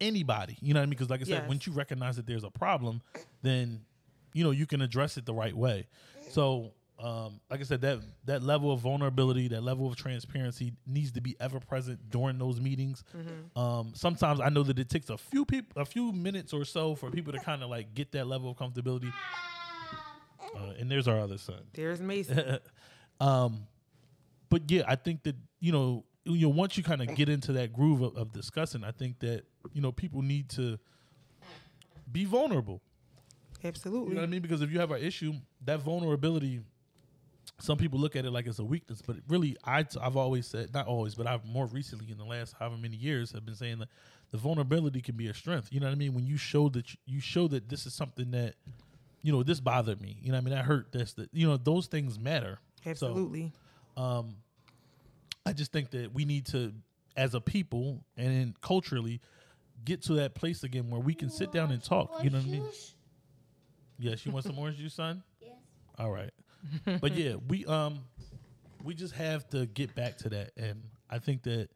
anybody. 0.00 0.56
You 0.60 0.74
know 0.74 0.80
what 0.80 0.82
I 0.82 0.86
mean? 0.86 0.90
Because 0.90 1.10
like 1.10 1.20
I 1.20 1.24
said, 1.24 1.42
Yes. 1.42 1.48
once 1.48 1.66
you 1.66 1.72
recognize 1.72 2.16
that 2.16 2.26
there's 2.26 2.44
a 2.44 2.50
problem, 2.50 3.00
then 3.42 3.80
you 4.32 4.44
know 4.44 4.50
you 4.50 4.66
can 4.66 4.80
address 4.82 5.16
it 5.16 5.26
the 5.26 5.34
right 5.34 5.54
way. 5.56 5.86
So, 6.30 6.72
um, 6.98 7.40
like 7.50 7.60
I 7.60 7.62
said, 7.62 7.80
that 7.82 8.00
that 8.24 8.42
level 8.42 8.72
of 8.72 8.80
vulnerability, 8.80 9.48
that 9.48 9.62
level 9.62 9.86
of 9.86 9.96
transparency 9.96 10.72
needs 10.86 11.12
to 11.12 11.20
be 11.20 11.36
ever 11.38 11.60
present 11.60 12.10
during 12.10 12.38
those 12.38 12.60
meetings. 12.60 13.04
Um, 13.56 13.92
sometimes 13.94 14.40
I 14.40 14.48
know 14.48 14.62
that 14.64 14.78
it 14.78 14.88
takes 14.88 15.08
a 15.10 15.16
few 15.16 15.44
people, 15.44 15.80
a 15.80 15.84
few 15.84 16.12
minutes 16.12 16.52
or 16.52 16.64
so, 16.64 16.94
for 16.96 17.10
people 17.10 17.32
to 17.32 17.38
kind 17.38 17.62
of 17.62 17.70
like 17.70 17.94
get 17.94 18.12
that 18.12 18.26
level 18.26 18.50
of 18.50 18.56
comfortability. 18.56 19.12
Uh, 20.56 20.72
and 20.78 20.90
there's 20.90 21.06
our 21.06 21.18
other 21.20 21.38
son. 21.38 21.60
There's 21.72 22.00
Mason. 22.00 22.58
Um, 23.20 23.66
but 24.48 24.70
yeah, 24.70 24.82
I 24.86 24.94
think 24.94 25.24
that 25.24 25.34
you 25.58 25.72
know, 25.72 26.04
you 26.24 26.42
know, 26.42 26.54
once 26.54 26.76
you 26.76 26.84
kind 26.84 27.02
of 27.02 27.16
get 27.16 27.28
into 27.28 27.52
that 27.54 27.72
groove 27.72 28.00
of, 28.00 28.16
of 28.16 28.32
discussing, 28.32 28.84
I 28.84 28.92
think 28.92 29.18
that 29.18 29.42
you 29.72 29.80
know 29.80 29.90
people 29.90 30.22
need 30.22 30.48
to 30.50 30.78
be 32.10 32.24
vulnerable. 32.24 32.80
Absolutely. 33.64 34.10
You 34.10 34.14
know 34.14 34.20
what 34.20 34.28
I 34.28 34.30
mean? 34.30 34.42
Because 34.42 34.62
if 34.62 34.70
you 34.70 34.78
have 34.80 34.90
an 34.90 35.02
issue, 35.02 35.32
that 35.64 35.80
vulnerability, 35.80 36.60
some 37.58 37.76
people 37.78 37.98
look 37.98 38.14
at 38.14 38.24
it 38.24 38.30
like 38.30 38.46
it's 38.46 38.58
a 38.58 38.64
weakness, 38.64 39.02
but 39.02 39.16
really, 39.28 39.56
I, 39.64 39.84
I've 40.00 40.16
always 40.16 40.46
said, 40.46 40.72
not 40.72 40.86
always, 40.86 41.14
but 41.14 41.26
I've 41.26 41.44
more 41.44 41.66
recently 41.66 42.10
in 42.10 42.18
the 42.18 42.24
last 42.24 42.54
however 42.58 42.76
many 42.76 42.96
years 42.96 43.32
have 43.32 43.44
been 43.44 43.56
saying 43.56 43.78
that 43.80 43.88
the 44.30 44.38
vulnerability 44.38 45.00
can 45.00 45.16
be 45.16 45.28
a 45.28 45.34
strength. 45.34 45.68
You 45.72 45.80
know 45.80 45.86
what 45.86 45.92
I 45.92 45.96
mean? 45.96 46.14
When 46.14 46.26
you 46.26 46.36
show 46.36 46.68
that 46.68 46.92
you, 46.92 46.98
you 47.06 47.20
show 47.20 47.48
that 47.48 47.68
this 47.68 47.86
is 47.86 47.94
something 47.94 48.30
that, 48.32 48.54
you 49.22 49.32
know, 49.32 49.42
this 49.42 49.58
bothered 49.58 50.00
me. 50.00 50.18
You 50.20 50.30
know 50.30 50.36
what 50.36 50.42
I 50.42 50.44
mean? 50.44 50.54
That 50.54 50.64
hurt. 50.64 50.92
This, 50.92 51.14
that, 51.14 51.30
you 51.32 51.48
know, 51.48 51.56
those 51.56 51.86
things 51.86 52.18
matter. 52.18 52.58
So, 52.84 52.90
Absolutely. 52.90 53.52
um, 53.96 54.36
I 55.44 55.52
just 55.52 55.72
think 55.72 55.90
that 55.90 56.14
we 56.14 56.24
need 56.24 56.46
to, 56.46 56.72
as 57.16 57.34
a 57.34 57.40
people 57.40 58.04
and 58.16 58.28
then 58.28 58.54
culturally, 58.60 59.20
get 59.84 60.02
to 60.02 60.14
that 60.14 60.34
place 60.34 60.62
again 60.62 60.90
where 60.90 61.00
we 61.00 61.14
can 61.14 61.30
sit 61.30 61.50
down 61.50 61.72
and 61.72 61.82
talk. 61.82 62.22
You 62.22 62.30
know 62.30 62.38
what 62.38 62.46
I 62.46 62.50
mean? 62.50 62.64
Yes, 63.98 64.24
you 64.24 64.32
want 64.32 64.44
some 64.44 64.58
orange 64.58 64.78
juice, 64.78 64.94
son? 64.94 65.22
Yes. 65.40 65.50
All 65.98 66.10
right. 66.10 66.30
But 67.00 67.12
yeah, 67.14 67.34
we 67.48 67.64
um 67.66 68.00
we 68.84 68.94
just 68.94 69.14
have 69.14 69.48
to 69.50 69.66
get 69.66 69.94
back 69.94 70.18
to 70.18 70.28
that 70.30 70.52
and 70.56 70.82
I 71.10 71.18
think 71.18 71.42
that 71.44 71.68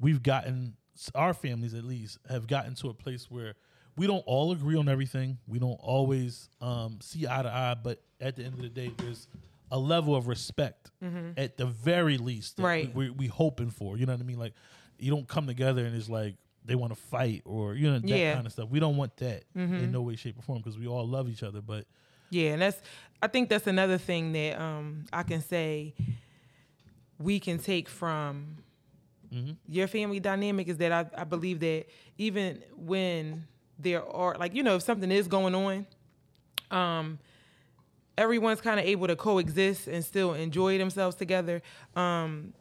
we've 0.00 0.22
gotten 0.22 0.74
our 1.14 1.32
families 1.34 1.74
at 1.74 1.84
least 1.84 2.18
have 2.28 2.46
gotten 2.46 2.74
to 2.76 2.88
a 2.88 2.94
place 2.94 3.30
where 3.30 3.54
we 3.96 4.06
don't 4.06 4.22
all 4.26 4.52
agree 4.52 4.76
on 4.76 4.88
everything. 4.88 5.38
We 5.46 5.58
don't 5.58 5.78
always 5.80 6.48
um 6.60 6.98
see 7.00 7.26
eye 7.26 7.42
to 7.42 7.48
eye, 7.48 7.76
but 7.82 8.00
at 8.20 8.36
the 8.36 8.44
end 8.44 8.54
of 8.54 8.60
the 8.60 8.68
day 8.68 8.92
there's 8.98 9.28
a 9.70 9.78
level 9.78 10.14
of 10.14 10.28
respect 10.28 10.90
at 11.36 11.56
the 11.56 11.64
very 11.66 12.18
least 12.18 12.58
that 12.58 12.62
Right. 12.62 12.94
we, 12.94 13.08
we, 13.08 13.10
we 13.10 13.26
hoping 13.28 13.70
for. 13.70 13.96
You 13.96 14.04
know 14.06 14.12
what 14.12 14.20
I 14.20 14.24
mean? 14.24 14.38
Like 14.38 14.52
you 14.98 15.10
don't 15.10 15.26
come 15.26 15.46
together 15.46 15.84
and 15.86 15.96
it's 15.96 16.08
like 16.10 16.36
they 16.64 16.74
want 16.74 16.92
to 16.92 16.98
fight 16.98 17.42
or 17.44 17.74
you 17.74 17.88
know 17.90 17.98
that 17.98 18.08
Yeah. 18.08 18.34
kind 18.34 18.46
of 18.46 18.52
stuff. 18.52 18.68
We 18.70 18.80
don't 18.80 18.96
want 18.96 19.16
that 19.18 19.44
in 19.54 19.90
no 19.92 20.02
way, 20.02 20.16
shape, 20.16 20.38
or 20.38 20.42
form 20.42 20.58
because 20.58 20.78
we 20.78 20.86
all 20.86 21.06
love 21.06 21.28
each 21.28 21.42
other. 21.42 21.60
But 21.60 21.86
Yeah, 22.30 22.52
and 22.52 22.62
that's 22.62 22.80
I 23.20 23.26
think 23.28 23.48
that's 23.48 23.66
another 23.66 23.98
thing 23.98 24.32
that 24.32 24.60
um 24.60 25.04
I 25.12 25.22
can 25.22 25.40
say 25.42 25.94
we 27.18 27.38
can 27.40 27.58
take 27.58 27.88
from 27.88 28.58
your 29.68 29.86
family 29.86 30.20
dynamic 30.20 30.68
is 30.68 30.76
that 30.78 30.92
I, 30.92 31.06
I 31.20 31.24
believe 31.24 31.60
that 31.60 31.86
even 32.18 32.62
when 32.76 33.46
there 33.78 34.04
are 34.06 34.36
like 34.38 34.54
you 34.54 34.62
know 34.62 34.76
if 34.76 34.82
something 34.82 35.10
is 35.10 35.26
going 35.28 35.54
on, 35.54 35.86
um 36.70 37.18
everyone's 38.18 38.60
kind 38.60 38.78
of 38.78 38.84
able 38.86 39.06
to 39.06 39.16
coexist 39.16 39.88
and 39.88 40.04
still 40.04 40.34
enjoy 40.34 40.76
themselves 40.78 41.16
together. 41.16 41.62
Um 41.96 42.52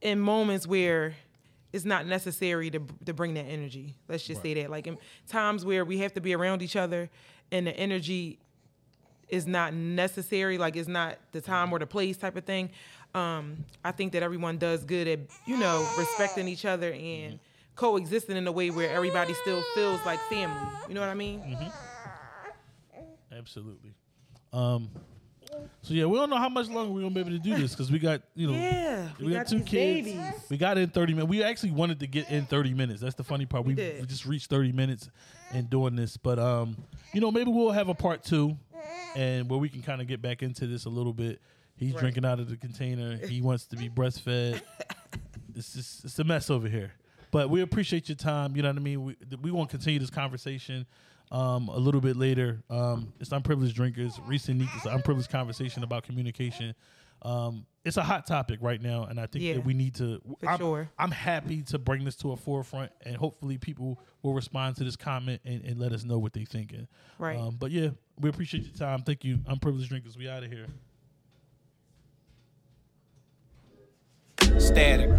in 0.00 0.18
moments 0.20 0.66
where 0.66 1.14
it's 1.74 1.84
not 1.84 2.06
necessary 2.06 2.70
to 2.70 2.80
to 3.04 3.12
bring 3.12 3.34
that 3.34 3.46
energy. 3.46 3.96
Let's 4.08 4.22
just 4.22 4.42
say 4.42 4.54
that. 4.54 4.70
Like 4.70 4.86
in 4.86 4.96
times 5.26 5.64
where 5.64 5.84
we 5.84 5.98
have 5.98 6.14
to 6.14 6.20
be 6.20 6.32
around 6.32 6.62
each 6.62 6.76
other 6.76 7.10
and 7.50 7.66
the 7.66 7.76
energy 7.76 8.38
is 9.28 9.44
not 9.48 9.74
necessary, 9.74 10.56
like 10.56 10.76
it's 10.76 10.88
not 10.88 11.18
the 11.32 11.40
time 11.40 11.72
or 11.72 11.80
the 11.80 11.86
place 11.86 12.16
type 12.16 12.36
of 12.36 12.44
thing. 12.44 12.70
Um, 13.12 13.64
I 13.84 13.90
think 13.90 14.12
that 14.12 14.22
everyone 14.22 14.56
does 14.56 14.84
good 14.84 15.08
at, 15.08 15.18
you 15.46 15.56
know, 15.56 15.84
respecting 15.98 16.46
each 16.46 16.64
other 16.64 16.92
and 16.92 17.40
coexisting 17.74 18.36
in 18.36 18.46
a 18.46 18.52
way 18.52 18.70
where 18.70 18.90
everybody 18.90 19.34
still 19.34 19.62
feels 19.74 19.98
like 20.06 20.20
family. 20.30 20.68
You 20.88 20.94
know 20.94 21.00
what 21.00 21.10
I 21.10 21.14
mean? 21.14 21.42
Absolutely. 23.36 23.94
Um. 24.52 24.90
So 25.82 25.92
yeah, 25.94 26.06
we 26.06 26.16
don't 26.16 26.30
know 26.30 26.36
how 26.38 26.48
much 26.48 26.68
longer 26.68 26.92
we're 26.92 27.02
gonna 27.02 27.14
be 27.14 27.20
able 27.20 27.30
to 27.30 27.38
do 27.38 27.54
this 27.56 27.72
because 27.72 27.90
we 27.92 27.98
got 27.98 28.22
you 28.34 28.46
know 28.46 28.54
Yeah, 28.54 29.08
we, 29.18 29.26
we 29.26 29.32
got, 29.32 29.40
got 29.40 29.48
two 29.48 29.60
kids. 29.60 30.06
babies. 30.08 30.18
We 30.48 30.56
got 30.56 30.78
in 30.78 30.88
thirty 30.90 31.12
minutes. 31.12 31.28
We 31.30 31.42
actually 31.42 31.72
wanted 31.72 32.00
to 32.00 32.06
get 32.06 32.30
in 32.30 32.46
thirty 32.46 32.72
minutes. 32.74 33.00
That's 33.00 33.14
the 33.14 33.24
funny 33.24 33.44
part. 33.46 33.64
We, 33.66 33.74
did. 33.74 34.00
we 34.00 34.06
just 34.06 34.24
reached 34.24 34.48
thirty 34.50 34.72
minutes 34.72 35.08
in 35.52 35.66
doing 35.66 35.94
this, 35.96 36.16
but 36.16 36.38
um, 36.38 36.76
you 37.12 37.20
know 37.20 37.30
maybe 37.30 37.50
we'll 37.50 37.70
have 37.72 37.88
a 37.88 37.94
part 37.94 38.24
two, 38.24 38.56
and 39.14 39.48
where 39.50 39.58
we 39.58 39.68
can 39.68 39.82
kind 39.82 40.00
of 40.00 40.06
get 40.06 40.22
back 40.22 40.42
into 40.42 40.66
this 40.66 40.86
a 40.86 40.90
little 40.90 41.12
bit. 41.12 41.40
He's 41.76 41.92
Right. 41.92 42.00
drinking 42.00 42.24
out 42.24 42.38
of 42.40 42.48
the 42.48 42.56
container. 42.56 43.16
He 43.16 43.40
wants 43.42 43.66
to 43.66 43.76
be 43.76 43.88
breastfed. 43.90 44.62
it's 45.54 45.74
just 45.74 46.04
it's 46.04 46.18
a 46.18 46.24
mess 46.24 46.48
over 46.50 46.68
here. 46.68 46.92
But 47.30 47.50
we 47.50 47.60
appreciate 47.62 48.08
your 48.08 48.16
time. 48.16 48.54
You 48.56 48.62
know 48.62 48.68
what 48.70 48.76
I 48.76 48.80
mean. 48.80 49.04
We 49.04 49.16
we 49.42 49.50
want 49.50 49.70
to 49.70 49.76
continue 49.76 49.98
this 50.00 50.10
conversation 50.10 50.86
um, 51.30 51.68
a 51.68 51.78
little 51.78 52.00
bit 52.00 52.16
later. 52.16 52.62
Um, 52.70 53.12
it's 53.20 53.32
unprivileged 53.32 53.74
drinkers. 53.74 54.18
Recent 54.26 54.58
Neat. 54.60 54.68
It's 54.76 54.86
an 54.86 54.92
unprivileged 54.92 55.30
conversation 55.30 55.82
about 55.82 56.04
communication. 56.04 56.74
Um, 57.22 57.64
it's 57.84 57.96
a 57.96 58.02
hot 58.02 58.26
topic 58.26 58.58
right 58.62 58.80
now, 58.80 59.04
and 59.04 59.18
I 59.18 59.26
think 59.26 59.44
Yeah. 59.44 59.54
that 59.54 59.64
we 59.64 59.72
need 59.74 59.94
to. 59.96 60.20
For 60.40 60.48
I'm, 60.48 60.58
sure. 60.58 60.90
I'm 60.98 61.10
happy 61.10 61.62
to 61.64 61.78
bring 61.78 62.04
this 62.04 62.16
to 62.16 62.32
a 62.32 62.36
forefront, 62.36 62.92
and 63.04 63.16
hopefully 63.16 63.56
people 63.58 63.98
will 64.22 64.34
respond 64.34 64.76
to 64.76 64.84
this 64.84 64.96
comment 64.96 65.40
and, 65.44 65.64
and 65.64 65.78
let 65.78 65.92
us 65.92 66.04
know 66.04 66.18
what 66.18 66.32
they're 66.32 66.44
thinking. 66.44 66.86
Right. 67.18 67.38
Um, 67.38 67.56
but 67.58 67.70
yeah, 67.70 67.90
we 68.18 68.28
appreciate 68.28 68.64
your 68.64 68.74
time. 68.74 69.02
Thank 69.02 69.24
you. 69.24 69.38
Unprivileged 69.46 69.88
drinkers. 69.88 70.16
We 70.18 70.28
out 70.28 70.44
of 70.44 70.50
here. 70.50 70.66
Static. 74.58 75.10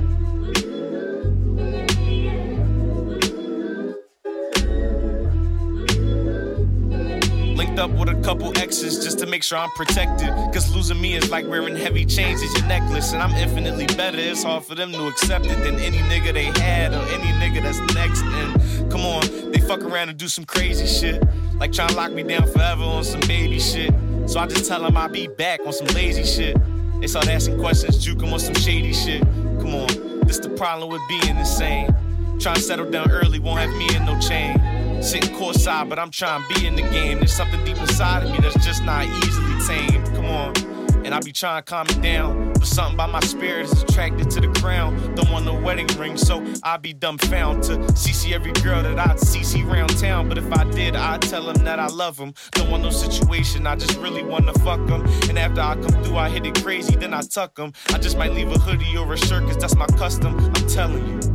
Up 7.77 7.91
with 7.91 8.07
a 8.07 8.15
couple 8.21 8.57
exes 8.57 9.03
just 9.03 9.19
to 9.19 9.25
make 9.25 9.43
sure 9.43 9.57
I'm 9.57 9.69
protected. 9.71 10.29
Cause 10.53 10.73
losing 10.73 10.99
me 11.01 11.15
is 11.15 11.29
like 11.29 11.45
wearing 11.45 11.75
heavy 11.75 12.05
chains 12.05 12.41
as 12.41 12.53
your 12.57 12.65
necklace. 12.67 13.11
And 13.11 13.21
I'm 13.21 13.31
infinitely 13.31 13.85
better. 13.97 14.17
It's 14.17 14.43
hard 14.43 14.63
for 14.63 14.75
them 14.75 14.93
to 14.93 15.07
accept 15.07 15.45
it 15.45 15.61
than 15.61 15.75
any 15.79 15.97
nigga 15.97 16.33
they 16.33 16.45
had 16.61 16.93
or 16.93 17.01
any 17.09 17.31
nigga 17.33 17.61
that's 17.61 17.79
next. 17.93 18.23
And 18.23 18.89
come 18.89 19.01
on, 19.01 19.51
they 19.51 19.59
fuck 19.59 19.81
around 19.81 20.07
and 20.07 20.17
do 20.17 20.29
some 20.29 20.45
crazy 20.45 20.87
shit. 20.87 21.21
Like 21.55 21.73
try 21.73 21.85
to 21.87 21.95
lock 21.95 22.13
me 22.13 22.23
down 22.23 22.47
forever 22.49 22.83
on 22.83 23.03
some 23.03 23.19
baby 23.21 23.59
shit. 23.59 23.93
So 24.25 24.39
I 24.39 24.47
just 24.47 24.69
tell 24.69 24.81
them 24.81 24.95
I'll 24.95 25.09
be 25.09 25.27
back 25.27 25.59
on 25.65 25.73
some 25.73 25.87
lazy 25.87 26.23
shit. 26.23 26.57
They 27.01 27.07
start 27.07 27.27
asking 27.27 27.59
questions, 27.59 27.97
juke 28.03 28.23
'em 28.23 28.31
on 28.31 28.39
some 28.39 28.55
shady 28.55 28.93
shit. 28.93 29.21
Come 29.59 29.75
on, 29.75 30.21
this 30.21 30.39
the 30.39 30.49
problem 30.49 30.89
with 30.89 31.01
being 31.09 31.37
insane. 31.37 31.93
Trying 32.39 32.55
to 32.55 32.61
settle 32.61 32.89
down 32.89 33.11
early 33.11 33.39
won't 33.39 33.59
have 33.59 33.75
me 33.75 33.93
in 33.95 34.05
no 34.05 34.17
chain. 34.21 34.74
Sitting 35.05 35.35
courtside, 35.35 35.87
but 35.87 35.99
I'm 35.99 36.09
trying 36.09 36.41
to 36.41 36.55
be 36.55 36.65
in 36.65 36.75
the 36.75 36.81
game. 36.81 37.19
There's 37.19 37.31
something 37.31 37.63
deep 37.63 37.77
inside 37.77 38.23
of 38.23 38.31
me 38.31 38.39
that's 38.39 38.65
just 38.65 38.83
not 38.83 39.05
easily 39.05 39.53
tamed. 39.67 40.03
Come 40.15 40.25
on. 40.25 40.57
And 41.05 41.13
I 41.13 41.19
be 41.19 41.31
trying 41.31 41.61
to 41.61 41.63
calm 41.63 41.85
it 41.87 42.01
down. 42.01 42.53
But 42.53 42.65
something 42.65 42.95
about 42.95 43.11
my 43.11 43.19
spirit 43.19 43.65
is 43.65 43.83
attracted 43.83 44.31
to 44.31 44.41
the 44.41 44.47
crown. 44.59 45.13
Don't 45.13 45.29
want 45.29 45.45
no 45.45 45.53
wedding 45.53 45.85
ring, 45.99 46.17
so 46.17 46.43
I 46.63 46.77
be 46.77 46.91
dumbfound 46.91 47.61
to 47.67 47.77
CC 47.93 48.31
every 48.31 48.51
girl 48.53 48.81
that 48.81 48.97
I'd 48.97 49.17
CC 49.17 49.63
round 49.63 49.95
town. 49.99 50.27
But 50.27 50.39
if 50.39 50.51
I 50.51 50.63
did, 50.71 50.95
I'd 50.95 51.21
tell 51.21 51.45
them 51.45 51.63
that 51.65 51.79
I 51.79 51.85
love 51.85 52.17
them. 52.17 52.33
Don't 52.53 52.71
want 52.71 52.81
no 52.81 52.89
situation, 52.89 53.67
I 53.67 53.75
just 53.75 53.99
really 53.99 54.23
wanna 54.23 54.53
fuck 54.53 54.83
them. 54.87 55.05
And 55.29 55.37
after 55.37 55.61
I 55.61 55.75
come 55.75 56.03
through, 56.03 56.17
I 56.17 56.29
hit 56.29 56.47
it 56.47 56.63
crazy, 56.63 56.95
then 56.95 57.13
I 57.13 57.21
tuck 57.21 57.53
them. 57.53 57.73
I 57.93 57.99
just 57.99 58.17
might 58.17 58.33
leave 58.33 58.51
a 58.51 58.57
hoodie 58.57 58.97
or 58.97 59.13
a 59.13 59.17
shirt, 59.17 59.43
cause 59.43 59.57
that's 59.57 59.75
my 59.75 59.85
custom. 59.85 60.35
I'm 60.39 60.67
telling 60.67 61.05
you. 61.05 61.34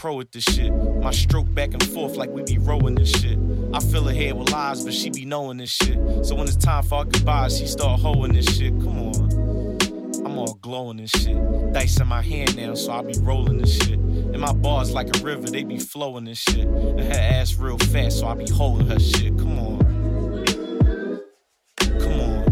Pro 0.00 0.18
at 0.18 0.32
this 0.32 0.44
shit. 0.44 0.72
My 0.72 1.10
stroke 1.10 1.52
back 1.52 1.74
and 1.74 1.86
forth 1.88 2.16
like 2.16 2.30
we 2.30 2.42
be 2.42 2.56
rowing 2.56 2.94
this 2.94 3.10
shit. 3.10 3.38
I 3.74 3.80
fill 3.80 4.04
her 4.04 4.14
head 4.14 4.34
with 4.34 4.50
lies, 4.50 4.82
but 4.82 4.94
she 4.94 5.10
be 5.10 5.26
knowing 5.26 5.58
this 5.58 5.68
shit. 5.68 5.98
So 6.24 6.36
when 6.36 6.48
it's 6.48 6.56
time 6.56 6.84
for 6.84 7.00
our 7.00 7.04
goodbyes, 7.04 7.58
she 7.58 7.66
start 7.66 8.00
hoeing 8.00 8.32
this 8.32 8.46
shit. 8.56 8.72
Come 8.80 8.98
on. 8.98 9.76
I'm 10.24 10.38
all 10.38 10.54
glowing 10.62 11.00
and 11.00 11.10
shit. 11.10 11.36
Dice 11.74 12.00
in 12.00 12.08
my 12.08 12.22
hand 12.22 12.56
now, 12.56 12.72
so 12.72 12.92
I 12.92 13.02
be 13.02 13.12
rolling 13.18 13.58
this 13.58 13.76
shit. 13.76 13.98
And 13.98 14.40
my 14.40 14.54
bars 14.54 14.90
like 14.90 15.14
a 15.14 15.22
river, 15.22 15.50
they 15.50 15.64
be 15.64 15.78
flowing 15.78 16.26
and 16.26 16.38
shit. 16.38 16.66
And 16.66 17.00
her 17.00 17.20
ass 17.20 17.56
real 17.56 17.76
fast, 17.76 18.20
so 18.20 18.28
I 18.28 18.34
be 18.36 18.48
holding 18.48 18.86
her 18.86 18.98
shit. 18.98 19.36
Come 19.36 19.58
on. 19.58 19.78
Come 21.76 22.20
on. 22.20 22.49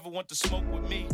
Ever 0.00 0.08
want 0.08 0.26
to 0.26 0.34
smoke 0.34 0.64
with 0.72 0.88
me? 0.88 1.06